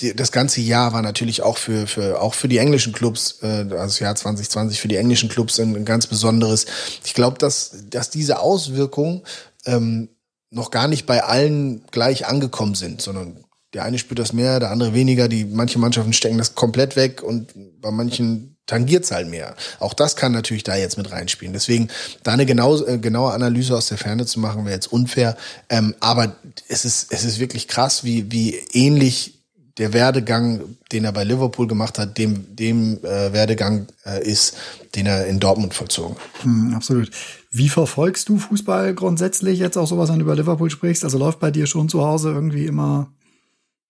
die, 0.00 0.16
das 0.16 0.32
ganze 0.32 0.62
Jahr 0.62 0.94
war 0.94 1.02
natürlich 1.02 1.42
auch 1.42 1.58
für, 1.58 1.86
für, 1.86 2.20
auch 2.20 2.32
für 2.32 2.48
die 2.48 2.58
englischen 2.58 2.94
Clubs, 2.94 3.40
äh, 3.42 3.46
also 3.46 3.74
das 3.74 3.98
Jahr 3.98 4.16
2020 4.16 4.80
für 4.80 4.88
die 4.88 4.96
englischen 4.96 5.28
Clubs 5.28 5.60
ein, 5.60 5.76
ein 5.76 5.84
ganz 5.84 6.06
besonderes. 6.06 6.66
Ich 7.04 7.12
glaube, 7.12 7.38
dass, 7.38 7.84
dass 7.90 8.08
diese 8.08 8.40
Auswirkungen 8.40 9.22
ähm, 9.66 10.08
noch 10.50 10.70
gar 10.70 10.88
nicht 10.88 11.04
bei 11.04 11.22
allen 11.22 11.84
gleich 11.90 12.26
angekommen 12.26 12.74
sind, 12.74 13.02
sondern 13.02 13.44
der 13.74 13.84
eine 13.84 13.98
spürt 13.98 14.18
das 14.18 14.32
mehr, 14.32 14.60
der 14.60 14.70
andere 14.70 14.94
weniger. 14.94 15.28
Die 15.28 15.44
manche 15.44 15.78
Mannschaften 15.78 16.14
stecken 16.14 16.38
das 16.38 16.54
komplett 16.54 16.96
weg 16.96 17.22
und 17.22 17.52
bei 17.82 17.90
manchen 17.90 18.56
tangiert's 18.68 19.10
halt 19.10 19.28
mehr. 19.28 19.56
Auch 19.80 19.94
das 19.94 20.14
kann 20.14 20.30
natürlich 20.30 20.62
da 20.62 20.76
jetzt 20.76 20.96
mit 20.96 21.10
reinspielen. 21.10 21.52
Deswegen 21.52 21.88
da 22.22 22.32
eine 22.32 22.46
genau, 22.46 22.80
äh, 22.84 22.98
genaue 22.98 23.32
Analyse 23.32 23.76
aus 23.76 23.88
der 23.88 23.98
Ferne 23.98 24.26
zu 24.26 24.38
machen, 24.38 24.64
wäre 24.64 24.74
jetzt 24.74 24.92
unfair. 24.92 25.36
Ähm, 25.68 25.96
aber 25.98 26.36
es 26.68 26.84
ist, 26.84 27.12
es 27.12 27.24
ist 27.24 27.40
wirklich 27.40 27.66
krass, 27.66 28.04
wie, 28.04 28.30
wie 28.30 28.54
ähnlich 28.72 29.34
der 29.78 29.92
Werdegang, 29.92 30.76
den 30.92 31.04
er 31.04 31.12
bei 31.12 31.24
Liverpool 31.24 31.66
gemacht 31.66 31.98
hat, 31.98 32.18
dem, 32.18 32.56
dem 32.56 32.98
äh, 33.04 33.32
Werdegang 33.32 33.86
äh, 34.04 34.22
ist, 34.28 34.56
den 34.94 35.06
er 35.06 35.26
in 35.26 35.38
Dortmund 35.40 35.72
vollzogen 35.72 36.16
hat. 36.16 36.44
Hm, 36.44 36.74
absolut. 36.74 37.10
Wie 37.50 37.68
verfolgst 37.68 38.28
du 38.28 38.38
Fußball 38.38 38.94
grundsätzlich 38.94 39.58
jetzt 39.58 39.78
auch 39.78 39.86
sowas, 39.86 40.10
wenn 40.10 40.18
du 40.18 40.24
über 40.24 40.36
Liverpool 40.36 40.70
sprichst? 40.70 41.04
Also 41.04 41.16
läuft 41.16 41.40
bei 41.40 41.50
dir 41.50 41.66
schon 41.66 41.88
zu 41.88 42.04
Hause 42.04 42.30
irgendwie 42.30 42.66
immer 42.66 43.10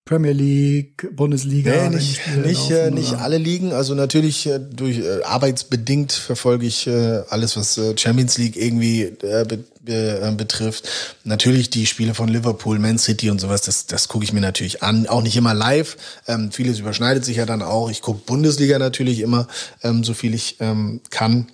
Premier 0.08 0.32
League, 0.32 1.06
Bundesliga? 1.14 1.70
Nee, 1.90 1.96
nicht, 1.96 2.20
nicht, 2.38 2.70
laufen, 2.70 2.72
äh, 2.72 2.90
nicht 2.90 3.12
alle 3.12 3.36
Ligen. 3.36 3.74
Also 3.74 3.94
natürlich 3.94 4.46
äh, 4.46 4.58
durch 4.58 5.00
äh, 5.00 5.22
arbeitsbedingt 5.22 6.12
verfolge 6.12 6.64
ich 6.64 6.86
äh, 6.86 7.20
alles, 7.28 7.58
was 7.58 7.76
äh, 7.76 7.94
Champions 7.94 8.38
League 8.38 8.56
irgendwie 8.56 9.02
äh, 9.02 9.44
be 9.44 9.64
äh, 9.86 10.32
betrifft. 10.32 10.88
Natürlich 11.24 11.68
die 11.68 11.84
Spiele 11.84 12.14
von 12.14 12.28
Liverpool, 12.28 12.78
Man 12.78 12.98
City 12.98 13.28
und 13.28 13.38
sowas, 13.38 13.60
das, 13.60 13.84
das 13.84 14.08
gucke 14.08 14.24
ich 14.24 14.32
mir 14.32 14.40
natürlich 14.40 14.82
an. 14.82 15.06
Auch 15.08 15.22
nicht 15.22 15.36
immer 15.36 15.52
live. 15.52 15.98
Ähm, 16.26 16.52
vieles 16.52 16.78
überschneidet 16.78 17.26
sich 17.26 17.36
ja 17.36 17.44
dann 17.44 17.60
auch. 17.60 17.90
Ich 17.90 18.00
gucke 18.00 18.22
Bundesliga 18.24 18.78
natürlich 18.78 19.20
immer, 19.20 19.46
ähm, 19.82 20.04
so 20.04 20.14
viel 20.14 20.32
ich 20.32 20.56
ähm, 20.60 21.02
kann. 21.10 21.48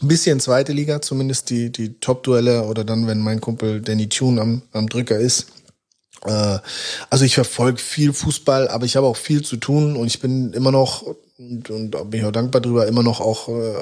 Ein 0.00 0.08
bisschen 0.08 0.40
zweite 0.40 0.72
Liga, 0.72 1.02
zumindest 1.02 1.50
die, 1.50 1.70
die 1.70 2.00
Top-Duelle 2.00 2.62
oder 2.62 2.82
dann, 2.82 3.06
wenn 3.06 3.18
mein 3.20 3.42
Kumpel 3.42 3.82
Danny 3.82 4.08
Tune 4.08 4.40
am, 4.40 4.62
am 4.72 4.88
Drücker 4.88 5.18
ist 5.18 5.48
also 6.22 7.24
ich 7.24 7.34
verfolge 7.34 7.78
viel 7.78 8.12
Fußball, 8.12 8.68
aber 8.68 8.84
ich 8.84 8.96
habe 8.96 9.06
auch 9.06 9.16
viel 9.16 9.42
zu 9.42 9.56
tun 9.56 9.96
und 9.96 10.06
ich 10.06 10.20
bin 10.20 10.52
immer 10.52 10.70
noch 10.70 11.04
und, 11.40 11.70
und 11.70 12.10
bin 12.10 12.20
ich 12.20 12.26
auch 12.26 12.32
dankbar 12.32 12.60
drüber, 12.60 12.86
immer 12.86 13.02
noch 13.02 13.20
auch 13.20 13.48
äh, 13.48 13.72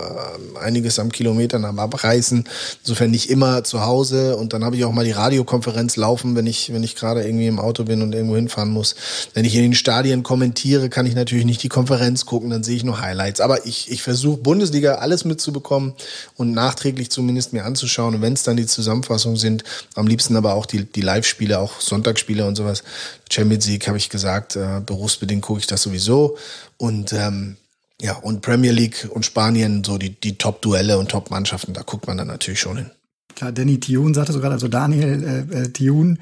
einiges 0.60 0.98
am 1.00 1.10
Kilometern 1.10 1.64
am 1.64 1.80
Abreißen. 1.80 2.44
Insofern 2.82 3.10
nicht 3.10 3.30
immer 3.30 3.64
zu 3.64 3.84
Hause 3.84 4.36
und 4.36 4.52
dann 4.52 4.64
habe 4.64 4.76
ich 4.76 4.84
auch 4.84 4.92
mal 4.92 5.04
die 5.04 5.10
Radiokonferenz 5.10 5.96
laufen, 5.96 6.36
wenn 6.36 6.46
ich, 6.46 6.72
wenn 6.72 6.84
ich 6.84 6.94
gerade 6.94 7.24
irgendwie 7.24 7.48
im 7.48 7.58
Auto 7.58 7.84
bin 7.84 8.02
und 8.02 8.14
irgendwo 8.14 8.36
hinfahren 8.36 8.70
muss. 8.70 8.94
Wenn 9.34 9.44
ich 9.44 9.56
in 9.56 9.62
den 9.62 9.74
Stadien 9.74 10.22
kommentiere, 10.22 10.88
kann 10.88 11.06
ich 11.06 11.16
natürlich 11.16 11.44
nicht 11.44 11.62
die 11.62 11.68
Konferenz 11.68 12.26
gucken, 12.26 12.50
dann 12.50 12.62
sehe 12.62 12.76
ich 12.76 12.84
nur 12.84 13.00
Highlights. 13.00 13.40
Aber 13.40 13.66
ich, 13.66 13.90
ich 13.90 14.02
versuche 14.02 14.38
Bundesliga 14.38 14.96
alles 14.96 15.24
mitzubekommen 15.24 15.94
und 16.36 16.52
nachträglich 16.52 17.10
zumindest 17.10 17.52
mir 17.52 17.64
anzuschauen. 17.64 18.14
Und 18.14 18.22
wenn 18.22 18.34
es 18.34 18.44
dann 18.44 18.56
die 18.56 18.66
Zusammenfassungen 18.66 19.36
sind, 19.36 19.64
am 19.96 20.06
liebsten 20.06 20.36
aber 20.36 20.54
auch 20.54 20.66
die, 20.66 20.84
die 20.84 21.02
Live-Spiele, 21.02 21.58
auch 21.58 21.80
Sonntagsspiele 21.80 22.46
und 22.46 22.54
sowas. 22.54 22.84
Champions 23.30 23.66
League 23.66 23.88
habe 23.88 23.98
ich 23.98 24.08
gesagt, 24.08 24.56
äh, 24.56 24.80
berufsbedingt 24.84 25.42
gucke 25.42 25.60
ich 25.60 25.66
das 25.66 25.82
sowieso. 25.82 26.36
Und 26.78 27.12
ähm, 27.12 27.56
ja, 28.00 28.16
und 28.16 28.40
Premier 28.42 28.70
League 28.70 29.08
und 29.10 29.24
Spanien, 29.24 29.84
so 29.84 29.98
die, 29.98 30.10
die 30.10 30.38
Top-Duelle 30.38 30.98
und 30.98 31.10
Top-Mannschaften, 31.10 31.74
da 31.74 31.82
guckt 31.82 32.06
man 32.06 32.16
dann 32.16 32.28
natürlich 32.28 32.60
schon 32.60 32.76
hin. 32.76 32.90
Klar, 33.34 33.52
Danny 33.52 33.78
Thune 33.78 34.14
sagte 34.14 34.32
sogar, 34.32 34.50
also 34.50 34.68
Daniel 34.68 35.46
äh, 35.52 35.56
äh, 35.56 35.68
Thune 35.68 36.16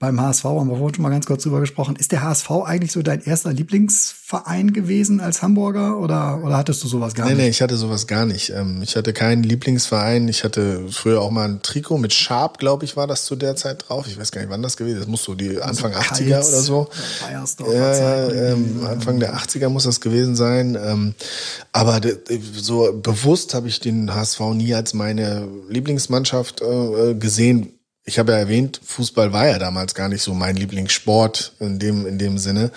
beim 0.00 0.18
HSV, 0.18 0.44
haben 0.44 0.70
wir 0.70 0.78
vorhin 0.78 0.94
schon 0.94 1.02
mal 1.02 1.10
ganz 1.10 1.26
kurz 1.26 1.42
drüber 1.42 1.60
gesprochen. 1.60 1.94
Ist 1.94 2.10
der 2.10 2.22
HSV 2.22 2.50
eigentlich 2.64 2.90
so 2.90 3.02
dein 3.02 3.20
erster 3.20 3.52
Lieblingsverein 3.52 4.72
gewesen 4.72 5.20
als 5.20 5.42
Hamburger 5.42 5.98
oder, 5.98 6.42
oder 6.42 6.56
hattest 6.56 6.82
du 6.82 6.88
sowas 6.88 7.12
gar 7.12 7.26
nee, 7.26 7.34
nicht? 7.34 7.42
Nee, 7.42 7.48
ich 7.50 7.60
hatte 7.60 7.76
sowas 7.76 8.06
gar 8.06 8.24
nicht. 8.24 8.48
Ähm, 8.48 8.80
ich 8.82 8.96
hatte 8.96 9.12
keinen 9.12 9.42
Lieblingsverein. 9.42 10.26
Ich 10.28 10.42
hatte 10.42 10.88
früher 10.90 11.20
auch 11.20 11.30
mal 11.30 11.46
ein 11.46 11.60
Trikot 11.60 11.98
mit 11.98 12.14
Sharp, 12.14 12.56
glaube 12.56 12.86
ich, 12.86 12.96
war 12.96 13.06
das 13.06 13.26
zu 13.26 13.36
der 13.36 13.56
Zeit 13.56 13.84
drauf. 13.86 14.06
Ich 14.06 14.18
weiß 14.18 14.32
gar 14.32 14.40
nicht, 14.40 14.48
wann 14.48 14.62
das 14.62 14.78
gewesen 14.78 14.96
ist. 14.96 15.02
Das 15.02 15.10
muss 15.10 15.22
so 15.22 15.34
die 15.34 15.60
Anfang 15.60 15.92
also 15.92 16.14
80er 16.14 16.48
oder 16.48 16.60
so. 16.62 16.88
Ja, 17.66 17.94
ja 17.94 18.52
ähm, 18.52 18.80
Anfang 18.86 19.20
der 19.20 19.36
80er 19.36 19.68
muss 19.68 19.84
das 19.84 20.00
gewesen 20.00 20.34
sein. 20.34 20.78
Ähm, 20.82 21.14
aber 21.72 22.00
so 22.56 22.90
bewusst 22.94 23.52
habe 23.52 23.68
ich 23.68 23.80
den 23.80 24.14
HSV 24.14 24.40
nie 24.54 24.72
als 24.72 24.94
meine 24.94 25.46
Lieblingsmannschaft 25.68 26.62
äh, 26.62 27.14
gesehen 27.16 27.74
ich 28.04 28.18
habe 28.18 28.32
ja 28.32 28.38
erwähnt, 28.38 28.80
Fußball 28.84 29.32
war 29.32 29.46
ja 29.46 29.58
damals 29.58 29.94
gar 29.94 30.08
nicht 30.08 30.22
so 30.22 30.32
mein 30.34 30.56
Lieblingssport 30.56 31.52
in 31.60 31.78
dem, 31.78 32.06
in 32.06 32.18
dem 32.18 32.38
Sinne. 32.38 32.70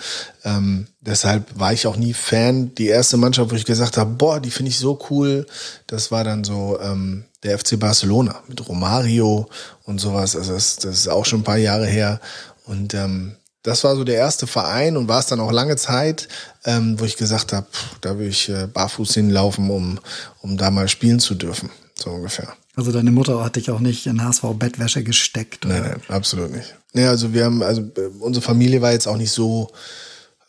Ähm, 0.44 0.86
deshalb 1.00 1.58
war 1.58 1.72
ich 1.72 1.86
auch 1.86 1.96
nie 1.96 2.12
Fan. 2.12 2.74
Die 2.74 2.88
erste 2.88 3.16
Mannschaft, 3.16 3.50
wo 3.50 3.56
ich 3.56 3.64
gesagt 3.64 3.96
habe, 3.96 4.10
boah, 4.10 4.38
die 4.38 4.50
finde 4.50 4.70
ich 4.70 4.78
so 4.78 4.98
cool, 5.10 5.46
das 5.86 6.10
war 6.10 6.24
dann 6.24 6.44
so 6.44 6.78
ähm, 6.80 7.24
der 7.42 7.58
FC 7.58 7.78
Barcelona 7.78 8.42
mit 8.48 8.68
Romario 8.68 9.48
und 9.84 9.98
sowas. 9.98 10.36
Also 10.36 10.52
das, 10.52 10.76
das 10.76 10.96
ist 10.96 11.08
auch 11.08 11.24
schon 11.24 11.40
ein 11.40 11.44
paar 11.44 11.58
Jahre 11.58 11.86
her. 11.86 12.20
Und 12.66 12.94
ähm, 12.94 13.36
das 13.62 13.82
war 13.82 13.96
so 13.96 14.04
der 14.04 14.16
erste 14.16 14.46
Verein 14.46 14.96
und 14.96 15.08
war 15.08 15.20
es 15.20 15.26
dann 15.26 15.40
auch 15.40 15.52
lange 15.52 15.76
Zeit, 15.76 16.28
ähm, 16.64 17.00
wo 17.00 17.04
ich 17.04 17.16
gesagt 17.16 17.52
habe, 17.54 17.66
da 18.02 18.18
will 18.18 18.28
ich 18.28 18.50
äh, 18.50 18.66
barfuß 18.66 19.14
hinlaufen, 19.14 19.70
um, 19.70 19.98
um 20.42 20.58
da 20.58 20.70
mal 20.70 20.88
spielen 20.88 21.18
zu 21.18 21.34
dürfen. 21.34 21.70
So 21.94 22.10
ungefähr. 22.10 22.54
Also 22.76 22.90
deine 22.90 23.12
Mutter 23.12 23.44
hat 23.44 23.56
dich 23.56 23.70
auch 23.70 23.80
nicht 23.80 24.06
in 24.06 24.22
HSV-Bettwäsche 24.22 25.04
gesteckt? 25.04 25.64
Oder? 25.66 25.80
Nein, 25.80 26.00
nein, 26.08 26.16
absolut 26.16 26.50
nicht. 26.50 26.74
Nee, 26.92 27.06
also 27.06 27.32
wir 27.32 27.44
haben, 27.44 27.62
also 27.62 27.82
äh, 27.82 28.10
unsere 28.20 28.44
Familie 28.44 28.82
war 28.82 28.92
jetzt 28.92 29.06
auch 29.06 29.16
nicht 29.16 29.30
so 29.30 29.70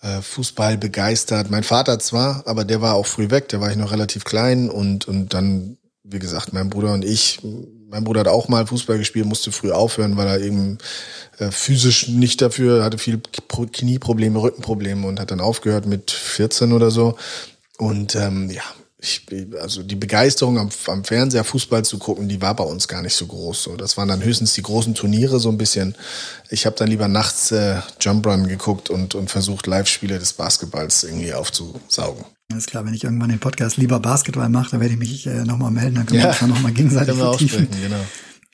äh, 0.01 0.21
Fußball 0.21 0.77
begeistert. 0.77 1.49
Mein 1.49 1.63
Vater 1.63 1.99
zwar, 1.99 2.43
aber 2.45 2.65
der 2.65 2.81
war 2.81 2.95
auch 2.95 3.05
früh 3.05 3.29
weg, 3.29 3.49
der 3.49 3.61
war 3.61 3.69
ich 3.69 3.77
noch 3.77 3.91
relativ 3.91 4.23
klein 4.23 4.69
und, 4.69 5.07
und 5.07 5.33
dann, 5.33 5.77
wie 6.03 6.19
gesagt, 6.19 6.53
mein 6.53 6.69
Bruder 6.69 6.93
und 6.93 7.05
ich, 7.05 7.39
mein 7.89 8.03
Bruder 8.03 8.21
hat 8.21 8.27
auch 8.27 8.47
mal 8.47 8.65
Fußball 8.67 8.97
gespielt, 8.97 9.25
musste 9.25 9.51
früh 9.51 9.71
aufhören, 9.71 10.17
weil 10.17 10.27
er 10.27 10.41
eben 10.41 10.79
äh, 11.37 11.51
physisch 11.51 12.07
nicht 12.07 12.41
dafür, 12.41 12.83
hatte 12.83 12.97
viel 12.97 13.19
Knieprobleme, 13.71 14.41
Rückenprobleme 14.41 15.07
und 15.07 15.19
hat 15.19 15.31
dann 15.31 15.41
aufgehört 15.41 15.85
mit 15.85 16.11
14 16.11 16.73
oder 16.73 16.91
so. 16.91 17.17
Und 17.77 18.15
ähm, 18.15 18.49
ja, 18.49 18.63
ich, 19.05 19.47
also 19.61 19.83
die 19.83 19.95
Begeisterung 19.95 20.57
am, 20.57 20.69
am 20.87 21.03
Fernseher 21.03 21.43
Fußball 21.43 21.85
zu 21.85 21.97
gucken, 21.97 22.27
die 22.27 22.41
war 22.41 22.55
bei 22.55 22.63
uns 22.63 22.87
gar 22.87 23.01
nicht 23.01 23.15
so 23.15 23.27
groß. 23.27 23.63
So, 23.63 23.75
das 23.75 23.97
waren 23.97 24.07
dann 24.07 24.23
höchstens 24.23 24.53
die 24.53 24.61
großen 24.61 24.95
Turniere 24.95 25.39
so 25.39 25.49
ein 25.49 25.57
bisschen. 25.57 25.95
Ich 26.49 26.65
habe 26.65 26.75
dann 26.75 26.87
lieber 26.87 27.07
nachts 27.07 27.51
äh, 27.51 27.79
Jump 28.01 28.25
Run 28.25 28.47
geguckt 28.47 28.89
und, 28.89 29.15
und 29.15 29.29
versucht, 29.29 29.67
Live-Spiele 29.67 30.19
des 30.19 30.33
Basketballs 30.33 31.03
irgendwie 31.03 31.33
aufzusaugen. 31.33 32.25
Alles 32.51 32.65
klar, 32.65 32.85
wenn 32.85 32.93
ich 32.93 33.03
irgendwann 33.03 33.29
den 33.29 33.39
Podcast 33.39 33.77
lieber 33.77 33.99
Basketball 33.99 34.49
mache, 34.49 34.71
dann 34.71 34.79
werde 34.81 34.93
ich 34.93 34.99
mich 34.99 35.25
äh, 35.27 35.43
nochmal 35.43 35.71
melden, 35.71 35.95
dann 35.95 36.05
können 36.05 36.19
ja, 36.19 36.25
wir 36.25 36.29
uns 36.29 36.39
dann 36.39 36.49
nochmal 36.49 36.73
gegenseitig 36.73 37.15
vertiefen. 37.15 37.67
Genau. 37.81 38.05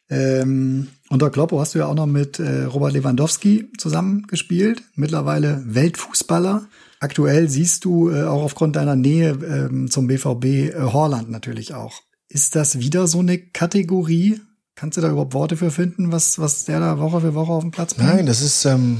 Ähm, 0.09 0.87
unter 1.09 1.29
Kloppo 1.29 1.59
hast 1.59 1.73
du 1.73 1.79
ja 1.79 1.85
auch 1.87 1.95
noch 1.95 2.05
mit 2.05 2.39
äh, 2.39 2.63
Robert 2.63 2.93
Lewandowski 2.93 3.69
zusammengespielt, 3.77 4.83
mittlerweile 4.95 5.63
Weltfußballer. 5.65 6.67
Aktuell 7.01 7.49
siehst 7.49 7.83
du 7.85 8.11
äh, 8.11 8.25
auch 8.25 8.43
aufgrund 8.43 8.75
deiner 8.75 8.95
Nähe 8.95 9.31
ähm, 9.31 9.89
zum 9.89 10.05
BVB 10.05 10.45
äh, 10.45 10.73
Horland 10.75 11.31
natürlich 11.31 11.73
auch. 11.73 12.03
Ist 12.29 12.55
das 12.55 12.77
wieder 12.77 13.07
so 13.07 13.19
eine 13.19 13.39
Kategorie? 13.39 14.39
Kannst 14.75 14.97
du 14.97 15.01
da 15.01 15.09
überhaupt 15.09 15.33
Worte 15.33 15.57
für 15.57 15.71
finden, 15.71 16.11
was, 16.11 16.37
was 16.37 16.65
der 16.65 16.79
da 16.79 16.99
Woche 16.99 17.21
für 17.21 17.33
Woche 17.33 17.53
auf 17.53 17.63
dem 17.63 17.71
Platz 17.71 17.95
bringt? 17.95 18.07
Nein, 18.07 18.25
das 18.27 18.41
ist, 18.41 18.65
ähm, 18.65 18.99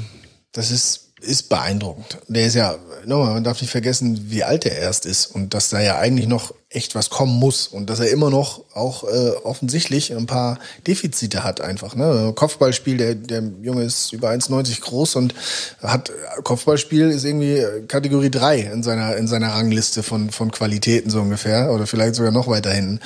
das 0.51 0.71
ist 0.71 1.10
ist 1.21 1.49
beeindruckend. 1.49 2.17
Der 2.27 2.47
ist 2.47 2.55
ja, 2.55 2.75
nochmal, 3.05 3.33
man 3.33 3.43
darf 3.43 3.61
nicht 3.61 3.71
vergessen, 3.71 4.29
wie 4.29 4.43
alt 4.43 4.65
er 4.65 4.77
erst 4.77 5.05
ist 5.05 5.27
und 5.27 5.53
dass 5.53 5.69
da 5.69 5.79
ja 5.79 5.97
eigentlich 5.97 6.27
noch 6.27 6.53
echt 6.69 6.95
was 6.95 7.09
kommen 7.09 7.37
muss 7.37 7.67
und 7.67 7.89
dass 7.89 7.99
er 7.99 8.09
immer 8.09 8.29
noch 8.29 8.63
auch 8.73 9.03
äh, 9.03 9.31
offensichtlich 9.43 10.15
ein 10.15 10.25
paar 10.25 10.57
Defizite 10.87 11.43
hat 11.43 11.61
einfach. 11.61 11.95
Ne? 11.95 12.31
Kopfballspiel, 12.35 12.97
der, 12.97 13.15
der 13.15 13.43
Junge 13.61 13.83
ist 13.83 14.13
über 14.13 14.29
1,90 14.29 14.81
groß 14.81 15.15
und 15.17 15.35
hat 15.81 16.11
Kopfballspiel 16.43 17.09
ist 17.09 17.25
irgendwie 17.25 17.63
Kategorie 17.87 18.31
3 18.31 18.59
in 18.59 18.83
seiner 18.83 19.17
in 19.17 19.27
seiner 19.27 19.49
Rangliste 19.49 20.01
von 20.01 20.31
von 20.31 20.51
Qualitäten 20.51 21.09
so 21.09 21.21
ungefähr 21.21 21.71
oder 21.71 21.87
vielleicht 21.87 22.15
sogar 22.15 22.31
noch 22.31 22.47
weiter 22.47 22.71
hinten. 22.71 22.99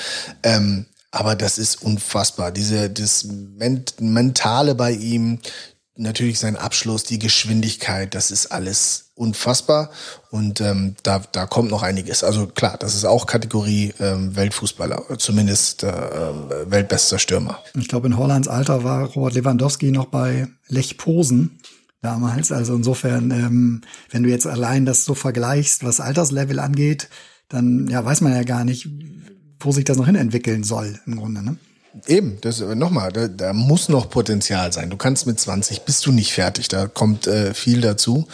Ähm, 0.43 0.85
aber 1.15 1.35
das 1.35 1.57
ist 1.57 1.81
unfassbar. 1.81 2.51
Diese 2.51 2.89
das 2.89 3.25
Mentale 3.99 4.75
bei 4.75 4.91
ihm, 4.91 5.39
natürlich 5.97 6.39
sein 6.39 6.55
Abschluss, 6.55 7.03
die 7.03 7.19
Geschwindigkeit, 7.19 8.15
das 8.15 8.31
ist 8.31 8.47
alles 8.47 9.11
unfassbar 9.15 9.91
und 10.29 10.59
ähm, 10.59 10.95
da, 11.03 11.21
da 11.31 11.45
kommt 11.45 11.71
noch 11.71 11.83
einiges. 11.83 12.23
Also 12.23 12.47
klar, 12.47 12.77
das 12.77 12.95
ist 12.95 13.05
auch 13.05 13.25
Kategorie 13.25 13.93
ähm, 13.99 14.35
Weltfußballer, 14.35 15.17
zumindest 15.17 15.83
äh, 15.83 15.91
weltbester 16.65 17.17
Stürmer. 17.17 17.59
Ich 17.75 17.87
glaube, 17.87 18.07
in 18.07 18.17
Hollands 18.17 18.47
Alter 18.47 18.83
war 18.83 19.05
Robert 19.05 19.35
Lewandowski 19.35 19.91
noch 19.91 20.07
bei 20.07 20.47
Lech 20.67 20.97
Posen 20.97 21.59
damals. 22.01 22.51
Also 22.51 22.75
insofern, 22.75 23.31
ähm, 23.31 23.81
wenn 24.11 24.23
du 24.23 24.29
jetzt 24.29 24.47
allein 24.47 24.85
das 24.85 25.05
so 25.05 25.15
vergleichst, 25.15 25.83
was 25.83 25.99
Alterslevel 25.99 26.59
angeht, 26.59 27.09
dann 27.47 27.87
ja 27.87 28.03
weiß 28.03 28.21
man 28.21 28.33
ja 28.33 28.43
gar 28.43 28.65
nicht, 28.65 28.89
wo 29.59 29.71
sich 29.71 29.85
das 29.85 29.97
noch 29.97 30.05
hin 30.05 30.15
entwickeln 30.15 30.63
soll 30.63 30.99
im 31.05 31.15
Grunde. 31.15 31.41
Ne? 31.41 31.57
Eben, 32.07 32.39
das 32.41 32.59
nochmal, 32.59 33.11
da, 33.11 33.27
da 33.27 33.53
muss 33.53 33.89
noch 33.89 34.09
Potenzial 34.09 34.73
sein. 34.73 34.89
Du 34.89 34.97
kannst 34.97 35.27
mit 35.27 35.39
20 35.39 35.81
bist 35.81 36.05
du 36.05 36.11
nicht 36.11 36.33
fertig. 36.33 36.67
Da 36.67 36.87
kommt 36.87 37.25
äh, 37.27 37.53
viel 37.53 37.81
dazu. 37.81 38.27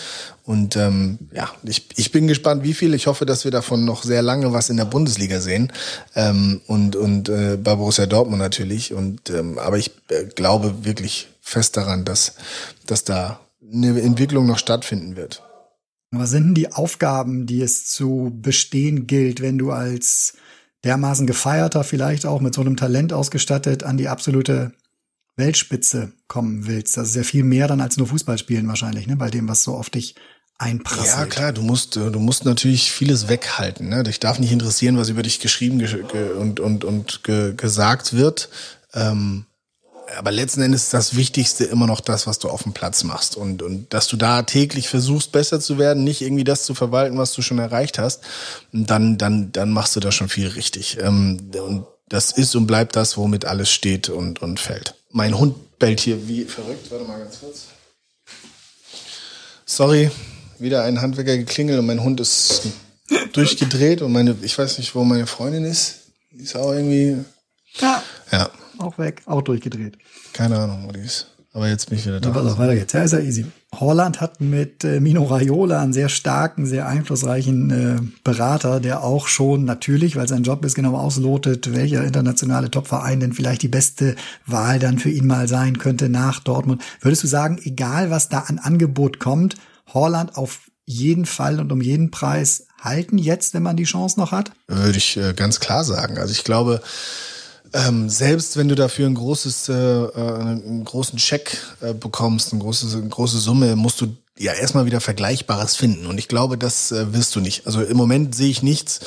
Und 0.43 0.76
ähm, 0.76 1.20
ja, 1.32 1.49
ich, 1.64 1.88
ich 1.95 2.12
bin 2.12 2.28
gespannt, 2.28 2.64
wie 2.64 2.74
viel. 2.74 2.93
Ich 2.93 3.07
hoffe, 3.07 3.26
dass 3.26 3.43
wir 3.43 3.51
davon 3.51 3.86
noch 3.86 4.03
sehr 4.03 4.22
lange 4.22 4.51
was 4.51 4.70
in 4.70 4.78
der 4.78 4.86
Bundesliga 4.86 5.39
sehen. 5.39 5.72
Ähm, 6.16 6.62
und 6.66 6.95
und 6.95 7.30
äh, 7.30 7.57
bei 7.57 7.76
Borussia 7.76 8.07
Dortmund 8.07 8.41
natürlich. 8.41 8.93
Und 8.93 9.30
ähm, 9.30 9.59
aber 9.59 9.78
ich 9.78 9.91
äh, 10.09 10.26
glaube 10.26 10.84
wirklich 10.84 11.30
fest 11.41 11.78
daran, 11.78 12.03
dass, 12.03 12.34
dass 12.88 13.03
da 13.03 13.39
eine 13.72 14.01
Entwicklung 14.01 14.47
noch 14.47 14.57
stattfinden 14.57 15.16
wird. 15.16 15.43
Was 16.12 16.32
sind 16.32 16.47
denn 16.47 16.55
die 16.55 16.74
Aufgaben, 16.74 17.45
die 17.45 17.62
es 17.62 17.88
zu 17.88 18.32
bestehen 18.41 19.07
gilt, 19.07 19.41
wenn 19.41 19.57
du 19.57 19.72
als 19.72 20.34
dermaßen 20.84 21.28
gefeierter, 21.28 21.84
vielleicht 21.84 22.26
auch 22.26 22.42
mit 22.42 22.54
so 22.54 22.62
einem 22.62 22.78
Talent 22.78 23.14
ausgestattet, 23.14 23.84
an 23.84 23.98
die 23.98 24.08
absolute 24.08 24.74
Weltspitze 25.36 26.12
kommen 26.28 26.68
willst. 26.68 26.98
Das 26.98 27.10
ist 27.10 27.16
ja 27.16 27.24
viel 27.24 27.44
mehr 27.44 27.68
dann 27.68 27.82
als 27.82 27.98
nur 27.98 28.08
Fußball 28.08 28.38
spielen 28.38 28.68
wahrscheinlich, 28.68 29.08
ne? 29.08 29.16
bei 29.16 29.30
dem, 29.30 29.48
was 29.48 29.64
so 29.64 29.76
auf 29.76 29.90
dich 29.90 30.16
einprasselt. 30.58 31.08
Ja, 31.08 31.26
klar, 31.26 31.54
du 31.54 31.62
musst, 31.62 31.96
du 31.96 32.20
musst 32.20 32.46
natürlich 32.46 32.92
vieles 32.92 33.28
weghalten. 33.28 33.90
Ne? 33.90 34.04
Dich 34.04 34.20
darf 34.20 34.40
nicht 34.40 34.52
interessieren, 34.52 34.98
was 34.98 35.10
über 35.10 35.24
dich 35.24 35.40
geschrieben 35.40 35.84
und, 36.38 36.60
und, 36.60 36.84
und 36.84 37.24
gesagt 37.24 38.14
wird. 38.14 38.50
Ähm, 38.94 39.46
aber 40.18 40.32
letzten 40.32 40.62
Endes 40.62 40.84
ist 40.84 40.93
das 40.93 41.16
Wichtigste 41.16 41.64
immer 41.66 41.88
noch 41.88 42.01
das, 42.01 42.28
was 42.28 42.39
du 42.39 42.49
auf 42.49 42.64
dem 42.64 42.74
Platz 42.74 43.03
machst. 43.03 43.36
Und, 43.36 43.62
und 43.62 43.93
dass 43.93 44.07
du 44.07 44.18
da 44.18 44.43
täglich 44.43 44.89
versuchst, 44.89 45.32
besser 45.32 45.59
zu 45.59 45.78
werden, 45.78 46.03
nicht 46.03 46.22
irgendwie 46.22 46.43
das 46.43 46.64
zu 46.64 46.74
verwalten, 46.74 47.18
was 47.18 47.34
du 47.34 47.41
schon 47.41 47.59
erreicht 47.59 47.99
hast, 47.99 48.22
dann, 48.72 49.18
dann, 49.18 49.51
dann 49.51 49.72
machst 49.72 49.95
du 49.95 49.99
da 49.99 50.12
schon 50.12 50.30
viel 50.30 50.47
richtig. 50.47 50.97
Ähm, 50.99 51.51
und 51.53 51.86
das 52.09 52.32
ist 52.32 52.55
und 52.55 52.68
bleibt 52.68 52.95
das, 52.95 53.18
womit 53.18 53.45
alles 53.45 53.72
steht 53.72 54.09
und, 54.09 54.41
und 54.41 54.59
fällt. 54.59 54.95
Mein 55.12 55.38
Hund 55.38 55.80
bellt 55.80 55.99
hier 55.99 56.28
wie 56.28 56.45
verrückt. 56.45 56.91
Warte 56.91 57.05
mal 57.05 57.20
ganz 57.20 57.39
kurz. 57.39 57.68
Sorry, 59.66 60.12
wieder 60.59 60.84
ein 60.84 61.01
Handwerker 61.01 61.38
geklingelt 61.38 61.80
und 61.80 61.86
mein 61.86 62.03
Hund 62.03 62.20
ist 62.20 62.64
durchgedreht 63.34 64.01
und 64.01 64.12
meine, 64.12 64.36
ich 64.41 64.57
weiß 64.57 64.78
nicht, 64.78 64.93
wo 64.95 65.03
meine 65.03 65.28
Freundin 65.28 65.64
ist. 65.64 65.95
Die 66.32 66.43
ist 66.43 66.55
auch 66.55 66.74
irgendwie. 66.74 67.18
Ja. 67.80 68.03
Ja 68.32 68.51
auch 68.82 68.98
weg, 68.98 69.22
auch 69.26 69.42
durchgedreht. 69.42 69.98
Keine 70.34 70.58
Ahnung, 70.58 70.86
wo 70.88 70.92
die 70.92 71.00
ist. 71.00 71.28
Aber 71.54 71.68
jetzt 71.68 71.90
bin 71.90 72.00
ich 72.00 72.06
wieder 72.06 72.22
da. 72.22 72.30
Ja, 72.30 72.34
pass 72.34 72.54
auf, 72.54 72.58
weiter 72.60 72.76
geht's. 72.76 72.94
Ja, 72.94 73.04
ist 73.04 73.12
ja 73.12 73.20
easy. 73.20 73.46
Holland 73.78 74.22
hat 74.22 74.40
mit 74.40 74.86
äh, 74.86 75.02
Mino 75.02 75.24
Raiola 75.24 75.82
einen 75.82 75.92
sehr 75.92 76.08
starken, 76.08 76.66
sehr 76.66 76.88
einflussreichen 76.88 77.72
äh, 77.72 78.02
Berater, 78.24 78.80
der 78.80 79.04
auch 79.04 79.28
schon 79.28 79.66
natürlich, 79.66 80.16
weil 80.16 80.30
sein 80.30 80.44
Job 80.44 80.64
ist, 80.64 80.76
genau 80.76 80.96
auslotet, 80.96 81.74
welcher 81.74 82.06
internationale 82.06 82.72
Topverein 82.72 83.20
denn 83.20 83.34
vielleicht 83.34 83.64
die 83.64 83.68
beste 83.68 84.16
Wahl 84.46 84.80
dann 84.80 84.98
für 84.98 85.10
ihn 85.10 85.28
mal 85.28 85.50
sein 85.50 85.78
könnte 85.78 86.08
nach 86.08 86.40
Dortmund. 86.40 86.82
Würdest 87.02 87.24
du 87.24 87.28
sagen, 87.28 87.60
egal 87.64 88.10
was 88.10 88.30
da 88.30 88.40
an 88.40 88.60
Angebot 88.60 89.20
kommt, 89.20 89.56
Holland 89.94 90.38
auf 90.38 90.62
jeden 90.86 91.26
Fall 91.26 91.60
und 91.60 91.72
um 91.72 91.82
jeden 91.82 92.12
Preis 92.12 92.66
halten 92.80 93.18
jetzt, 93.18 93.54
wenn 93.54 93.64
man 93.64 93.76
die 93.76 93.84
Chance 93.84 94.20
noch 94.20 94.32
hat? 94.32 94.52
Würde 94.68 94.98
ich 94.98 95.18
äh, 95.18 95.34
ganz 95.34 95.60
klar 95.60 95.84
sagen. 95.84 96.18
Also 96.18 96.32
ich 96.32 96.46
glaube, 96.46 96.82
ähm, 97.74 98.10
selbst 98.10 98.58
wenn 98.58 98.68
du 98.68 98.76
dafür 98.76 99.08
ein 99.08 99.16
großes, 99.16 99.70
äh, 99.70 99.74
äh, 99.74 100.40
einen 100.40 100.84
großen 100.84 101.18
Check 101.18 101.58
äh, 101.82 101.94
bekommst, 101.94 102.52
eine 102.52 102.62
große, 102.62 102.98
eine 102.98 103.10
große 103.10 103.40
Summe, 103.40 103.76
musst 103.76 104.02
du 104.02 104.16
ja 104.38 104.54
erstmal 104.54 104.86
wieder 104.86 105.02
Vergleichbares 105.02 105.76
finden. 105.76 106.08
Und 106.08 106.18
ich 106.18 106.28
glaube, 106.28 106.58
das 106.58 106.92
äh, 106.92 107.14
wirst 107.14 107.36
du 107.36 107.40
nicht. 107.40 107.66
Also 107.68 107.82
im 107.82 107.96
Moment 107.96 108.36
sehe 108.36 108.50
ich 108.50 108.64
nichts, 108.64 109.02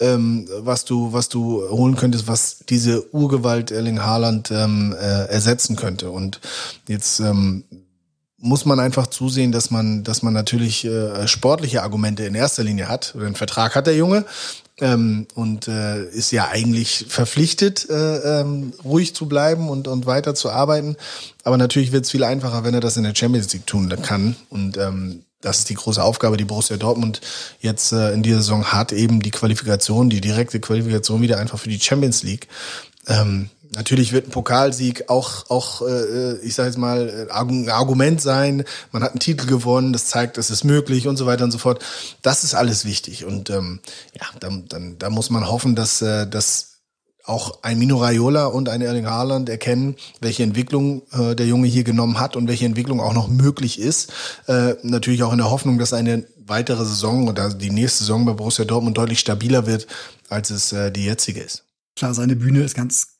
ähm, 0.00 0.48
was 0.58 0.84
du, 0.84 1.12
was 1.12 1.28
du 1.28 1.62
holen 1.68 1.96
könntest, 1.96 2.28
was 2.28 2.58
diese 2.68 3.14
Urgewalt 3.14 3.70
Erling 3.70 4.02
Haaland 4.02 4.50
ähm, 4.50 4.94
äh, 4.98 5.24
ersetzen 5.26 5.76
könnte. 5.76 6.10
Und 6.10 6.40
jetzt 6.86 7.20
ähm, 7.20 7.64
muss 8.36 8.66
man 8.66 8.78
einfach 8.78 9.06
zusehen, 9.06 9.52
dass 9.52 9.70
man, 9.70 10.04
dass 10.04 10.22
man 10.22 10.34
natürlich 10.34 10.84
äh, 10.84 11.26
sportliche 11.26 11.82
Argumente 11.82 12.24
in 12.24 12.34
erster 12.34 12.62
Linie 12.62 12.88
hat. 12.88 13.14
Den 13.14 13.34
Vertrag 13.34 13.74
hat 13.74 13.86
der 13.86 13.96
Junge 13.96 14.26
ähm, 14.80 15.26
und 15.34 15.68
äh, 15.68 16.04
ist 16.08 16.32
ja 16.32 16.48
eigentlich 16.48 17.06
verpflichtet, 17.08 17.88
äh, 17.88 18.40
ähm, 18.40 18.72
ruhig 18.84 19.14
zu 19.14 19.26
bleiben 19.26 19.68
und, 19.68 19.88
und 19.88 20.06
weiter 20.06 20.34
zu 20.34 20.50
arbeiten. 20.50 20.96
Aber 21.44 21.56
natürlich 21.56 21.92
wird 21.92 22.04
es 22.04 22.10
viel 22.10 22.24
einfacher, 22.24 22.64
wenn 22.64 22.74
er 22.74 22.80
das 22.80 22.96
in 22.96 23.04
der 23.04 23.14
Champions 23.14 23.52
League 23.52 23.66
tun 23.66 23.92
kann. 24.02 24.36
Und 24.50 24.76
ähm, 24.76 25.22
das 25.40 25.60
ist 25.60 25.70
die 25.70 25.74
große 25.74 26.02
Aufgabe, 26.02 26.36
die 26.36 26.44
Borussia 26.44 26.76
Dortmund 26.76 27.20
jetzt 27.60 27.92
äh, 27.92 28.12
in 28.12 28.22
dieser 28.22 28.38
Saison 28.38 28.64
hat, 28.72 28.92
eben 28.92 29.20
die 29.20 29.30
Qualifikation, 29.30 30.10
die 30.10 30.20
direkte 30.20 30.58
Qualifikation 30.58 31.20
wieder 31.22 31.38
einfach 31.38 31.58
für 31.58 31.68
die 31.68 31.80
Champions 31.80 32.22
League. 32.22 32.48
Ähm, 33.06 33.50
Natürlich 33.76 34.12
wird 34.12 34.28
ein 34.28 34.30
Pokalsieg 34.30 35.08
auch, 35.08 35.50
auch 35.50 35.82
äh, 35.82 36.36
ich 36.38 36.54
sage 36.54 36.68
jetzt 36.68 36.78
mal, 36.78 37.28
ein 37.30 37.68
Argument 37.68 38.20
sein. 38.20 38.64
Man 38.92 39.02
hat 39.02 39.12
einen 39.12 39.20
Titel 39.20 39.46
gewonnen, 39.46 39.92
das 39.92 40.06
zeigt, 40.06 40.38
es 40.38 40.50
ist 40.50 40.64
möglich 40.64 41.08
und 41.08 41.16
so 41.16 41.26
weiter 41.26 41.44
und 41.44 41.50
so 41.50 41.58
fort. 41.58 41.84
Das 42.22 42.44
ist 42.44 42.54
alles 42.54 42.84
wichtig. 42.84 43.24
Und 43.24 43.50
ähm, 43.50 43.80
ja, 44.18 44.26
dann, 44.40 44.66
dann, 44.68 44.98
da 44.98 45.10
muss 45.10 45.30
man 45.30 45.48
hoffen, 45.48 45.74
dass, 45.74 46.02
äh, 46.02 46.26
dass 46.26 46.74
auch 47.24 47.62
ein 47.62 47.78
Mino 47.78 47.96
Raiola 47.96 48.46
und 48.46 48.68
ein 48.68 48.82
Erling 48.82 49.06
Haaland 49.06 49.48
erkennen, 49.48 49.96
welche 50.20 50.42
Entwicklung 50.42 51.02
äh, 51.12 51.34
der 51.34 51.46
Junge 51.46 51.66
hier 51.66 51.84
genommen 51.84 52.20
hat 52.20 52.36
und 52.36 52.48
welche 52.48 52.66
Entwicklung 52.66 53.00
auch 53.00 53.14
noch 53.14 53.28
möglich 53.28 53.80
ist. 53.80 54.12
Äh, 54.46 54.74
natürlich 54.82 55.22
auch 55.22 55.32
in 55.32 55.38
der 55.38 55.50
Hoffnung, 55.50 55.78
dass 55.78 55.94
eine 55.94 56.26
weitere 56.36 56.84
Saison 56.84 57.28
oder 57.28 57.48
die 57.48 57.70
nächste 57.70 58.00
Saison 58.00 58.26
bei 58.26 58.34
Borussia 58.34 58.66
Dortmund 58.66 58.98
deutlich 58.98 59.20
stabiler 59.20 59.66
wird, 59.66 59.86
als 60.28 60.50
es 60.50 60.72
äh, 60.72 60.92
die 60.92 61.06
jetzige 61.06 61.40
ist. 61.40 61.64
Klar, 61.96 62.12
seine 62.12 62.36
Bühne 62.36 62.62
ist 62.62 62.74
ganz 62.74 63.13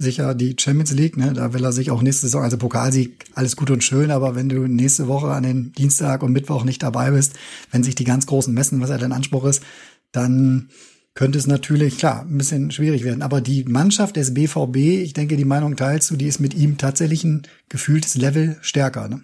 sicher 0.00 0.34
die 0.34 0.56
Champions 0.58 0.92
League, 0.92 1.16
ne? 1.16 1.34
Da 1.34 1.52
will 1.52 1.62
er 1.62 1.72
sich 1.72 1.90
auch 1.90 2.02
nächste 2.02 2.26
Saison, 2.26 2.42
also 2.42 2.56
Pokalsieg, 2.56 3.26
alles 3.34 3.54
gut 3.54 3.70
und 3.70 3.84
schön, 3.84 4.10
aber 4.10 4.34
wenn 4.34 4.48
du 4.48 4.66
nächste 4.66 5.06
Woche 5.08 5.28
an 5.28 5.42
den 5.42 5.72
Dienstag 5.72 6.22
und 6.22 6.32
Mittwoch 6.32 6.64
nicht 6.64 6.82
dabei 6.82 7.10
bist, 7.10 7.34
wenn 7.70 7.84
sich 7.84 7.94
die 7.94 8.04
ganz 8.04 8.26
großen 8.26 8.52
messen, 8.52 8.80
was 8.80 8.90
er 8.90 8.98
dein 8.98 9.12
Anspruch 9.12 9.44
ist, 9.44 9.62
dann 10.10 10.70
könnte 11.14 11.38
es 11.38 11.46
natürlich, 11.46 11.98
klar, 11.98 12.22
ein 12.22 12.38
bisschen 12.38 12.70
schwierig 12.70 13.04
werden. 13.04 13.22
Aber 13.22 13.40
die 13.40 13.64
Mannschaft 13.64 14.16
des 14.16 14.32
BVB, 14.32 14.76
ich 14.76 15.12
denke, 15.12 15.36
die 15.36 15.44
Meinung 15.44 15.76
teilst 15.76 16.10
du, 16.10 16.16
die 16.16 16.26
ist 16.26 16.40
mit 16.40 16.54
ihm 16.54 16.78
tatsächlich 16.78 17.24
ein 17.24 17.42
gefühltes 17.68 18.14
Level 18.14 18.56
stärker, 18.62 19.08
ne? 19.08 19.22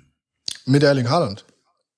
Mit 0.66 0.82
Erling 0.82 1.08
Haaland. 1.08 1.46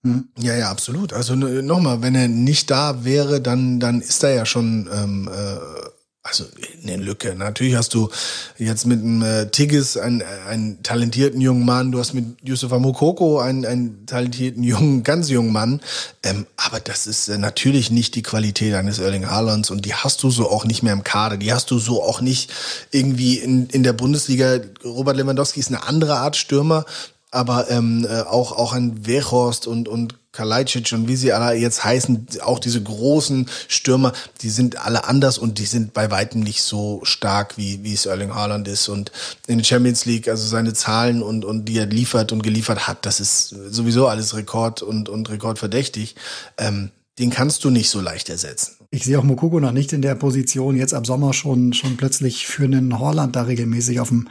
Hm. 0.04 0.28
Ja, 0.38 0.54
ja, 0.56 0.70
absolut. 0.70 1.12
Also 1.12 1.34
nochmal, 1.34 2.02
wenn 2.02 2.14
er 2.14 2.28
nicht 2.28 2.70
da 2.70 3.04
wäre, 3.04 3.40
dann, 3.40 3.80
dann 3.80 4.00
ist 4.00 4.22
er 4.22 4.34
ja 4.34 4.46
schon 4.46 4.88
ähm, 4.92 5.28
äh, 5.32 5.88
also 6.22 6.44
eine 6.82 6.96
Lücke. 6.96 7.34
Natürlich 7.34 7.76
hast 7.76 7.94
du 7.94 8.10
jetzt 8.58 8.86
mit 8.86 9.00
einem 9.00 9.22
äh, 9.22 9.50
Tigges 9.50 9.96
einen, 9.96 10.22
einen 10.46 10.82
talentierten 10.82 11.40
jungen 11.40 11.64
Mann, 11.64 11.92
du 11.92 11.98
hast 11.98 12.12
mit 12.12 12.36
Yusufa 12.42 12.78
Mokoko 12.78 13.38
einen, 13.40 13.64
einen 13.64 14.06
talentierten 14.06 14.62
jungen, 14.62 15.02
ganz 15.04 15.30
jungen 15.30 15.52
Mann. 15.52 15.80
Ähm, 16.22 16.46
aber 16.56 16.80
das 16.80 17.06
ist 17.06 17.28
äh, 17.28 17.38
natürlich 17.38 17.90
nicht 17.90 18.14
die 18.14 18.22
Qualität 18.22 18.74
eines 18.74 18.98
Erling 18.98 19.30
Haalands 19.30 19.70
und 19.70 19.84
die 19.84 19.94
hast 19.94 20.22
du 20.22 20.30
so 20.30 20.50
auch 20.50 20.64
nicht 20.64 20.82
mehr 20.82 20.92
im 20.92 21.04
Kader. 21.04 21.36
Die 21.36 21.52
hast 21.52 21.70
du 21.70 21.78
so 21.78 22.02
auch 22.02 22.20
nicht 22.20 22.52
irgendwie 22.90 23.38
in, 23.38 23.68
in 23.68 23.82
der 23.82 23.92
Bundesliga. 23.92 24.60
Robert 24.84 25.16
Lewandowski 25.16 25.60
ist 25.60 25.68
eine 25.68 25.84
andere 25.84 26.16
Art 26.16 26.36
Stürmer, 26.36 26.84
aber 27.30 27.70
ähm, 27.70 28.06
äh, 28.08 28.22
auch 28.22 28.52
auch 28.52 28.72
ein 28.72 29.06
Weghorst 29.06 29.66
und 29.66 29.88
und 29.88 30.17
Kalajdzic 30.38 30.92
und 30.92 31.08
wie 31.08 31.16
sie 31.16 31.32
alle 31.32 31.58
jetzt 31.58 31.82
heißen, 31.82 32.28
auch 32.42 32.60
diese 32.60 32.80
großen 32.80 33.48
Stürmer, 33.66 34.12
die 34.40 34.50
sind 34.50 34.78
alle 34.78 35.04
anders 35.04 35.36
und 35.36 35.58
die 35.58 35.64
sind 35.64 35.92
bei 35.92 36.12
weitem 36.12 36.42
nicht 36.42 36.62
so 36.62 37.00
stark, 37.02 37.58
wie, 37.58 37.82
wie 37.82 37.92
es 37.92 38.06
Erling 38.06 38.32
Haaland 38.32 38.68
ist. 38.68 38.88
Und 38.88 39.10
in 39.48 39.58
der 39.58 39.64
Champions 39.64 40.04
League, 40.04 40.28
also 40.28 40.46
seine 40.46 40.74
Zahlen 40.74 41.22
und, 41.22 41.44
und 41.44 41.64
die 41.64 41.76
er 41.76 41.86
liefert 41.86 42.30
und 42.30 42.44
geliefert 42.44 42.86
hat, 42.86 43.04
das 43.04 43.18
ist 43.18 43.48
sowieso 43.48 44.06
alles 44.06 44.36
Rekord 44.36 44.82
und, 44.82 45.08
und 45.08 45.28
rekordverdächtig. 45.28 46.14
Ähm, 46.56 46.90
den 47.18 47.30
kannst 47.30 47.64
du 47.64 47.70
nicht 47.70 47.90
so 47.90 48.00
leicht 48.00 48.28
ersetzen. 48.28 48.76
Ich 48.92 49.04
sehe 49.04 49.18
auch 49.18 49.24
Mokoko 49.24 49.58
noch 49.58 49.72
nicht 49.72 49.92
in 49.92 50.02
der 50.02 50.14
Position, 50.14 50.76
jetzt 50.76 50.94
ab 50.94 51.04
Sommer 51.04 51.32
schon, 51.32 51.72
schon 51.72 51.96
plötzlich 51.96 52.46
für 52.46 52.62
einen 52.62 53.00
Holland 53.00 53.34
da 53.34 53.42
regelmäßig 53.42 53.98
auf 53.98 54.08
dem 54.08 54.28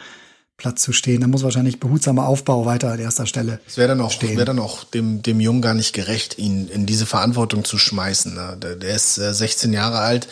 Platz 0.57 0.81
zu 0.81 0.91
stehen. 0.91 1.21
Da 1.21 1.27
muss 1.27 1.43
wahrscheinlich 1.43 1.79
behutsamer 1.79 2.27
Aufbau 2.27 2.65
weiter 2.65 2.91
an 2.91 2.99
erster 2.99 3.27
Stelle. 3.27 3.59
Es 3.67 3.77
wäre 3.77 3.89
dann 3.89 4.01
auch, 4.01 4.19
wäre 4.21 4.43
dann 4.43 4.57
auch 4.57 4.83
dem, 4.85 5.21
dem 5.21 5.39
Jungen 5.39 5.61
gar 5.61 5.75
nicht 5.75 5.93
gerecht, 5.93 6.39
ihn 6.39 6.67
in 6.67 6.87
diese 6.87 7.05
Verantwortung 7.05 7.63
zu 7.63 7.77
schmeißen. 7.77 8.33
Ne? 8.33 8.57
Der, 8.59 8.75
der 8.75 8.95
ist 8.95 9.19
äh, 9.19 9.35
16 9.35 9.71
Jahre 9.71 9.99
alt, 9.99 10.27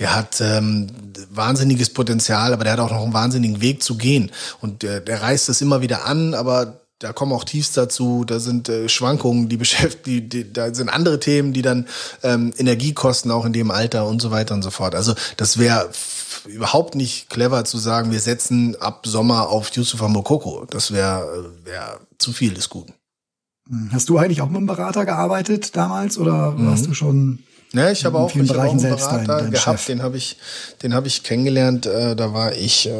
der 0.00 0.16
hat 0.16 0.40
ähm, 0.40 0.88
wahnsinniges 1.30 1.90
Potenzial, 1.90 2.52
aber 2.52 2.64
der 2.64 2.72
hat 2.72 2.80
auch 2.80 2.90
noch 2.90 3.04
einen 3.04 3.14
wahnsinnigen 3.14 3.60
Weg 3.60 3.84
zu 3.84 3.96
gehen. 3.96 4.32
Und 4.60 4.82
der, 4.82 4.98
der 4.98 5.22
reißt 5.22 5.48
es 5.48 5.60
immer 5.60 5.80
wieder 5.80 6.06
an, 6.06 6.34
aber 6.34 6.80
da 6.98 7.12
kommen 7.12 7.32
auch 7.32 7.44
Tiefs 7.44 7.70
dazu, 7.70 8.24
da 8.24 8.40
sind 8.40 8.68
äh, 8.68 8.88
Schwankungen, 8.88 9.48
die 9.48 9.56
beschäftigen, 9.58 10.28
die, 10.28 10.52
da 10.52 10.74
sind 10.74 10.88
andere 10.88 11.20
Themen, 11.20 11.52
die 11.52 11.62
dann 11.62 11.86
ähm, 12.24 12.52
Energie 12.58 12.94
kosten, 12.94 13.30
auch 13.30 13.44
in 13.44 13.52
dem 13.52 13.70
Alter 13.70 14.06
und 14.06 14.20
so 14.20 14.32
weiter 14.32 14.54
und 14.54 14.62
so 14.62 14.70
fort. 14.70 14.96
Also 14.96 15.14
das 15.36 15.58
wäre 15.58 15.88
überhaupt 16.46 16.94
nicht 16.94 17.30
clever 17.30 17.64
zu 17.64 17.78
sagen, 17.78 18.10
wir 18.10 18.20
setzen 18.20 18.76
ab 18.80 19.06
Sommer 19.06 19.48
auf 19.48 19.70
Yusufa 19.70 20.08
Mokoko. 20.08 20.66
Das 20.70 20.92
wäre 20.92 21.52
wär 21.64 22.00
zu 22.18 22.32
viel 22.32 22.54
des 22.54 22.68
Guten. 22.68 22.94
Hm. 23.68 23.90
Hast 23.92 24.08
du 24.08 24.18
eigentlich 24.18 24.40
auch 24.40 24.48
mit 24.48 24.56
einem 24.56 24.66
Berater 24.66 25.04
gearbeitet 25.04 25.76
damals 25.76 26.18
oder 26.18 26.52
mhm. 26.52 26.68
warst 26.68 26.86
du 26.86 26.94
schon 26.94 27.40
ja, 27.72 27.90
ich 27.90 28.04
habe 28.04 28.18
auch, 28.18 28.34
ich 28.34 28.48
hab 28.48 28.56
auch 28.56 28.70
einen 28.70 28.80
Berater 28.80 29.18
dein, 29.18 29.26
dein 29.26 29.50
gehabt, 29.50 29.80
Chef. 29.80 29.86
den 29.86 30.02
habe 30.02 30.16
ich, 30.16 30.38
den 30.82 30.94
habe 30.94 31.06
ich 31.06 31.22
kennengelernt. 31.22 31.84
Äh, 31.84 32.16
da 32.16 32.32
war 32.32 32.54
ich, 32.54 32.88
äh, 32.88 32.92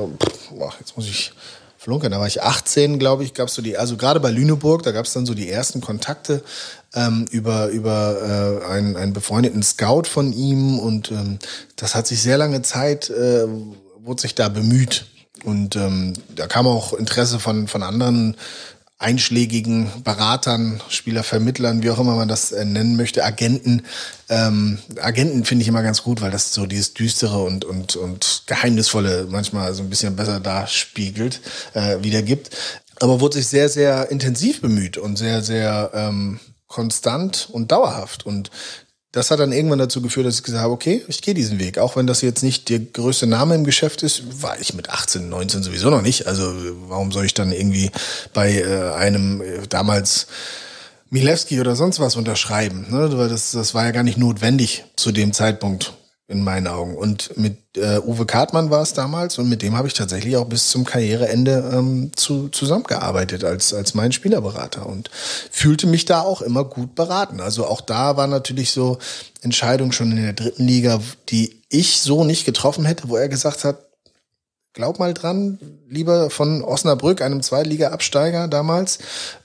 boah, 0.51 0.75
jetzt 0.79 0.95
muss 0.95 1.09
ich 1.09 1.33
flunkern, 1.79 2.11
da 2.11 2.21
war 2.21 2.27
ich 2.27 2.43
18, 2.43 2.99
glaube 2.99 3.25
ich, 3.25 3.33
gab's 3.33 3.55
so 3.55 3.63
die, 3.63 3.79
also 3.79 3.97
gerade 3.97 4.21
bei 4.21 4.31
Lüneburg, 4.31 4.83
da 4.83 4.93
gab's 4.93 5.15
dann 5.15 5.25
so 5.25 5.33
die 5.33 5.49
ersten 5.49 5.81
Kontakte 5.81 6.43
ähm, 6.95 7.27
über 7.31 7.69
über 7.69 8.63
äh, 8.63 8.67
einen, 8.67 8.97
einen 8.97 9.13
befreundeten 9.13 9.63
Scout 9.63 10.05
von 10.05 10.33
ihm 10.33 10.79
und 10.79 11.11
ähm, 11.11 11.39
das 11.77 11.95
hat 11.95 12.07
sich 12.07 12.23
sehr 12.23 12.39
lange 12.39 12.63
Zeit, 12.63 13.11
äh, 13.11 13.47
wurde 14.01 14.23
sich 14.23 14.35
da 14.35 14.49
bemüht. 14.49 15.07
Und 15.45 15.77
ähm, 15.77 16.15
da 16.35 16.47
kam 16.47 16.67
auch 16.67 16.93
Interesse 16.93 17.39
von, 17.39 17.69
von 17.69 17.83
anderen 17.85 18.37
einschlägigen 18.99 19.91
Beratern, 20.03 20.83
Spielervermittlern, 20.89 21.83
wie 21.85 21.91
auch 21.91 22.01
immer 22.01 22.17
man 22.17 22.27
das 22.27 22.51
äh, 22.51 22.65
nennen 22.65 22.97
möchte, 22.97 23.25
Agenten. 23.25 23.85
Ähm, 24.29 24.79
Agenten 25.01 25.45
finde 25.45 25.63
ich 25.63 25.69
immer 25.69 25.85
ganz 25.85 26.03
gut, 26.03 26.21
weil 26.21 26.33
das 26.33 26.53
so 26.53 26.67
dieses 26.67 26.95
düstere 26.95 27.39
und 27.39 27.65
und 27.65 27.95
und 27.95 28.43
geheimnisvolle 28.47 29.29
manchmal 29.31 29.73
so 29.75 29.85
ein 29.85 29.91
bisschen 29.91 30.17
besser 30.17 30.41
darspiegelt, 30.41 31.41
äh, 31.75 31.99
wiedergibt. 32.03 32.51
Aber 33.01 33.21
wurde 33.21 33.37
sich 33.37 33.47
sehr 33.47 33.69
sehr 33.69 34.11
intensiv 34.11 34.61
bemüht 34.61 34.99
und 34.99 35.17
sehr 35.17 35.43
sehr 35.43 35.93
ähm, 35.95 36.41
konstant 36.69 37.49
und 37.51 37.73
dauerhaft. 37.73 38.25
Und 38.25 38.51
das 39.13 39.31
hat 39.31 39.41
dann 39.41 39.53
irgendwann 39.53 39.79
dazu 39.79 40.03
geführt, 40.03 40.27
dass 40.27 40.37
ich 40.37 40.43
gesagt 40.43 40.63
habe, 40.63 40.73
okay, 40.73 41.03
ich 41.09 41.23
gehe 41.23 41.35
diesen 41.35 41.59
Weg. 41.59 41.79
Auch 41.79 41.97
wenn 41.97 42.07
das 42.07 42.21
jetzt 42.21 42.43
nicht 42.43 42.69
der 42.69 42.79
größte 42.79 43.27
Name 43.27 43.55
im 43.55 43.65
Geschäft 43.65 44.03
ist, 44.03 44.43
war 44.43 44.61
ich 44.61 44.75
mit 44.75 44.91
18, 44.91 45.29
19 45.29 45.63
sowieso 45.63 45.91
noch 45.91 46.03
nicht. 46.03 46.27
Also 46.27 46.53
warum 46.89 47.11
soll 47.11 47.25
ich 47.25 47.35
dann 47.35 47.51
irgendwie 47.51 47.91
bei 48.35 48.53
äh, 48.61 48.93
einem 48.93 49.41
äh, 49.41 49.67
damals 49.67 50.27
Milewski 51.11 51.59
oder 51.59 51.75
sonst 51.75 52.01
was 52.01 52.17
unterschreiben? 52.17 52.87
Ne? 52.91 53.09
Das, 53.09 53.51
das 53.53 53.75
war 53.75 53.85
ja 53.87 53.93
gar 53.93 54.03
nicht 54.03 54.19
notwendig 54.19 54.85
zu 54.97 55.11
dem 55.11 55.33
Zeitpunkt 55.33 55.95
in 56.29 56.45
meinen 56.45 56.67
Augen. 56.67 56.95
Und 56.95 57.37
mit 57.39 57.57
äh, 57.77 57.99
Uwe 58.01 58.27
Kartmann 58.27 58.71
war 58.71 58.83
es 58.83 58.93
damals 58.93 59.39
und 59.39 59.49
mit 59.49 59.63
dem 59.63 59.77
habe 59.77 59.89
ich 59.89 59.95
tatsächlich 59.95 60.37
auch 60.37 60.45
bis 60.45 60.69
zum 60.69 60.85
Karriereende 60.85 61.71
ähm, 61.73 62.13
zu, 62.15 62.51
zusammengearbeitet 62.51 63.45
als, 63.45 63.73
als 63.73 63.95
mein 63.95 64.13
Spielerberater 64.13 64.87
und 64.87 65.11
fühlte 65.51 65.87
mich 65.87 66.05
da 66.05 66.21
auch 66.21 66.43
immer 66.43 66.65
gut 66.65 66.95
beraten. 66.95 67.41
Also 67.41 67.67
auch 67.67 67.81
da 67.81 68.19
war 68.19 68.27
natürlich 68.27 68.73
so 68.73 68.99
Entscheidung 69.41 69.91
schon 69.91 70.11
in 70.11 70.23
der 70.23 70.35
dritten 70.35 70.67
Liga, 70.67 71.01
die 71.31 71.63
ich 71.71 72.03
so 72.03 72.25
nicht 72.25 72.45
getroffen 72.45 72.85
hätte, 72.85 73.09
wo 73.09 73.17
er 73.17 73.31
gesagt 73.31 73.65
hat, 73.65 73.79
glaub 74.75 74.99
mal 74.99 75.15
dran, 75.15 75.59
lieber 75.89 76.29
von 76.29 76.63
Osnabrück, 76.63 77.23
einem 77.23 77.43
Zweitliga-Absteiger 77.43 78.49
damals, 78.49 78.99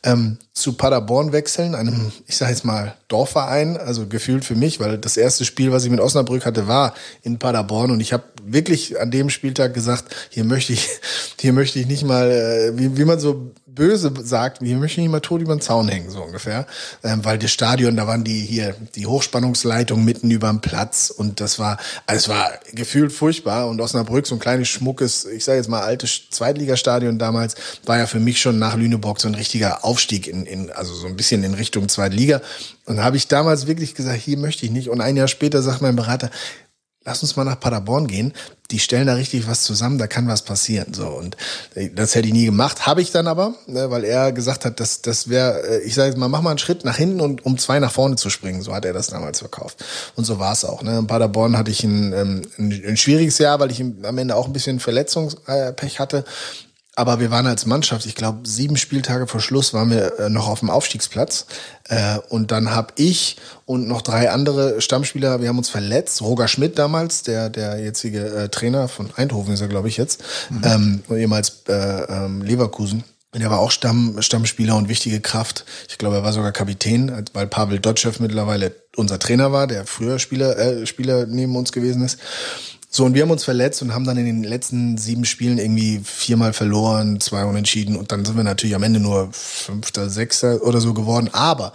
ähm, 0.04 0.38
zu 0.54 0.74
Paderborn 0.74 1.32
wechseln, 1.32 1.74
einem, 1.74 2.12
ich 2.28 2.38
sage 2.38 2.52
jetzt 2.52 2.64
mal, 2.64 2.96
Dorfverein, 3.08 3.76
also 3.76 4.06
gefühlt 4.08 4.46
für 4.46 4.56
mich, 4.56 4.80
weil 4.80 5.00
das 5.00 5.18
erste 5.18 5.46
Spiel, 5.46 5.72
was 5.72 5.84
ich 5.84 5.90
mit 5.90 6.00
Osnabrück 6.00 6.46
hatte, 6.46 6.68
war 6.68 6.94
in 7.24 7.40
Paderborn 7.40 7.90
und 7.90 8.00
ich 8.02 8.14
habe 8.14 8.24
wirklich 8.46 9.00
an 9.00 9.10
dem 9.10 9.32
Spieltag 9.32 9.74
gesagt, 9.74 10.16
hier 10.30 10.44
möchte 10.44 10.74
ich, 10.74 10.88
hier 11.40 11.54
möchte 11.54 11.80
ich 11.80 11.88
nicht 11.88 12.04
mal, 12.04 12.30
äh, 12.30 12.78
wie, 12.78 12.98
wie 12.98 13.06
man 13.06 13.20
so 13.20 13.52
böse 13.76 14.14
sagt, 14.22 14.62
wir 14.62 14.76
möchten 14.78 15.02
nicht 15.02 15.10
mal 15.10 15.20
tot 15.20 15.42
über 15.42 15.56
den 15.56 15.62
Zaun 15.62 15.88
hängen, 15.88 16.10
so 16.10 16.22
ungefähr. 16.22 16.68
Ähm, 17.04 17.26
weil 17.26 17.38
das 17.40 17.52
Stadion, 17.52 17.96
da 17.96 18.08
waren 18.08 18.24
die 18.24 18.40
hier, 18.40 18.76
die 18.96 19.08
Hochspannungsleitung 19.08 20.04
mitten 20.04 20.30
über 20.32 20.50
dem 20.50 20.62
Platz 20.62 21.10
und 21.10 21.40
das 21.40 21.60
war, 21.60 21.78
also 22.06 22.24
es 22.24 22.30
war 22.30 22.52
gefühlt 22.74 23.12
furchtbar 23.12 23.68
und 23.68 23.82
Osnabrück, 23.82 24.28
so 24.28 24.36
ein 24.36 24.40
kleines 24.40 24.68
schmuckes, 24.68 25.26
ich 25.26 25.44
sage 25.44 25.58
jetzt 25.58 25.70
mal 25.70 25.82
altes 25.82 26.30
Zweitligastadion 26.30 27.18
damals, 27.18 27.56
war 27.86 27.98
ja 27.98 28.06
für 28.06 28.20
mich 28.20 28.40
schon 28.40 28.60
nach 28.60 28.76
Lüneburg 28.76 29.20
so 29.20 29.28
ein 29.28 29.36
richtiger 29.36 29.84
Aufstieg 29.84 30.28
in, 30.28 30.43
in, 30.46 30.66
in, 30.66 30.72
also 30.72 30.94
so 30.94 31.08
ein 31.08 31.16
bisschen 31.16 31.44
in 31.44 31.54
Richtung 31.54 31.90
zweite 31.90 32.16
Liga. 32.16 32.42
Und 32.86 32.98
da 32.98 33.04
habe 33.04 33.18
ich 33.18 33.28
damals 33.28 33.68
wirklich 33.68 33.96
gesagt, 33.96 34.22
hier 34.22 34.38
möchte 34.38 34.66
ich 34.66 34.72
nicht. 34.72 34.90
Und 34.90 35.02
ein 35.02 35.18
Jahr 35.18 35.28
später 35.28 35.62
sagt 35.62 35.82
mein 35.82 35.96
Berater, 35.96 36.30
lass 37.06 37.22
uns 37.22 37.36
mal 37.36 37.44
nach 37.44 37.60
Paderborn 37.60 38.08
gehen. 38.08 38.34
Die 38.72 38.80
stellen 38.80 39.08
da 39.08 39.14
richtig 39.14 39.48
was 39.48 39.64
zusammen, 39.64 39.98
da 39.98 40.08
kann 40.08 40.28
was 40.28 40.44
passieren. 40.44 40.94
So 40.94 41.08
und 41.08 41.38
das 41.94 42.16
hätte 42.16 42.28
ich 42.28 42.34
nie 42.34 42.46
gemacht, 42.46 42.88
habe 42.88 43.02
ich 43.02 43.12
dann 43.12 43.28
aber, 43.28 43.54
ne, 43.68 43.92
weil 43.92 44.04
er 44.04 44.32
gesagt 44.32 44.66
hat, 44.66 44.80
dass 44.80 45.02
das 45.02 45.30
wäre, 45.30 45.82
ich 45.82 45.96
sage 45.96 46.10
jetzt 46.10 46.18
mal, 46.18 46.30
mach 46.30 46.42
mal 46.42 46.52
einen 46.52 46.60
Schritt 46.60 46.86
nach 46.86 46.98
hinten 46.98 47.22
und 47.22 47.46
um 47.46 47.58
zwei 47.58 47.80
nach 47.80 47.92
vorne 47.92 48.16
zu 48.16 48.30
springen. 48.30 48.62
So 48.62 48.74
hat 48.74 48.86
er 48.86 48.94
das 48.94 49.08
damals 49.08 49.40
verkauft 49.40 49.84
und 50.16 50.24
so 50.24 50.40
war 50.40 50.54
es 50.54 50.66
auch. 50.66 50.82
Ne. 50.82 51.00
In 51.00 51.08
Paderborn 51.08 51.58
hatte 51.58 51.72
ich 51.72 51.84
ein, 51.84 52.14
ähm, 52.14 52.42
ein, 52.58 52.84
ein 52.88 52.98
schwieriges 52.98 53.38
Jahr, 53.38 53.60
weil 53.60 53.72
ich 53.72 53.82
am 53.82 54.18
Ende 54.18 54.36
auch 54.36 54.48
ein 54.48 54.54
bisschen 54.54 54.80
Verletzungspech 54.80 56.00
hatte 56.00 56.24
aber 56.96 57.20
wir 57.20 57.32
waren 57.32 57.48
als 57.48 57.66
Mannschaft, 57.66 58.06
ich 58.06 58.14
glaube, 58.14 58.48
sieben 58.48 58.78
Spieltage 58.78 59.26
vor 59.26 59.42
Schluss 59.42 59.74
waren 59.74 59.90
wir 59.90 60.20
äh, 60.20 60.30
noch 60.30 60.48
auf 60.48 60.60
dem 60.60 60.70
Aufstiegsplatz. 60.70 61.48
Äh, 61.90 62.20
und 62.30 62.52
dann 62.52 62.72
habe 62.72 62.94
ich 62.98 63.38
und 63.66 63.88
noch 63.88 64.04
drei 64.04 64.30
andere 64.30 64.80
Stammspieler, 64.80 65.42
wir 65.42 65.50
haben 65.50 65.58
uns 65.58 65.70
verletzt. 65.70 66.22
Roger 66.22 66.48
Schmidt 66.48 66.78
damals, 66.78 67.24
der, 67.24 67.50
der 67.50 67.80
jetzige 67.80 68.26
äh, 68.26 68.50
Trainer 68.50 68.88
von 68.88 69.10
Eindhoven 69.16 69.56
ist 69.56 69.62
er, 69.62 69.70
glaube 69.70 69.88
ich, 69.88 69.98
jetzt, 69.98 70.24
mhm. 70.50 70.62
ähm, 70.64 71.04
ehemals 71.10 71.64
äh, 71.68 71.74
ähm, 71.74 72.42
Leverkusen. 72.42 73.04
Der 73.34 73.50
war 73.50 73.60
auch 73.60 73.72
Stamm, 73.72 74.22
Stammspieler 74.22 74.76
und 74.76 74.90
wichtige 74.90 75.20
Kraft. 75.20 75.66
Ich 75.90 75.98
glaube, 75.98 76.18
er 76.18 76.24
war 76.24 76.34
sogar 76.34 76.52
Kapitän, 76.52 77.26
weil 77.34 77.48
Pavel 77.48 77.80
Dotschew 77.80 78.12
mittlerweile 78.20 78.76
unser 78.96 79.18
Trainer 79.18 79.52
war, 79.52 79.66
der 79.66 79.88
früher 79.88 80.20
Spieler, 80.20 80.56
äh, 80.60 80.86
Spieler 80.86 81.26
neben 81.26 81.56
uns 81.56 81.72
gewesen 81.72 82.04
ist. 82.04 82.20
So, 82.96 83.06
und 83.06 83.16
wir 83.16 83.24
haben 83.24 83.32
uns 83.32 83.44
verletzt 83.44 83.82
und 83.82 83.92
haben 83.92 84.06
dann 84.06 84.18
in 84.18 84.28
den 84.28 84.44
letzten 84.44 85.00
sieben 85.00 85.26
Spielen 85.26 85.58
irgendwie 85.58 86.00
viermal 86.04 86.54
verloren, 86.54 87.20
zwei 87.20 87.44
unentschieden 87.44 87.96
und 87.96 88.12
dann 88.12 88.24
sind 88.24 88.38
wir 88.38 88.44
natürlich 88.44 88.76
am 88.76 88.84
Ende 88.84 89.00
nur 89.00 89.30
Fünfter, 89.32 90.12
Sechster 90.12 90.62
oder 90.62 90.80
so 90.80 90.94
geworden. 90.94 91.28
Aber 91.32 91.74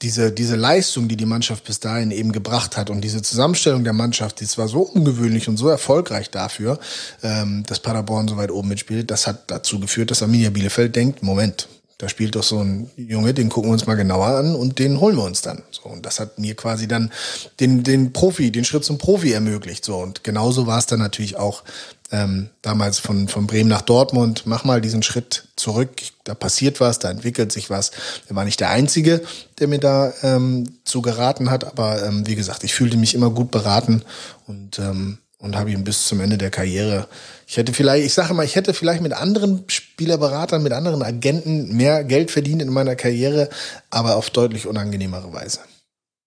diese, 0.00 0.30
diese 0.30 0.54
Leistung, 0.54 1.08
die 1.08 1.16
die 1.16 1.26
Mannschaft 1.26 1.64
bis 1.64 1.80
dahin 1.80 2.12
eben 2.12 2.30
gebracht 2.30 2.76
hat 2.76 2.88
und 2.88 3.00
diese 3.00 3.20
Zusammenstellung 3.20 3.82
der 3.82 3.94
Mannschaft, 3.94 4.40
die 4.40 4.46
war 4.58 4.68
so 4.68 4.82
ungewöhnlich 4.82 5.48
und 5.48 5.56
so 5.56 5.66
erfolgreich 5.66 6.30
dafür, 6.30 6.78
ähm, 7.24 7.64
dass 7.66 7.80
Paderborn 7.80 8.28
so 8.28 8.36
weit 8.36 8.52
oben 8.52 8.68
mitspielt, 8.68 9.10
das 9.10 9.26
hat 9.26 9.50
dazu 9.50 9.80
geführt, 9.80 10.12
dass 10.12 10.22
Arminia 10.22 10.50
Bielefeld 10.50 10.94
denkt, 10.94 11.24
Moment, 11.24 11.66
da 12.00 12.08
spielt 12.08 12.34
doch 12.34 12.42
so 12.42 12.60
ein 12.60 12.90
Junge, 12.96 13.34
den 13.34 13.50
gucken 13.50 13.68
wir 13.68 13.74
uns 13.74 13.86
mal 13.86 13.94
genauer 13.94 14.28
an 14.28 14.54
und 14.54 14.78
den 14.78 15.00
holen 15.00 15.16
wir 15.16 15.24
uns 15.24 15.42
dann. 15.42 15.62
So, 15.70 15.82
und 15.82 16.06
das 16.06 16.18
hat 16.18 16.38
mir 16.38 16.54
quasi 16.54 16.88
dann 16.88 17.12
den, 17.60 17.82
den 17.82 18.14
Profi, 18.14 18.50
den 18.50 18.64
Schritt 18.64 18.84
zum 18.84 18.96
Profi 18.96 19.32
ermöglicht. 19.32 19.84
So, 19.84 19.98
und 19.98 20.24
genauso 20.24 20.66
war 20.66 20.78
es 20.78 20.86
dann 20.86 20.98
natürlich 20.98 21.36
auch 21.36 21.62
ähm, 22.10 22.48
damals 22.62 22.98
von, 22.98 23.28
von 23.28 23.46
Bremen 23.46 23.68
nach 23.68 23.82
Dortmund. 23.82 24.44
Mach 24.46 24.64
mal 24.64 24.80
diesen 24.80 25.02
Schritt 25.02 25.48
zurück, 25.56 25.90
da 26.24 26.32
passiert 26.32 26.80
was, 26.80 27.00
da 27.00 27.10
entwickelt 27.10 27.52
sich 27.52 27.68
was. 27.68 27.90
Er 28.30 28.34
war 28.34 28.46
nicht 28.46 28.60
der 28.60 28.70
Einzige, 28.70 29.20
der 29.58 29.68
mir 29.68 29.78
da 29.78 30.10
ähm, 30.22 30.78
zu 30.84 31.02
geraten 31.02 31.50
hat, 31.50 31.64
aber 31.64 32.02
ähm, 32.02 32.26
wie 32.26 32.34
gesagt, 32.34 32.64
ich 32.64 32.72
fühlte 32.72 32.96
mich 32.96 33.14
immer 33.14 33.28
gut 33.28 33.50
beraten 33.50 34.02
und 34.46 34.78
ähm, 34.78 35.18
und 35.40 35.56
habe 35.56 35.72
ihn 35.72 35.84
bis 35.84 36.06
zum 36.06 36.20
Ende 36.20 36.38
der 36.38 36.50
Karriere. 36.50 37.08
Ich 37.46 37.56
hätte 37.56 37.72
vielleicht, 37.72 38.06
ich 38.06 38.14
sage 38.14 38.34
mal, 38.34 38.44
ich 38.44 38.56
hätte 38.56 38.74
vielleicht 38.74 39.02
mit 39.02 39.12
anderen 39.12 39.64
Spielerberatern, 39.66 40.62
mit 40.62 40.72
anderen 40.72 41.02
Agenten 41.02 41.74
mehr 41.76 42.04
Geld 42.04 42.30
verdient 42.30 42.62
in 42.62 42.68
meiner 42.68 42.94
Karriere, 42.94 43.48
aber 43.88 44.16
auf 44.16 44.30
deutlich 44.30 44.66
unangenehmere 44.66 45.32
Weise. 45.32 45.60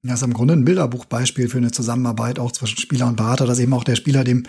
Das 0.01 0.19
ist 0.19 0.25
im 0.25 0.33
Grunde 0.33 0.55
ein 0.55 0.65
Bilderbuchbeispiel 0.65 1.47
für 1.47 1.59
eine 1.59 1.71
Zusammenarbeit 1.71 2.39
auch 2.39 2.51
zwischen 2.51 2.77
Spieler 2.77 3.07
und 3.07 3.15
Berater, 3.15 3.45
dass 3.45 3.59
eben 3.59 3.73
auch 3.73 3.85
der 3.85 3.95
Spieler 3.95 4.25
dem 4.25 4.47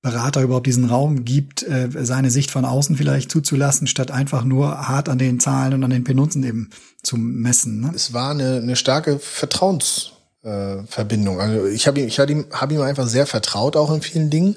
Berater 0.00 0.42
überhaupt 0.42 0.66
diesen 0.66 0.86
Raum 0.86 1.24
gibt, 1.24 1.62
äh, 1.62 1.88
seine 1.92 2.32
Sicht 2.32 2.50
von 2.50 2.64
außen 2.64 2.96
vielleicht 2.96 3.30
zuzulassen, 3.30 3.86
statt 3.86 4.10
einfach 4.10 4.42
nur 4.42 4.88
hart 4.88 5.08
an 5.08 5.18
den 5.18 5.38
Zahlen 5.38 5.74
und 5.74 5.84
an 5.84 5.90
den 5.90 6.02
Penutzen 6.02 6.42
eben 6.42 6.70
zu 7.04 7.16
messen. 7.16 7.80
Ne? 7.80 7.92
Es 7.94 8.12
war 8.12 8.32
eine, 8.32 8.56
eine 8.56 8.74
starke 8.74 9.20
Vertrauens 9.20 10.12
äh, 10.42 10.82
Verbindung. 10.86 11.40
Also 11.40 11.66
ich 11.66 11.86
habe 11.86 12.00
ihm, 12.00 12.08
ich 12.08 12.18
hab 12.18 12.30
ihm, 12.30 12.46
hab 12.50 12.72
ihm 12.72 12.80
einfach 12.82 13.06
sehr 13.06 13.26
vertraut, 13.26 13.76
auch 13.76 13.92
in 13.92 14.02
vielen 14.02 14.30
Dingen. 14.30 14.56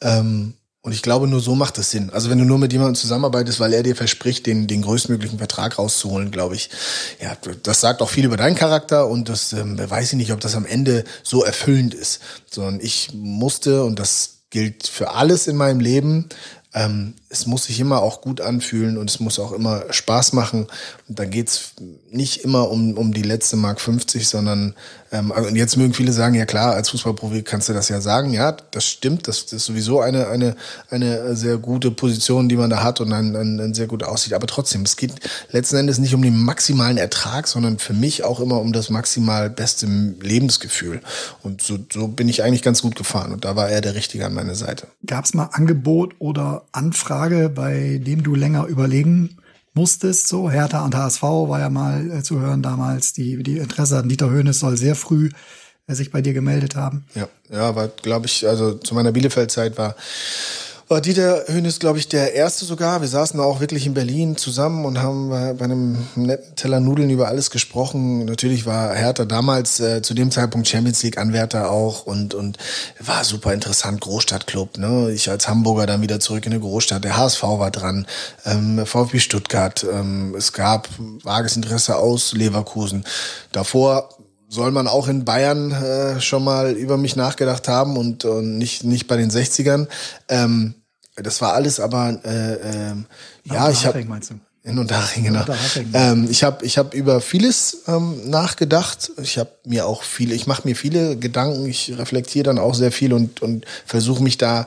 Ähm, 0.00 0.54
und 0.82 0.92
ich 0.92 1.02
glaube, 1.02 1.28
nur 1.28 1.40
so 1.40 1.54
macht 1.54 1.76
es 1.76 1.90
Sinn. 1.90 2.08
Also 2.10 2.30
wenn 2.30 2.38
du 2.38 2.46
nur 2.46 2.58
mit 2.58 2.72
jemandem 2.72 2.94
zusammenarbeitest, 2.94 3.60
weil 3.60 3.74
er 3.74 3.82
dir 3.82 3.94
verspricht, 3.94 4.46
den, 4.46 4.66
den 4.66 4.80
größtmöglichen 4.80 5.36
Vertrag 5.36 5.78
rauszuholen, 5.78 6.30
glaube 6.30 6.54
ich, 6.54 6.70
ja, 7.20 7.36
das 7.62 7.80
sagt 7.80 8.00
auch 8.00 8.08
viel 8.08 8.24
über 8.24 8.38
deinen 8.38 8.56
Charakter 8.56 9.06
und 9.06 9.28
das 9.28 9.52
ähm, 9.52 9.78
weiß 9.78 10.12
ich 10.12 10.16
nicht, 10.16 10.32
ob 10.32 10.40
das 10.40 10.54
am 10.54 10.64
Ende 10.64 11.04
so 11.22 11.44
erfüllend 11.44 11.92
ist. 11.92 12.20
Sondern 12.50 12.80
ich 12.80 13.10
musste, 13.12 13.84
und 13.84 13.98
das 13.98 14.40
gilt 14.48 14.86
für 14.86 15.10
alles 15.10 15.48
in 15.48 15.56
meinem 15.56 15.80
Leben, 15.80 16.30
ähm, 16.72 17.14
es 17.32 17.46
muss 17.46 17.64
sich 17.64 17.78
immer 17.78 18.02
auch 18.02 18.22
gut 18.22 18.40
anfühlen 18.40 18.98
und 18.98 19.08
es 19.08 19.20
muss 19.20 19.38
auch 19.38 19.52
immer 19.52 19.84
Spaß 19.90 20.32
machen. 20.32 20.66
Und 21.08 21.18
da 21.18 21.24
geht's 21.24 21.74
nicht 22.10 22.38
immer 22.44 22.68
um, 22.70 22.98
um 22.98 23.14
die 23.14 23.22
letzte 23.22 23.56
Mark 23.56 23.80
50, 23.80 24.26
sondern 24.26 24.74
ähm, 25.12 25.30
also, 25.30 25.48
und 25.48 25.54
jetzt 25.54 25.76
mögen 25.76 25.94
viele 25.94 26.12
sagen, 26.12 26.34
ja 26.34 26.44
klar, 26.44 26.74
als 26.74 26.90
Fußballprofi 26.90 27.42
kannst 27.42 27.68
du 27.68 27.72
das 27.72 27.88
ja 27.88 28.00
sagen. 28.00 28.32
Ja, 28.32 28.52
das 28.52 28.84
stimmt. 28.84 29.28
Das, 29.28 29.44
das 29.44 29.54
ist 29.54 29.64
sowieso 29.66 30.00
eine, 30.00 30.26
eine, 30.26 30.56
eine 30.90 31.36
sehr 31.36 31.58
gute 31.58 31.92
Position, 31.92 32.48
die 32.48 32.56
man 32.56 32.68
da 32.68 32.82
hat 32.82 33.00
und 33.00 33.12
ein, 33.12 33.36
ein, 33.36 33.60
ein 33.60 33.74
sehr 33.74 33.86
gut 33.86 34.02
aussieht. 34.02 34.34
Aber 34.34 34.48
trotzdem, 34.48 34.82
es 34.82 34.96
geht 34.96 35.14
letzten 35.52 35.76
Endes 35.76 35.98
nicht 35.98 36.14
um 36.14 36.22
den 36.22 36.36
maximalen 36.36 36.96
Ertrag, 36.96 37.46
sondern 37.46 37.78
für 37.78 37.92
mich 37.92 38.24
auch 38.24 38.40
immer 38.40 38.60
um 38.60 38.72
das 38.72 38.90
maximal 38.90 39.50
beste 39.50 39.86
Lebensgefühl. 39.86 41.00
Und 41.42 41.62
so, 41.62 41.78
so 41.92 42.08
bin 42.08 42.28
ich 42.28 42.42
eigentlich 42.42 42.62
ganz 42.62 42.82
gut 42.82 42.96
gefahren. 42.96 43.32
Und 43.32 43.44
da 43.44 43.54
war 43.54 43.68
er 43.68 43.80
der 43.80 43.94
Richtige 43.94 44.26
an 44.26 44.34
meiner 44.34 44.56
Seite. 44.56 44.88
Gab 45.06 45.24
es 45.24 45.34
mal 45.34 45.50
Angebot 45.52 46.14
oder 46.18 46.64
Anfrage, 46.72 47.19
bei 47.28 48.00
dem 48.02 48.22
du 48.22 48.34
länger 48.34 48.66
überlegen 48.66 49.36
musstest. 49.74 50.28
So, 50.28 50.50
Hertha 50.50 50.84
und 50.84 50.94
HSV 50.94 51.22
war 51.22 51.60
ja 51.60 51.68
mal 51.68 52.10
äh, 52.10 52.22
zu 52.22 52.40
hören 52.40 52.62
damals. 52.62 53.12
Die, 53.12 53.42
die 53.42 53.58
Interesse 53.58 53.98
an 53.98 54.08
Dieter 54.08 54.30
Höhnes 54.30 54.60
soll 54.60 54.76
sehr 54.76 54.94
früh 54.94 55.30
äh, 55.86 55.94
sich 55.94 56.10
bei 56.10 56.22
dir 56.22 56.32
gemeldet 56.32 56.76
haben. 56.76 57.04
Ja, 57.14 57.28
ja, 57.50 57.74
war, 57.76 57.88
glaube 57.88 58.26
ich, 58.26 58.48
also 58.48 58.74
zu 58.74 58.94
meiner 58.94 59.12
Bielefeld-Zeit 59.12 59.78
war 59.78 59.96
war 60.90 61.00
Dieter 61.00 61.44
Höhnes, 61.46 61.78
glaube 61.78 62.00
ich, 62.00 62.08
der 62.08 62.34
erste 62.34 62.64
sogar. 62.64 63.00
Wir 63.00 63.06
saßen 63.06 63.38
auch 63.38 63.60
wirklich 63.60 63.86
in 63.86 63.94
Berlin 63.94 64.36
zusammen 64.36 64.84
und 64.84 65.00
haben 65.00 65.30
bei, 65.30 65.64
einem 65.64 66.08
netten 66.16 66.56
Teller 66.56 66.80
Nudeln 66.80 67.10
über 67.10 67.28
alles 67.28 67.50
gesprochen. 67.50 68.24
Natürlich 68.24 68.66
war 68.66 68.92
Hertha 68.96 69.24
damals 69.24 69.78
äh, 69.78 70.02
zu 70.02 70.14
dem 70.14 70.32
Zeitpunkt 70.32 70.66
Champions 70.66 71.00
League 71.04 71.16
Anwärter 71.16 71.70
auch 71.70 72.06
und 72.06 72.34
und 72.34 72.58
war 72.98 73.22
super 73.22 73.54
interessant 73.54 74.00
Großstadtclub. 74.00 74.78
Ne? 74.78 75.12
Ich 75.12 75.30
als 75.30 75.48
Hamburger 75.48 75.86
dann 75.86 76.02
wieder 76.02 76.18
zurück 76.18 76.44
in 76.46 76.52
die 76.52 76.58
Großstadt. 76.58 77.04
Der 77.04 77.16
HSV 77.16 77.40
war 77.44 77.70
dran, 77.70 78.04
ähm, 78.44 78.84
VfB 78.84 79.20
Stuttgart. 79.20 79.86
Ähm, 79.88 80.34
es 80.36 80.52
gab 80.52 80.88
vages 81.22 81.54
Interesse 81.54 81.98
aus 81.98 82.32
Leverkusen. 82.32 83.04
Davor 83.52 84.08
soll 84.48 84.72
man 84.72 84.88
auch 84.88 85.06
in 85.06 85.24
Bayern 85.24 85.70
äh, 85.70 86.20
schon 86.20 86.42
mal 86.42 86.72
über 86.72 86.96
mich 86.96 87.14
nachgedacht 87.14 87.68
haben 87.68 87.96
und, 87.96 88.24
und 88.24 88.58
nicht 88.58 88.82
nicht 88.82 89.06
bei 89.06 89.16
den 89.16 89.30
60ern. 89.30 89.86
Ähm, 90.28 90.74
das 91.22 91.40
war 91.40 91.54
alles 91.54 91.80
aber 91.80 92.20
äh, 92.24 92.54
äh, 92.54 92.94
ja, 93.44 93.70
ich 93.70 93.86
habe 93.86 94.04
in 94.62 94.78
Unterhaching, 94.78 95.24
genau. 95.24 95.44
Ähm, 95.94 96.28
ich 96.30 96.44
habe 96.44 96.66
ich 96.66 96.76
hab 96.76 96.92
über 96.92 97.22
vieles 97.22 97.78
ähm, 97.88 98.28
nachgedacht. 98.28 99.10
Ich 99.22 99.38
habe 99.38 99.50
mir 99.64 99.86
auch 99.86 100.02
viele, 100.02 100.34
ich 100.34 100.46
mache 100.46 100.68
mir 100.68 100.76
viele 100.76 101.16
Gedanken. 101.16 101.64
Ich 101.64 101.96
reflektiere 101.96 102.44
dann 102.44 102.58
auch 102.58 102.74
sehr 102.74 102.92
viel 102.92 103.14
und 103.14 103.40
und 103.40 103.64
versuche 103.86 104.22
mich 104.22 104.36
da 104.36 104.66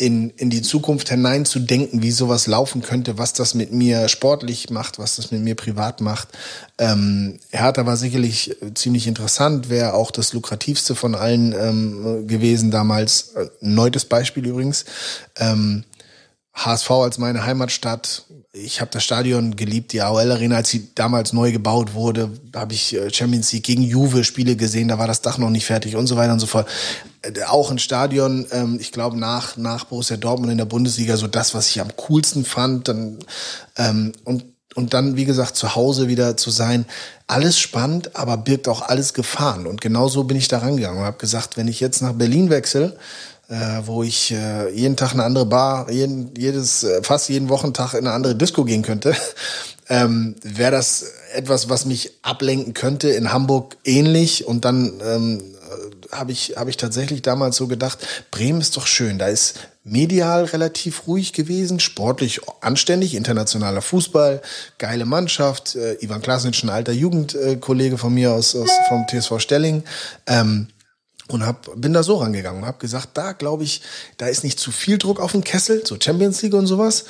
in, 0.00 0.30
in 0.30 0.48
die 0.48 0.62
Zukunft 0.62 1.10
hineinzudenken, 1.10 2.02
wie 2.02 2.10
sowas 2.10 2.46
laufen 2.46 2.80
könnte, 2.80 3.18
was 3.18 3.34
das 3.34 3.54
mit 3.54 3.70
mir 3.70 4.08
sportlich 4.08 4.70
macht, 4.70 4.98
was 4.98 5.16
das 5.16 5.30
mit 5.30 5.42
mir 5.42 5.54
privat 5.54 6.00
macht. 6.00 6.28
Ähm, 6.78 7.38
Hertha 7.50 7.84
war 7.84 7.98
sicherlich 7.98 8.56
ziemlich 8.74 9.06
interessant, 9.06 9.68
wäre 9.68 9.92
auch 9.92 10.10
das 10.10 10.32
lukrativste 10.32 10.94
von 10.94 11.14
allen 11.14 11.52
ähm, 11.52 12.26
gewesen 12.26 12.70
damals. 12.70 13.34
Ein 13.36 13.74
neues 13.74 14.06
Beispiel 14.06 14.46
übrigens. 14.46 14.86
Ähm, 15.36 15.84
HSV 16.64 16.90
als 16.90 17.18
meine 17.18 17.44
Heimatstadt. 17.44 18.24
Ich 18.52 18.80
habe 18.80 18.90
das 18.92 19.04
Stadion 19.04 19.56
geliebt, 19.56 19.92
die 19.92 20.02
AOL 20.02 20.32
Arena, 20.32 20.56
als 20.56 20.70
sie 20.70 20.90
damals 20.94 21.32
neu 21.32 21.52
gebaut 21.52 21.94
wurde, 21.94 22.30
habe 22.54 22.74
ich 22.74 22.94
äh, 22.94 23.12
Champions 23.12 23.52
League 23.52 23.64
gegen 23.64 23.82
Juve 23.82 24.24
Spiele 24.24 24.56
gesehen, 24.56 24.88
da 24.88 24.98
war 24.98 25.06
das 25.06 25.22
Dach 25.22 25.38
noch 25.38 25.50
nicht 25.50 25.64
fertig 25.64 25.96
und 25.96 26.06
so 26.06 26.16
weiter 26.16 26.32
und 26.32 26.40
so 26.40 26.46
fort. 26.46 26.68
Äh, 27.22 27.44
auch 27.44 27.70
ein 27.70 27.78
Stadion, 27.78 28.46
ähm, 28.50 28.78
ich 28.80 28.92
glaube 28.92 29.18
nach 29.18 29.56
nach 29.56 29.84
Borussia 29.84 30.16
Dortmund 30.16 30.50
in 30.52 30.58
der 30.58 30.64
Bundesliga 30.64 31.16
so 31.16 31.28
das, 31.28 31.54
was 31.54 31.68
ich 31.68 31.80
am 31.80 31.96
coolsten 31.96 32.44
fand. 32.44 32.88
Dann, 32.88 33.18
ähm, 33.76 34.12
und 34.24 34.44
und 34.76 34.94
dann, 34.94 35.16
wie 35.16 35.24
gesagt, 35.24 35.56
zu 35.56 35.74
Hause 35.74 36.06
wieder 36.06 36.36
zu 36.36 36.50
sein, 36.50 36.86
alles 37.26 37.58
spannend, 37.58 38.14
aber 38.14 38.36
birgt 38.36 38.68
auch 38.68 38.82
alles 38.82 39.14
Gefahren. 39.14 39.66
Und 39.66 39.80
genau 39.80 40.08
so 40.08 40.24
bin 40.24 40.36
ich 40.36 40.46
da 40.46 40.58
rangegangen 40.58 41.00
und 41.00 41.06
habe 41.06 41.18
gesagt, 41.18 41.56
wenn 41.56 41.66
ich 41.66 41.80
jetzt 41.80 42.02
nach 42.02 42.12
Berlin 42.12 42.50
wechsle, 42.50 42.96
äh, 43.50 43.82
wo 43.84 44.04
ich 44.04 44.30
äh, 44.30 44.70
jeden 44.70 44.96
Tag 44.96 45.12
eine 45.12 45.24
andere 45.24 45.44
Bar, 45.44 45.90
jeden, 45.90 46.32
jedes, 46.38 46.84
äh, 46.84 47.02
fast 47.02 47.28
jeden 47.28 47.48
Wochentag 47.48 47.94
in 47.94 48.06
eine 48.06 48.12
andere 48.12 48.36
Disco 48.36 48.64
gehen 48.64 48.82
könnte, 48.82 49.14
ähm, 49.88 50.36
wäre 50.42 50.70
das 50.70 51.04
etwas, 51.34 51.68
was 51.68 51.84
mich 51.84 52.12
ablenken 52.22 52.74
könnte. 52.74 53.10
In 53.10 53.32
Hamburg 53.32 53.76
ähnlich. 53.84 54.46
Und 54.46 54.64
dann 54.64 55.00
ähm, 55.04 55.42
habe 56.12 56.30
ich, 56.30 56.54
hab 56.56 56.68
ich 56.68 56.76
tatsächlich 56.76 57.22
damals 57.22 57.56
so 57.56 57.66
gedacht, 57.66 57.98
Bremen 58.30 58.60
ist 58.60 58.76
doch 58.76 58.86
schön. 58.86 59.18
Da 59.18 59.26
ist 59.26 59.58
medial 59.82 60.44
relativ 60.44 61.08
ruhig 61.08 61.32
gewesen, 61.32 61.80
sportlich 61.80 62.40
anständig, 62.60 63.14
internationaler 63.14 63.82
Fußball, 63.82 64.42
geile 64.78 65.06
Mannschaft. 65.06 65.74
Äh, 65.74 65.96
Ivan 66.00 66.22
Klasnitsch, 66.22 66.62
ein 66.62 66.70
alter 66.70 66.92
Jugendkollege 66.92 67.98
von 67.98 68.14
mir 68.14 68.30
aus, 68.30 68.54
aus 68.54 68.70
vom 68.88 69.06
TSV 69.08 69.40
Stelling. 69.40 69.82
Ähm, 70.28 70.68
und 71.30 71.46
hab, 71.46 71.70
bin 71.80 71.92
da 71.92 72.02
so 72.02 72.16
rangegangen 72.16 72.62
und 72.62 72.68
habe 72.68 72.78
gesagt, 72.78 73.10
da 73.14 73.32
glaube 73.32 73.64
ich, 73.64 73.82
da 74.16 74.26
ist 74.26 74.44
nicht 74.44 74.58
zu 74.58 74.72
viel 74.72 74.98
Druck 74.98 75.20
auf 75.20 75.32
dem 75.32 75.44
Kessel, 75.44 75.82
so 75.86 75.96
Champions 76.00 76.42
League 76.42 76.54
und 76.54 76.66
sowas, 76.66 77.04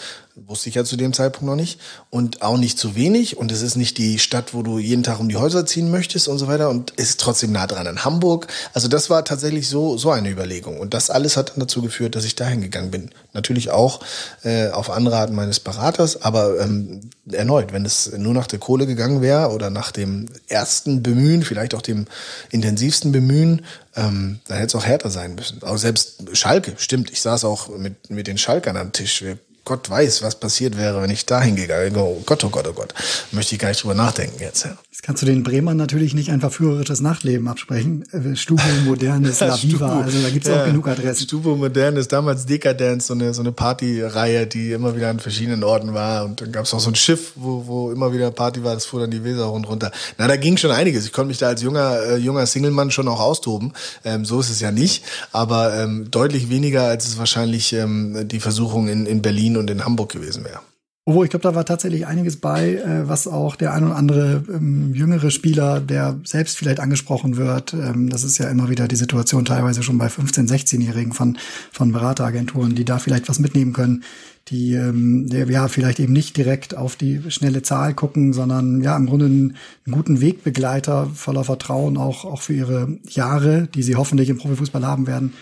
Wusste 0.47 0.69
ich 0.69 0.75
ja 0.75 0.85
zu 0.85 0.97
dem 0.97 1.13
Zeitpunkt 1.13 1.47
noch 1.47 1.57
nicht. 1.57 1.81
Und 2.09 2.43
auch 2.43 2.57
nicht 2.57 2.79
zu 2.79 2.95
wenig. 2.95 3.37
Und 3.37 3.53
es 3.53 3.63
ist 3.63 3.77
nicht 3.77 3.99
die 3.99 4.19
Stadt, 4.19 4.55
wo 4.55 4.63
du 4.63 4.79
jeden 4.79 5.03
Tag 5.03 5.21
um 5.21 5.29
die 5.29 5.37
Häuser 5.37 5.67
ziehen 5.67 5.91
möchtest 5.91 6.29
und 6.29 6.39
so 6.39 6.47
weiter. 6.47 6.71
Und 6.71 6.93
es 6.97 7.11
ist 7.11 7.21
trotzdem 7.21 7.53
nah 7.53 7.67
dran 7.67 7.87
an 7.87 8.05
Hamburg. 8.05 8.47
Also 8.73 8.89
das 8.89 9.11
war 9.11 9.25
tatsächlich 9.25 9.69
so, 9.69 9.99
so 9.99 10.11
eine 10.11 10.31
Überlegung. 10.31 10.81
Und 10.81 10.95
das 10.95 11.11
alles 11.11 11.37
hat 11.37 11.51
dann 11.51 11.61
dazu 11.61 11.83
geführt, 11.83 12.17
dass 12.17 12.25
ich 12.25 12.37
dahin 12.37 12.63
gegangen 12.63 12.91
bin. 12.91 13.11
Natürlich 13.33 13.71
auch 13.71 14.01
äh, 14.43 14.71
auf 14.71 14.91
Anraten 14.91 15.35
meines 15.35 15.61
Beraters. 15.61 16.23
Aber 16.23 16.59
ähm, 16.61 17.03
erneut, 17.31 17.73
wenn 17.73 17.85
es 17.85 18.11
nur 18.17 18.33
nach 18.33 18.47
der 18.47 18.59
Kohle 18.59 18.87
gegangen 18.87 19.21
wäre 19.21 19.51
oder 19.51 19.71
nach 19.71 19.93
dem 19.93 20.27
ersten 20.49 21.03
Bemühen, 21.03 21.43
vielleicht 21.43 21.75
auch 21.75 21.83
dem 21.83 22.07
intensivsten 22.51 23.13
Bemühen, 23.13 23.65
ähm, 23.95 24.41
dann 24.47 24.57
hätte 24.57 24.77
es 24.77 24.83
auch 24.83 24.87
härter 24.87 25.11
sein 25.11 25.35
müssen. 25.35 25.63
Auch 25.63 25.77
selbst 25.77 26.23
Schalke, 26.33 26.75
stimmt. 26.79 27.11
Ich 27.11 27.21
saß 27.21 27.45
auch 27.45 27.69
mit, 27.77 28.11
mit 28.11 28.27
den 28.27 28.39
Schalkern 28.39 28.77
am 28.77 28.93
Tisch. 28.93 29.23
Wir 29.23 29.39
Gott 29.71 29.89
weiß, 29.89 30.23
was 30.25 30.35
passiert 30.35 30.77
wäre, 30.77 31.01
wenn 31.01 31.11
ich 31.11 31.27
da 31.27 31.41
hingegangen 31.41 31.95
wäre. 31.95 32.05
Oh 32.05 32.23
Gott, 32.27 32.43
oh 32.43 32.49
Gott, 32.49 32.67
oh 32.67 32.73
Gott. 32.73 32.93
Möchte 33.31 33.55
ich 33.55 33.61
gar 33.61 33.69
nicht 33.69 33.81
drüber 33.81 33.95
nachdenken 33.95 34.41
jetzt. 34.41 34.65
Ja. 34.65 34.77
Jetzt 34.91 35.05
kannst 35.05 35.23
du 35.23 35.27
den 35.27 35.45
Bremern 35.45 35.77
natürlich 35.77 36.13
nicht 36.13 36.33
ein 36.33 36.41
verführerisches 36.41 37.01
Nachtleben 37.01 37.47
absprechen. 37.47 38.05
Äh, 38.13 38.35
Stubo, 38.35 38.63
modernes, 38.85 39.39
La 39.41 39.63
Viva, 39.63 40.01
also 40.01 40.21
da 40.21 40.31
gibt's 40.31 40.49
ja, 40.49 40.61
auch 40.61 40.67
genug 40.67 40.89
Adressen. 40.89 41.23
Stubo, 41.23 41.55
modernes, 41.55 42.09
damals 42.09 42.47
Dekadenz, 42.47 43.07
so 43.07 43.15
eine, 43.15 43.33
so 43.33 43.43
eine 43.43 43.53
Partyreihe, 43.53 44.49
die 44.49 44.73
immer 44.73 44.97
wieder 44.97 45.09
an 45.09 45.21
verschiedenen 45.21 45.63
Orten 45.63 45.95
war. 45.95 46.25
Und 46.25 46.41
dann 46.41 46.51
gab's 46.51 46.75
auch 46.75 46.81
so 46.81 46.91
ein 46.91 46.97
Schiff, 46.97 47.35
wo, 47.37 47.65
wo 47.69 47.93
immer 47.93 48.13
wieder 48.13 48.33
Party 48.33 48.65
war, 48.65 48.75
das 48.75 48.87
fuhr 48.87 48.99
dann 48.99 49.13
die 49.13 49.23
Weser 49.23 49.45
runter. 49.45 49.93
Na, 50.19 50.27
da 50.27 50.35
ging 50.35 50.57
schon 50.57 50.73
einiges. 50.73 51.07
Ich 51.07 51.13
konnte 51.13 51.29
mich 51.29 51.39
da 51.39 51.47
als 51.47 51.63
junger, 51.63 52.03
äh, 52.03 52.17
junger 52.17 52.45
Singlemann 52.45 52.91
schon 52.91 53.07
auch 53.07 53.21
austoben. 53.21 53.73
Ähm, 54.05 54.25
so 54.25 54.41
ist 54.41 54.51
es 54.51 54.59
ja 54.59 54.73
nicht. 54.73 55.05
Aber 55.31 55.77
ähm, 55.77 56.11
deutlich 56.11 56.51
weniger, 56.51 56.89
als 56.89 57.07
es 57.07 57.19
wahrscheinlich 57.19 57.73
ähm, 57.73 58.27
die 58.27 58.41
Versuchung 58.41 58.89
in, 58.89 59.07
in 59.07 59.23
Berlin 59.23 59.60
und 59.61 59.71
in 59.71 59.85
Hamburg 59.85 60.11
gewesen 60.11 60.45
wäre. 60.45 60.61
Obwohl, 61.07 61.25
ich 61.25 61.31
glaube, 61.31 61.43
da 61.43 61.55
war 61.55 61.65
tatsächlich 61.65 62.07
einiges 62.07 62.37
bei, 62.37 62.75
äh, 62.75 63.09
was 63.09 63.27
auch 63.27 63.57
der 63.57 63.73
ein 63.73 63.85
oder 63.85 63.97
andere 63.97 64.45
ähm, 64.49 64.95
jüngere 64.95 65.31
Spieler, 65.31 65.81
der 65.81 66.21
selbst 66.25 66.59
vielleicht 66.59 66.79
angesprochen 66.79 67.37
wird, 67.37 67.73
ähm, 67.73 68.11
das 68.11 68.23
ist 68.23 68.39
ja 68.39 68.49
immer 68.51 68.69
wieder 68.69 68.87
die 68.87 68.97
Situation 68.97 69.45
teilweise 69.45 69.83
schon 69.83 69.99
bei 69.99 70.09
15-, 70.09 70.49
16-Jährigen 70.49 71.13
von, 71.13 71.39
von 71.73 71.91
Berateragenturen, 71.91 72.75
die 72.75 72.85
da 72.85 72.99
vielleicht 72.99 73.29
was 73.29 73.39
mitnehmen 73.39 73.73
können, 73.73 74.05
die 74.49 74.75
ähm, 74.75 75.27
ja 75.29 75.69
vielleicht 75.69 76.01
eben 76.01 76.13
nicht 76.13 76.37
direkt 76.37 76.77
auf 76.77 76.97
die 76.97 77.23
schnelle 77.31 77.63
Zahl 77.63 77.95
gucken, 77.95 78.33
sondern 78.33 78.83
ja 78.83 78.97
im 78.97 79.07
Grunde 79.07 79.27
einen, 79.27 79.57
einen 79.87 79.95
guten 79.95 80.21
Wegbegleiter 80.21 81.07
voller 81.15 81.45
Vertrauen 81.45 81.97
auch, 81.97 82.25
auch 82.25 82.43
für 82.43 82.55
ihre 82.55 82.99
Jahre, 83.09 83.69
die 83.75 83.83
sie 83.83 83.97
hoffentlich 83.97 84.29
im 84.29 84.39
Profifußball 84.39 84.87
haben 84.87 85.07
werden, 85.07 85.33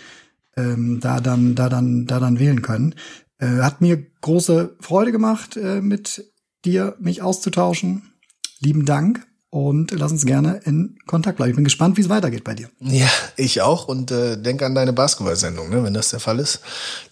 ähm, 0.55 0.99
da 0.99 1.19
dann, 1.19 1.55
da 1.55 1.69
dann, 1.69 2.05
da 2.05 2.19
dann 2.19 2.39
wählen 2.39 2.61
können. 2.61 2.95
Äh, 3.39 3.61
hat 3.61 3.81
mir 3.81 4.05
große 4.21 4.75
Freude 4.79 5.11
gemacht, 5.11 5.57
äh, 5.57 5.81
mit 5.81 6.25
dir 6.65 6.95
mich 6.99 7.21
auszutauschen. 7.21 8.13
Lieben 8.59 8.85
Dank 8.85 9.25
und 9.49 9.91
lass 9.91 10.11
uns 10.11 10.25
gerne 10.25 10.61
in 10.65 10.97
Kontakt 11.07 11.37
bleiben. 11.37 11.51
Ich 11.51 11.55
bin 11.55 11.63
gespannt, 11.63 11.97
wie 11.97 12.01
es 12.01 12.09
weitergeht 12.09 12.43
bei 12.43 12.53
dir. 12.53 12.69
Ja, 12.79 13.09
ich 13.37 13.61
auch 13.61 13.87
und 13.87 14.11
äh, 14.11 14.37
denke 14.37 14.65
an 14.65 14.75
deine 14.75 14.93
Basketball-Sendung. 14.93 15.69
Ne? 15.69 15.83
Wenn 15.83 15.93
das 15.93 16.09
der 16.09 16.19
Fall 16.19 16.39
ist, 16.39 16.59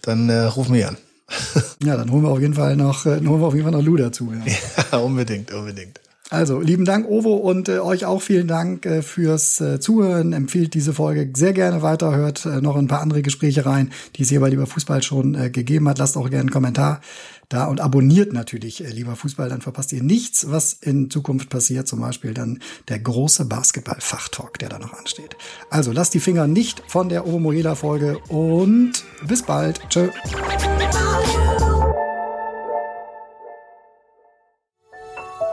dann 0.02 0.28
äh, 0.28 0.42
ruf 0.42 0.68
mich 0.68 0.86
an. 0.86 0.96
ja, 1.82 1.96
dann 1.96 2.10
holen 2.10 2.22
wir 2.22 2.30
auf 2.30 2.40
jeden 2.40 2.54
Fall 2.54 2.76
noch, 2.76 3.06
äh, 3.06 3.20
holen 3.26 3.40
wir 3.40 3.46
auf 3.46 3.54
jeden 3.54 3.64
Fall 3.64 3.72
noch 3.72 3.82
Lou 3.82 3.96
dazu. 3.96 4.32
Ja, 4.32 4.52
ja 4.92 4.98
unbedingt, 4.98 5.52
unbedingt. 5.52 6.00
Also, 6.30 6.60
lieben 6.60 6.84
Dank, 6.84 7.08
Ovo, 7.08 7.36
und 7.36 7.70
äh, 7.70 7.78
euch 7.78 8.04
auch 8.04 8.20
vielen 8.20 8.48
Dank 8.48 8.84
äh, 8.84 9.00
fürs 9.00 9.62
äh, 9.62 9.80
Zuhören. 9.80 10.34
Empfiehlt 10.34 10.74
diese 10.74 10.92
Folge 10.92 11.30
sehr 11.34 11.54
gerne 11.54 11.80
weiter, 11.80 12.14
hört 12.14 12.44
äh, 12.44 12.60
noch 12.60 12.76
ein 12.76 12.86
paar 12.86 13.00
andere 13.00 13.22
Gespräche 13.22 13.64
rein, 13.64 13.90
die 14.16 14.24
es 14.24 14.28
hier 14.28 14.40
bei 14.40 14.50
Lieber 14.50 14.66
Fußball 14.66 15.02
schon 15.02 15.34
äh, 15.34 15.48
gegeben 15.48 15.88
hat. 15.88 15.98
Lasst 15.98 16.18
auch 16.18 16.28
gerne 16.28 16.40
einen 16.40 16.50
Kommentar 16.50 17.00
da 17.48 17.64
und 17.64 17.80
abonniert 17.80 18.34
natürlich 18.34 18.84
äh, 18.84 18.90
Lieber 18.90 19.16
Fußball, 19.16 19.48
dann 19.48 19.62
verpasst 19.62 19.90
ihr 19.94 20.02
nichts, 20.02 20.50
was 20.50 20.74
in 20.74 21.08
Zukunft 21.08 21.48
passiert. 21.48 21.88
Zum 21.88 22.00
Beispiel 22.00 22.34
dann 22.34 22.58
der 22.88 22.98
große 22.98 23.46
Basketball-Fachtalk, 23.46 24.58
der 24.58 24.68
da 24.68 24.78
noch 24.78 24.92
ansteht. 24.92 25.34
Also, 25.70 25.92
lasst 25.92 26.12
die 26.12 26.20
Finger 26.20 26.46
nicht 26.46 26.82
von 26.88 27.08
der 27.08 27.26
Ovo 27.26 27.38
Morela-Folge 27.38 28.18
und 28.28 29.02
bis 29.26 29.42
bald. 29.42 29.80
Tschö. 29.88 30.08